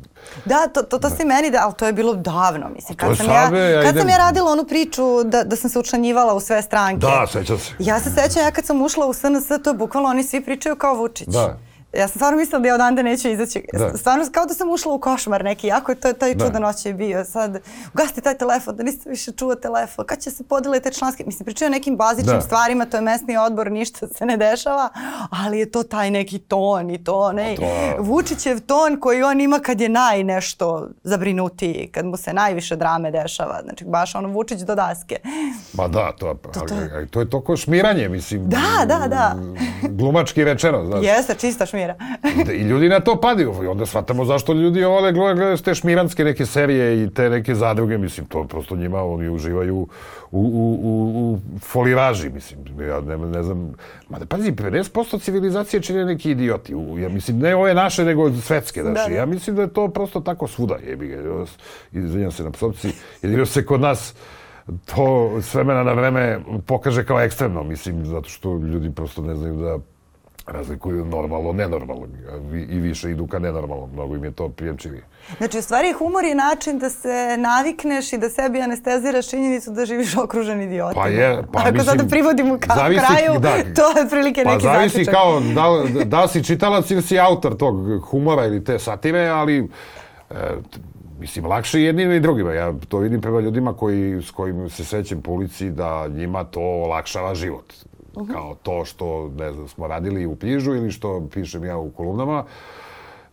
Da, 0.46 0.68
to, 0.74 0.82
to, 0.82 1.00
to 1.00 1.10
si 1.10 1.26
meni, 1.26 1.52
da, 1.52 1.60
ali 1.64 1.74
to 1.74 1.88
je 1.88 1.94
bilo 1.94 2.14
davno, 2.14 2.70
mislim. 2.76 2.98
To 2.98 3.08
Kad 3.08 3.18
sam, 3.18 3.26
ja, 3.26 3.42
sad, 3.42 3.52
be, 3.52 3.60
ja 3.60 3.82
kad 3.82 3.90
sam 3.90 3.98
idem- 3.98 4.10
ja 4.10 4.18
radila 4.18 4.52
onu 4.52 4.64
priču 4.66 5.24
da, 5.24 5.44
da 5.44 5.56
sam 5.56 5.70
se 5.70 5.80
učlanjivala 5.80 6.34
u 6.34 6.40
sve 6.40 6.62
stranke. 6.62 6.98
Da, 6.98 7.26
sećam 7.28 7.58
se. 7.60 7.72
Ja 7.80 8.00
se 8.00 8.10
sećam, 8.12 8.44
ja 8.44 8.52
kad 8.52 8.66
sam 8.66 8.82
ušla 8.82 9.06
u 9.06 9.14
SNS, 9.14 9.48
to 9.64 9.70
je 9.70 9.74
bukvalno 9.74 10.10
oni 10.10 10.24
svi 10.24 10.42
pričaju 10.42 10.76
kao 10.76 10.96
Vučić. 10.96 11.28
Da. 11.28 11.58
Ja 11.94 12.08
sam 12.08 12.12
stvarno 12.12 12.38
mislila 12.38 12.60
da 12.60 12.68
ja 12.68 12.76
odande 12.76 13.04
neću 13.04 13.30
izaći. 13.30 13.64
Da. 13.74 13.98
Stvarno 13.98 14.26
kao 14.32 14.46
da 14.46 14.54
sam 14.54 14.70
ušla 14.70 14.94
u 14.94 15.00
košmar 15.00 15.44
neki, 15.44 15.68
jako 15.68 15.92
je 15.92 15.96
to, 15.96 16.14
taj 16.14 16.34
Da. 16.36 16.46
čudan 16.46 16.64
osjećaj 16.64 16.94
bio. 16.94 17.26
Sad, 17.26 17.60
ugasite 17.94 18.22
taj 18.22 18.36
telefon, 18.36 18.76
da 18.76 18.84
niste 18.84 19.10
više 19.10 19.32
čuo 19.32 19.56
telefon, 19.56 20.06
kad 20.06 20.20
će 20.20 20.32
se 20.32 20.44
podeliti 20.44 20.94
članske... 20.94 21.24
Mislim, 21.26 21.46
pričaju 21.46 21.68
o 21.68 21.72
nekim 21.72 21.98
bazičnim 21.98 22.36
Da. 22.36 22.42
stvarima, 22.42 22.86
to 22.86 22.98
je 22.98 23.02
mesni 23.02 23.38
odbor, 23.38 23.72
ništa 23.72 24.08
se 24.08 24.26
ne 24.26 24.38
dešava, 24.38 24.90
ali 25.32 25.60
je 25.60 25.72
to 25.72 25.84
taj 25.84 26.12
neki 26.12 26.40
ton 26.40 26.90
i 26.90 27.04
to 27.04 27.16
onaj 27.16 27.56
Pa 27.56 27.62
to- 27.62 27.96
Vučićev 28.00 28.60
ton 28.60 29.00
koji 29.00 29.24
on 29.24 29.42
ima 29.42 29.60
kad 29.60 29.82
je 29.82 29.90
naj 29.90 30.24
nešto 30.24 30.90
zabrinutiji, 31.04 31.90
kad 31.90 32.06
mu 32.06 32.18
se 32.18 32.34
najviše 32.34 32.76
drame 32.76 33.12
dešava. 33.14 33.60
Znači, 33.64 33.86
baš 33.86 34.16
ono 34.16 34.28
Vučić 34.30 34.60
do 34.60 34.76
daske. 34.76 35.16
Ma 35.74 35.88
da, 35.88 36.12
to, 36.12 36.26
ali, 36.56 36.92
ali 36.94 37.08
to 37.08 37.20
je 37.20 37.30
toko 37.30 37.58
šmiranje, 37.58 38.10
mislim. 38.10 38.50
Da, 38.50 38.58
da, 38.88 39.08
da. 39.08 39.36
Glumački 39.90 40.44
rečeno, 40.44 40.86
znaš. 40.86 41.04
Jeste, 41.04 41.36
čista 41.36 41.66
šmira. 41.66 41.81
I- 42.48 42.52
I 42.54 42.62
ljudi 42.62 42.90
na 42.90 43.00
to 43.00 43.16
padaju. 43.18 43.54
I 43.64 43.68
onda 43.68 43.86
shvatamo 43.86 44.26
zašto 44.26 44.54
ljudi 44.54 44.84
vole 44.84 45.14
gledaju 45.14 45.58
te 45.58 45.76
šmiranske 45.76 46.24
neke 46.24 46.46
serije 46.46 47.04
i 47.04 47.10
te 47.10 47.30
neke 47.30 47.56
zadruge. 47.56 47.98
Mislim, 47.98 48.26
to 48.26 48.44
prosto 48.44 48.76
njima, 48.76 49.04
oni 49.04 49.30
uživaju 49.30 49.78
u, 49.78 49.88
u, 50.32 50.42
u, 50.82 51.02
u 51.24 51.40
foliraži, 51.60 52.30
mislim. 52.30 52.60
Ja 52.82 53.02
ne, 53.02 53.18
ne 53.18 53.44
znam. 53.44 53.74
Ma 54.10 54.20
da 54.20 54.26
pazi, 54.26 54.52
50% 54.52 55.22
civilizacije 55.22 55.82
čine 55.82 56.06
neki 56.06 56.32
idioti. 56.32 56.76
U, 56.76 57.00
ja 57.00 57.10
mislim, 57.10 57.40
ne 57.40 57.56
ove 57.56 57.74
naše, 57.74 58.06
nego 58.06 58.32
svetske. 58.32 58.82
Znači, 58.82 59.02
Da, 59.02 59.10
da. 59.10 59.16
Ja 59.16 59.26
mislim 59.26 59.56
da 59.56 59.62
je 59.62 59.74
to 59.74 59.88
prosto 59.88 60.20
tako 60.20 60.48
svuda. 60.48 60.76
Jebi 60.88 61.08
ga. 61.08 61.18
Izvinjam 61.94 62.32
se 62.32 62.44
na 62.44 62.52
psovci. 62.52 62.90
Jedino 63.22 63.46
se 63.46 63.66
kod 63.66 63.82
nas 63.82 64.16
to 64.86 65.02
s 65.42 65.54
vremena 65.54 65.84
na 65.84 65.94
vreme 65.94 66.40
pokaže 66.66 67.06
kao 67.06 67.22
ekstremno, 67.22 67.64
mislim, 67.64 68.06
zato 68.06 68.30
što 68.30 68.58
ljudi 68.58 68.92
prosto 68.92 69.22
ne 69.22 69.36
znaju 69.36 69.56
da 69.56 69.78
razlikuju 70.52 71.06
normalno, 71.06 71.54
nenormalno 71.54 72.08
i 72.70 72.80
više 72.80 73.12
idu 73.12 73.28
ka 73.28 73.40
nenormalnom, 73.40 73.90
mnogo 73.94 74.16
im 74.16 74.24
je 74.24 74.32
to 74.32 74.50
prijemčivije. 74.50 75.04
Znači, 75.38 75.58
u 75.58 75.62
stvari, 75.62 75.92
humor 75.92 76.24
je 76.24 76.36
način 76.36 76.80
da 76.80 76.90
se 76.90 77.08
navikneš 77.40 78.14
i 78.14 78.18
da 78.18 78.30
sebi 78.30 78.62
anesteziraš 78.62 79.30
činjenicu 79.30 79.72
da 79.72 79.86
živiš 79.86 80.18
okružen 80.18 80.62
idiotima. 80.62 81.02
Pa 81.04 81.08
je, 81.10 81.44
pa 81.54 81.60
Ako 81.60 81.72
mislim, 81.72 81.86
sada 81.88 82.10
privodimo 82.10 82.58
ka 82.60 82.74
zavisi- 82.76 83.06
kraju, 83.08 83.40
da. 83.40 83.50
to 83.76 83.90
je 83.90 84.06
otprilike 84.06 84.44
Pa 84.44 84.52
neki 84.52 84.64
zavisi 84.64 84.90
zaključak. 84.96 85.14
kao 85.14 85.40
da, 85.40 86.06
da 86.06 86.28
si 86.28 86.44
čitalac 86.44 86.92
ili 86.92 87.02
si 87.02 87.20
autor 87.20 87.58
tog 87.58 87.76
humora 88.02 88.46
ili 88.46 88.64
te 88.64 88.80
satire, 88.80 89.28
ali 89.28 89.70
e, 90.30 90.34
mislim, 91.20 91.46
lakše 91.46 91.80
je 91.80 91.86
jednima 91.86 92.14
i 92.14 92.20
drugima. 92.20 92.54
Ja 92.54 92.74
to 92.88 92.98
vidim 92.98 93.22
prema 93.22 93.40
ljudima 93.40 93.74
koji, 93.74 94.22
s 94.22 94.32
kojim 94.32 94.70
se 94.70 94.86
srećem 94.86 95.22
po 95.22 95.32
ulici 95.32 95.70
da 95.70 96.08
njima 96.08 96.44
to 96.44 96.62
olakšava 96.62 97.36
život. 97.36 97.74
Kao 98.32 98.56
to 98.56 98.86
što, 98.86 99.30
ne 99.30 99.52
znam, 99.52 99.68
smo 99.68 99.88
radili 99.88 100.26
u 100.26 100.36
Pižu 100.36 100.76
ili 100.76 100.92
što 100.92 101.28
pišem 101.34 101.64
ja 101.66 101.78
u 101.78 101.90
kolumnama, 101.90 102.44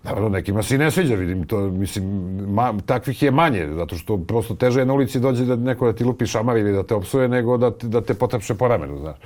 Naravno, 0.02 0.28
nekima 0.28 0.62
se 0.62 0.74
i 0.74 0.78
ne 0.78 0.90
sviđa, 0.90 1.14
vidim 1.14 1.46
to, 1.46 1.60
mislim, 1.60 2.04
ma, 2.48 2.74
takvih 2.86 3.22
je 3.22 3.30
manje, 3.30 3.68
zato 3.68 3.96
što 3.96 4.16
prosto 4.18 4.54
teže 4.54 4.80
je 4.80 4.86
na 4.86 4.94
ulici 4.94 5.20
dođe 5.20 5.44
da 5.44 5.56
neko 5.56 5.86
da 5.86 5.92
ti 5.92 6.04
lupi 6.04 6.26
šamar 6.26 6.56
ili 6.56 6.72
da 6.72 6.82
te 6.82 6.94
opsuje, 6.94 7.28
nego 7.28 7.56
da, 7.56 7.70
te- 7.70 7.86
da 7.88 8.00
te 8.00 8.14
potapše 8.14 8.54
po 8.54 8.68
ramenu, 8.68 8.98
znaš. 8.98 9.16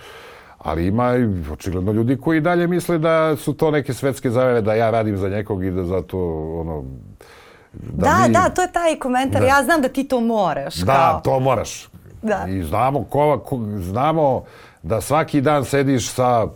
Ali 0.59 0.86
ima 0.86 1.16
i 1.16 1.50
očigledno 1.53 1.92
ljudi 1.92 2.16
koji 2.16 2.40
dalje 2.40 2.66
misle 2.66 2.98
da 2.98 3.36
su 3.36 3.53
to 3.53 3.70
neke 3.70 3.94
svetske 3.94 4.30
zavere, 4.30 4.61
da 4.61 4.74
ja 4.74 4.90
radim 4.90 5.16
za 5.16 5.28
nekog 5.28 5.64
i 5.64 5.70
da 5.70 5.84
zato, 5.84 6.18
ono... 6.61 6.84
Da, 7.72 8.24
mi- 8.26 8.32
da, 8.32 8.48
to 8.48 8.62
je 8.62 8.72
taj 8.72 8.98
komentar. 8.98 9.40
Da. 9.40 9.46
Ja 9.46 9.62
znam 9.64 9.82
da 9.82 9.88
ti 9.88 10.05
to 10.05 10.20
moraš. 10.20 10.76
Da, 10.76 10.92
kao. 10.94 11.20
to 11.20 11.40
moraš. 11.40 11.88
Da. 12.22 12.46
I 12.48 12.62
znamo, 12.62 13.05
ko, 13.05 13.38
ko, 13.38 13.59
znamo 13.78 14.44
da 14.83 15.01
svaki 15.01 15.41
dan 15.41 15.64
sediš 15.64 16.09
sa 16.09 16.47
e, 16.47 16.49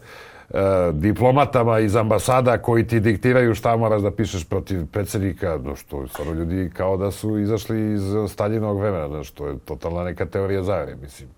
diplomatama 0.92 1.78
iz 1.78 1.96
ambasada 1.96 2.58
koji 2.58 2.86
ti 2.86 3.00
diktiraju 3.00 3.54
šta 3.54 3.76
moraš 3.76 4.02
da 4.02 4.10
pišeš 4.10 4.44
protiv 4.44 4.86
predsjednika, 4.86 5.58
no 5.64 5.76
što 5.76 6.08
stvarno 6.08 6.32
ljudi 6.32 6.70
kao 6.76 6.96
da 6.96 7.10
su 7.10 7.38
izašli 7.38 7.92
iz 7.94 8.02
Staljinovog 8.28 8.80
vremena, 8.80 9.08
znaš, 9.08 9.30
to 9.30 9.46
je 9.46 9.58
totalna 9.58 10.04
neka 10.04 10.26
teorija 10.26 10.62
zavere, 10.62 10.96
mislim. 11.02 11.28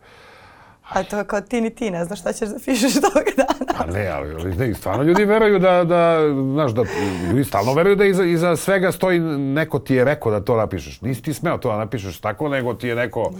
A 0.88 1.02
to 1.02 1.18
je 1.18 1.24
kao 1.24 1.40
ti 1.40 1.60
ni 1.60 1.70
ti, 1.70 1.90
ne 1.90 2.04
znaš 2.04 2.20
šta 2.20 2.32
ćeš 2.32 2.48
da 2.48 2.58
pišeš 2.64 2.94
tog 3.12 3.24
dana. 3.36 3.84
A 3.84 3.86
ne, 3.86 4.08
ali 4.08 4.34
ali 4.34 4.56
ne, 4.56 4.74
stvarno 4.74 5.02
ljudi 5.02 5.24
veruju 5.24 5.58
da, 5.58 5.84
da, 5.84 6.20
znaš, 6.52 6.72
da, 6.72 6.82
ljudi 7.28 7.44
stalno 7.44 7.74
veruju 7.74 7.96
da 7.96 8.04
iza, 8.04 8.24
iza 8.24 8.56
svega 8.56 8.92
stoji 8.92 9.20
neko 9.20 9.78
ti 9.78 9.94
je 9.94 10.04
rekao 10.04 10.32
da 10.32 10.40
to 10.40 10.56
napišeš. 10.56 11.00
Nisi 11.00 11.22
ti 11.22 11.34
smeo 11.34 11.58
to 11.58 11.70
da 11.70 11.76
napišeš 11.76 12.20
tako, 12.20 12.48
nego 12.48 12.74
ti 12.74 12.88
je 12.88 12.94
neko, 12.94 13.30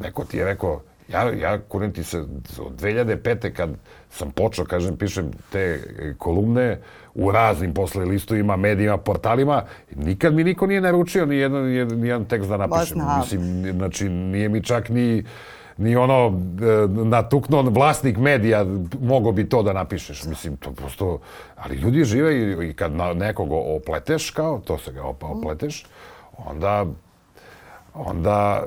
neko 0.00 0.24
ti 0.24 0.36
je 0.36 0.44
rekao, 0.44 0.80
ja, 1.08 1.32
ja 1.32 1.58
kurim 1.68 1.92
ti 1.92 2.04
se 2.04 2.18
od 2.58 2.80
2005. 2.80 3.52
kad 3.52 3.70
sam 4.10 4.30
počeo, 4.30 4.64
kažem, 4.64 4.96
pišem 4.96 5.30
te 5.52 5.60
e, 5.98 6.14
kolumne 6.18 6.78
u 7.14 7.30
raznim 7.30 7.74
posle 7.74 8.04
listovima, 8.04 8.56
medijima, 8.56 8.96
portalima, 8.96 9.62
nikad 9.94 10.34
mi 10.34 10.44
niko 10.44 10.66
nije 10.66 10.80
naručio 10.80 11.26
ni 11.26 11.36
jedan, 11.36 11.64
ni 11.64 12.08
jedan, 12.08 12.24
tekst 12.24 12.48
da 12.48 12.56
napišem. 12.56 12.96
znam. 12.96 13.20
Mislim, 13.20 13.72
znači, 13.72 14.08
nije 14.08 14.48
mi 14.48 14.62
čak 14.62 14.88
ni 14.88 15.24
ni 15.76 15.96
ono 15.96 16.26
e, 16.26 16.88
natukno 16.88 17.62
vlasnik 17.62 18.18
medija 18.18 18.66
mogo 19.00 19.32
bi 19.32 19.48
to 19.48 19.62
da 19.62 19.72
napišeš. 19.72 20.24
Mislim, 20.24 20.56
to 20.56 20.72
prosto... 20.72 21.18
Ali 21.56 21.76
ljudi 21.76 22.04
žive 22.04 22.36
i, 22.36 22.68
i 22.68 22.72
kad 22.72 22.92
na 22.92 23.12
nekog 23.14 23.52
opleteš, 23.52 24.30
kao, 24.30 24.60
to 24.64 24.78
se 24.78 24.92
ga 24.92 25.02
opleteš, 25.20 25.86
onda 26.36 26.86
onda... 27.94 28.62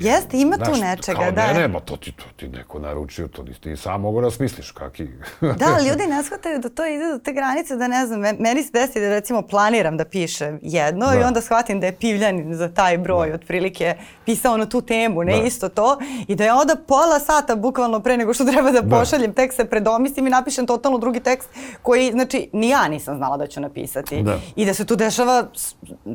Jeste, 0.00 0.38
ima 0.38 0.56
tu 0.58 0.64
znaš, 0.64 0.80
nečega, 0.80 1.18
kao, 1.18 1.30
da. 1.30 1.46
Ne, 1.46 1.54
ne, 1.54 1.68
ma 1.68 1.80
to 1.80 1.96
ti, 1.96 2.12
to 2.12 2.24
ti 2.36 2.48
neko 2.48 2.78
naručio, 2.78 3.28
to 3.28 3.42
nisi 3.42 3.60
ti 3.60 3.76
sam 3.76 4.00
mogu 4.00 4.20
da 4.20 4.30
smisliš, 4.30 4.70
kaki... 4.70 5.06
Da, 5.58 5.78
ljudi 5.82 6.06
ne 6.06 6.22
shvataju 6.22 6.58
da 6.58 6.68
to 6.68 6.86
ide 6.86 7.06
do 7.06 7.18
te 7.18 7.32
granice 7.32 7.76
da 7.76 7.88
ne 7.88 8.06
znam, 8.06 8.20
me- 8.20 8.32
meni 8.34 8.62
se 8.62 8.70
desi 8.72 9.00
da 9.00 9.08
recimo 9.08 9.42
planiram 9.42 9.96
da 9.96 10.04
pišem 10.04 10.58
jedno 10.62 11.06
Da. 11.06 11.14
i 11.14 11.22
onda 11.22 11.40
shvatim 11.40 11.80
da 11.80 11.86
je 11.86 11.92
Pivljanin 11.94 12.54
za 12.54 12.68
taj 12.68 12.98
broj 12.98 13.32
otprilike 13.32 13.94
pisao 14.24 14.56
na 14.56 14.66
tu 14.66 14.80
temu, 14.80 15.24
ne 15.24 15.32
Da. 15.32 15.42
isto 15.42 15.68
to 15.68 15.98
i 16.28 16.34
da 16.34 16.44
ja 16.44 16.56
onda 16.56 16.76
pola 16.78 17.20
sata 17.20 17.56
bukvalno 17.56 18.00
pre 18.00 18.16
nego 18.16 18.34
što 18.34 18.44
treba 18.44 18.70
da 18.70 18.80
Da. 18.80 18.96
pošaljem 18.96 19.32
tekst 19.32 19.56
se 19.56 19.64
predomislim 19.64 20.26
i 20.26 20.30
napišem 20.30 20.66
totalno 20.66 20.98
drugi 20.98 21.20
tekst 21.20 21.48
koji, 21.82 22.10
znači, 22.12 22.50
ni 22.52 22.68
ja 22.68 22.88
nisam 22.88 23.16
znala 23.16 23.36
da 23.36 23.46
ću 23.46 23.60
napisati. 23.60 24.22
Da. 24.22 24.38
I 24.56 24.66
da 24.66 24.74
se 24.74 24.84
to 24.84 24.96
dešava 24.96 25.44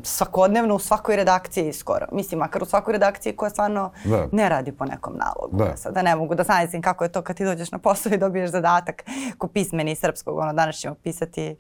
svakodnevno 0.04 0.76
u 0.76 0.80
svakoj 0.80 1.16
redakciji 1.16 1.74
skoro. 1.74 2.06
Mislim, 2.12 2.41
makar 2.42 2.64
u 2.64 2.68
svakoj 2.68 2.92
redakciji 2.92 3.36
koja 3.36 3.50
stvarno 3.50 3.92
Da. 4.06 4.28
ne 4.32 4.50
radi 4.50 4.72
po 4.72 4.86
nekom 4.86 5.14
nalogu. 5.16 5.58
Da. 5.60 5.78
Sada 5.78 6.02
ne 6.02 6.16
mogu 6.16 6.36
da 6.36 6.44
zamislim 6.44 6.82
kako 6.82 7.04
je 7.04 7.12
to 7.12 7.22
kad 7.22 7.36
ti 7.36 7.46
dođeš 7.46 7.72
na 7.72 7.78
posao 7.80 8.12
i 8.12 8.18
dobiješ 8.18 8.50
zadatak 8.50 9.04
ko 9.38 9.48
pismeni 9.48 9.96
srpskog. 9.96 10.38
Ono, 10.38 10.54
danas 10.54 10.76
ćemo 10.76 10.96
pisati 10.96 11.56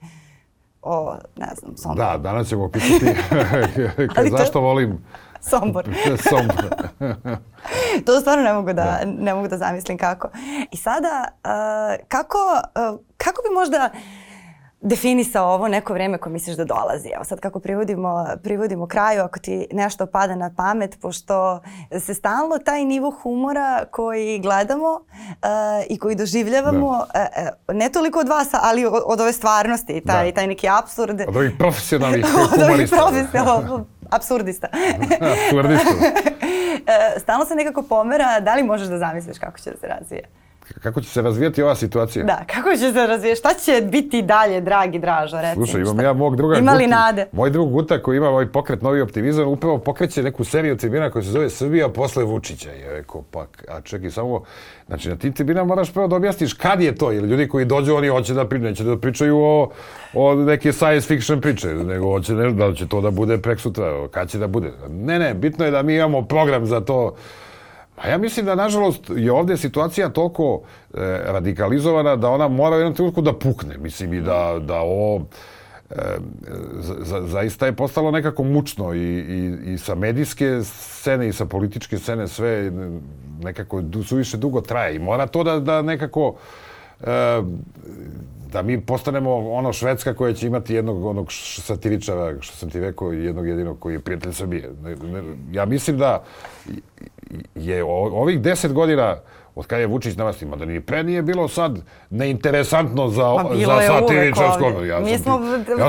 o, 0.82 1.16
ne 1.36 1.48
znam, 1.56 1.78
Sombor. 1.78 1.98
Da, 2.00 2.18
danas 2.20 2.48
ćemo 2.48 2.70
pisati 2.70 3.06
to- 4.16 4.38
zašto 4.38 4.62
volim 4.62 5.06
Sombor. 5.42 5.86
Sombor. 6.30 6.76
to 8.06 8.20
stvarno 8.20 8.44
ne 8.44 8.54
mogu 8.54 8.74
da, 8.74 9.00
ne 9.06 9.34
mogu 9.34 9.48
da 9.48 9.58
zamislim 9.58 9.98
kako. 9.98 10.30
I 10.72 10.78
sada, 10.78 11.28
uh, 11.36 11.50
kako, 12.08 12.38
uh, 12.92 13.00
kako 13.18 13.42
bi 13.42 13.54
možda 13.54 13.90
definisao 14.82 15.54
ovo 15.54 15.68
neko 15.68 15.94
vreme 15.94 16.18
koje 16.18 16.34
misliš 16.34 16.58
da 16.58 16.66
dolazi? 16.66 17.10
Evo 17.16 17.24
sad 17.24 17.40
kako 17.40 17.60
privodimo, 17.60 18.26
privodimo 18.44 18.88
kraju, 18.88 19.24
ako 19.24 19.40
ti 19.40 19.68
nešto 19.72 20.06
pada 20.06 20.36
na 20.36 20.54
pamet, 20.58 20.98
pošto 21.02 21.62
se 22.00 22.14
stalno 22.14 22.58
taj 22.58 22.86
nivo 22.86 23.12
humora 23.12 23.86
koji 23.92 24.40
gledamo 24.40 24.90
uh, 24.92 25.00
i 25.90 25.98
koji 26.00 26.16
doživljavamo, 26.16 26.88
uh, 26.90 27.76
ne 27.76 27.90
toliko 27.90 28.20
od 28.20 28.28
vas, 28.30 28.48
ali 28.52 28.86
od, 28.86 29.04
od 29.06 29.22
ove 29.22 29.34
stvarnosti, 29.34 30.02
taj, 30.08 30.32
Da. 30.32 30.36
taj 30.36 30.48
neki 30.48 30.68
absurd. 30.70 31.22
Od 31.28 31.36
ovih 31.36 31.52
profesionalnih 31.60 32.26
od 32.36 32.40
ovih 32.40 32.50
humorista. 32.66 32.96
profesionalnih 32.96 33.70
absurdista. 34.10 34.68
Absurdista. 35.22 35.90
E, 36.88 37.20
stalno 37.20 37.46
se 37.46 37.56
nekako 37.56 37.84
pomera, 37.84 38.40
da 38.40 38.56
li 38.56 38.64
možeš 38.64 38.88
da 38.88 38.98
zamisliš 38.98 39.38
kako 39.40 39.60
će 39.60 39.70
da 39.72 39.78
se 39.78 39.88
razvije? 39.88 40.24
Kako 40.80 41.02
će 41.02 41.10
se 41.10 41.22
razvijati 41.22 41.64
ova 41.64 41.76
situacija? 41.76 42.26
Da, 42.26 42.44
kako 42.48 42.70
će 42.72 42.92
se 42.92 43.08
razvije? 43.08 43.36
Šta 43.36 43.54
će 43.54 43.82
biti 43.92 44.22
dalje, 44.22 44.62
dragi 44.62 45.00
Dražo, 45.00 45.42
reci 45.42 45.60
mi 45.60 45.66
Slušaj, 45.66 45.82
imam 45.82 45.94
šta? 45.94 46.04
ja 46.04 46.14
mog 46.14 46.36
druga 46.36 46.58
Ima 46.58 46.74
li 46.74 46.88
nade? 46.88 47.26
Moj 47.32 47.50
drug 47.50 47.72
Guta 47.72 48.02
koji 48.02 48.18
ima 48.18 48.30
ovaj 48.30 48.48
pokret 48.48 48.82
Novi 48.82 49.02
optimizam 49.02 49.48
upravo 49.48 49.78
pokreće 49.78 50.24
neku 50.24 50.44
seriju 50.44 50.78
tribina 50.78 51.10
koja 51.10 51.24
se 51.24 51.30
zove 51.30 51.50
Srbija 51.50 51.90
posle 51.90 52.24
Vučića. 52.24 52.70
Ja 52.70 52.92
rekao, 52.92 53.24
pa, 53.32 53.46
a 53.68 53.82
čekaj, 53.82 54.12
samo, 54.12 54.44
znači 54.88 55.10
na 55.10 55.16
tim 55.16 55.34
tribinama 55.34 55.68
moraš 55.68 55.94
prvo 55.94 56.08
da 56.08 56.16
objasniš 56.16 56.54
kad 56.54 56.82
je 56.82 56.96
to, 56.96 57.12
jer 57.12 57.24
ljudi 57.24 57.48
koji 57.48 57.66
dođu, 57.66 57.96
oni 57.96 58.08
hoće 58.08 58.34
da 58.34 58.48
pričaju, 58.48 58.70
neće 58.70 58.84
da 58.84 58.98
pričaju 58.98 59.38
o, 59.38 59.72
o 60.14 60.36
neke 60.36 60.74
science 60.74 61.08
fiction 61.08 61.42
priče, 61.42 61.68
nego 61.68 62.12
hoće 62.12 62.34
ne, 62.34 62.52
da 62.52 62.74
će 62.74 62.88
to 62.88 63.02
da 63.02 63.12
bude 63.12 63.38
prek 63.38 63.60
sutra, 63.60 64.08
kad 64.12 64.30
će 64.30 64.38
da 64.38 64.48
bude. 64.48 64.72
Ne, 64.90 65.20
ne, 65.20 65.34
bitno 65.34 65.66
je 65.66 65.72
da 65.72 65.84
mi 65.84 65.96
imamo 65.96 66.22
program 66.22 66.66
za 66.66 66.82
to, 66.82 67.16
A 68.02 68.08
ja 68.08 68.18
mislim 68.18 68.46
da, 68.46 68.56
nažalost, 68.56 69.12
je 69.16 69.32
ovdje 69.32 69.58
situacija 69.58 70.10
toliko 70.10 70.62
e, 70.94 70.98
radikalizovana 71.26 72.16
da 72.16 72.30
ona 72.30 72.48
mora 72.48 72.76
u 72.76 72.80
jednom 72.80 72.94
trenutku 72.94 73.22
da 73.22 73.34
pukne. 73.34 73.78
Mislim 73.78 74.14
i 74.14 74.22
da, 74.22 74.60
da 74.62 74.80
ovo 74.80 75.26
e, 75.90 75.96
za, 76.74 76.96
za- 77.00 77.22
zaista 77.22 77.66
je 77.66 77.74
postalo 77.74 78.12
nekako 78.12 78.44
mučno 78.44 78.94
i, 78.94 79.00
i, 79.00 79.74
i 79.74 79.78
sa 79.78 79.96
medijske 79.96 80.60
scene 80.64 81.28
i 81.28 81.34
sa 81.34 81.46
političke 81.46 81.98
scene 81.98 82.28
sve 82.28 82.72
nekako 83.42 83.84
suviše 84.06 84.38
dugo 84.38 84.62
traje 84.62 84.96
i 84.96 85.00
mora 85.00 85.28
to 85.28 85.44
da, 85.44 85.60
da 85.60 85.82
nekako 85.82 86.36
e, 87.02 87.42
da 88.52 88.62
mi 88.62 88.82
postanemo 88.82 89.50
ono 89.50 89.74
Švedska 89.74 90.14
koja 90.14 90.34
će 90.34 90.48
imati 90.48 90.74
jednog 90.74 91.06
onog 91.06 91.28
satiričara, 91.58 92.42
što 92.42 92.58
sam 92.58 92.70
ti 92.70 92.80
rekao, 92.80 93.12
jednog 93.12 93.48
jedinog 93.48 93.80
koji 93.80 93.94
je 93.94 94.00
prijatelj 94.00 94.34
Srbije. 94.34 94.70
Ja 95.52 95.66
mislim 95.66 95.98
da 95.98 96.24
je 97.56 97.84
ovih 97.84 98.42
deset 98.42 98.74
godina 98.74 99.18
od 99.56 99.66
kada 99.66 99.80
je 99.80 99.88
Vučić 99.88 100.16
na 100.16 100.24
vlasti, 100.24 100.46
mada 100.46 100.66
ni 100.66 100.82
pre 100.82 101.04
nije 101.04 101.22
bilo 101.22 101.48
sad 101.48 101.80
neinteresantno 102.10 103.08
za, 103.10 103.24
bilo 103.52 103.76
za 103.76 103.82
je 103.82 103.92
uvek 103.92 104.02
satiričarsko. 104.02 104.66
ovdje. 104.66 105.00
Mi 105.02 105.18
smo 105.18 105.40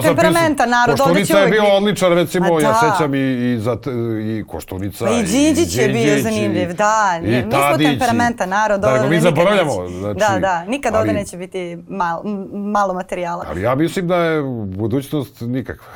temperamentan 0.03 0.57
pisao- 0.59 0.71
narod, 0.71 1.01
ovdje 1.01 1.25
će 1.25 1.35
je 1.35 1.47
bio 1.47 1.65
odličan, 1.67 2.13
recimo, 2.13 2.61
ja 2.61 2.69
da. 2.73 2.93
sećam 2.93 3.15
i, 3.15 3.19
i, 3.19 3.59
za, 3.59 3.77
i 4.23 4.45
Koštunica. 4.45 5.05
Pa 5.05 5.11
i 5.13 5.23
Đinđić 5.23 5.77
je 5.77 5.89
bio 5.89 6.19
zanimljiv, 6.19 6.73
da. 6.75 6.93
i 7.19 7.27
Mi 7.27 7.41
smo 7.43 7.51
Tadić, 7.53 7.87
i- 7.87 7.91
temperamentan 7.91 8.49
narod, 8.49 8.81
Da, 8.81 8.93
ovdje 8.93 9.09
mi 9.11 9.21
zaboravljamo. 9.21 9.89
Znači, 9.91 10.19
da, 10.21 10.39
da, 10.41 10.65
nikad 10.65 10.95
ovdje 10.95 11.13
neće 11.15 11.37
biti 11.37 11.79
mal, 11.89 12.23
m- 12.25 12.47
malo 12.63 12.95
materijala. 12.95 13.45
Ali 13.49 13.63
ja 13.63 13.75
mislim 13.75 14.09
da 14.09 14.17
je 14.17 14.43
budućnost 14.67 15.41
nikakva. 15.41 15.87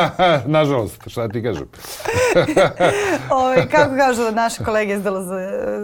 Nažalost, 0.46 1.02
šta 1.06 1.28
ti 1.28 1.42
kažem. 1.42 1.66
Ovaj, 3.30 3.66
kako 3.66 3.96
kažu 4.06 4.22
naše 4.32 4.64
kolege 4.64 4.94
iz 4.94 5.02
DLZ, 5.02 5.28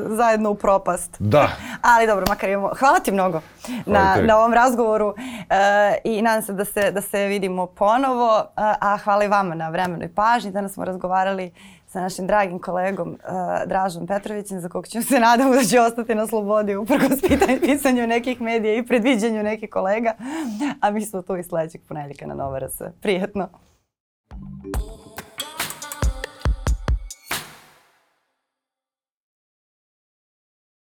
zajedno 0.08 0.50
u 0.50 0.54
propast. 0.54 1.17
Da. 1.18 1.48
Ali 1.82 2.06
dobro, 2.06 2.24
makar 2.28 2.50
imamo. 2.50 2.70
Hvala 2.78 3.00
ti 3.00 3.12
mnogo 3.12 3.40
na, 3.86 4.00
Hvala 4.00 4.22
na 4.22 4.38
ovom 4.38 4.52
razgovoru 4.52 5.14
e, 5.50 5.98
i 6.04 6.22
nadam 6.22 6.42
se 6.42 6.52
da 6.52 6.64
se, 6.64 6.90
da 6.90 7.00
se 7.00 7.26
vidimo 7.26 7.66
ponovo. 7.66 8.38
E, 8.38 8.44
a 8.56 8.96
hvala 9.04 9.24
i 9.24 9.28
vama 9.28 9.54
na 9.54 9.68
vremenoj 9.68 10.14
pažnji. 10.14 10.50
Danas 10.50 10.72
smo 10.72 10.84
razgovarali 10.84 11.52
sa 11.86 12.00
našim 12.00 12.26
dragim 12.26 12.58
kolegom 12.58 13.14
e, 13.14 13.66
Dražom 13.66 14.06
Petrovićem, 14.06 14.60
za 14.60 14.68
kog 14.68 14.86
ćemo 14.86 15.04
se 15.04 15.20
nadamo 15.20 15.54
da 15.54 15.64
će 15.64 15.80
ostati 15.80 16.14
na 16.14 16.26
slobodi 16.26 16.76
uprkos 16.76 17.20
pitanju, 17.28 17.60
pisanju 17.60 18.06
nekih 18.06 18.40
medija 18.40 18.74
i 18.74 18.86
predviđanju 18.86 19.42
nekih 19.42 19.70
kolega. 19.70 20.14
A 20.80 20.90
mi 20.90 21.06
smo 21.06 21.22
tu 21.22 21.36
i 21.36 21.42
sledećeg 21.42 21.80
ponedjeljka 21.88 22.26
na 22.26 22.34
Nova 22.34 22.58
RS. 22.58 22.82
Prijetno. 23.00 23.48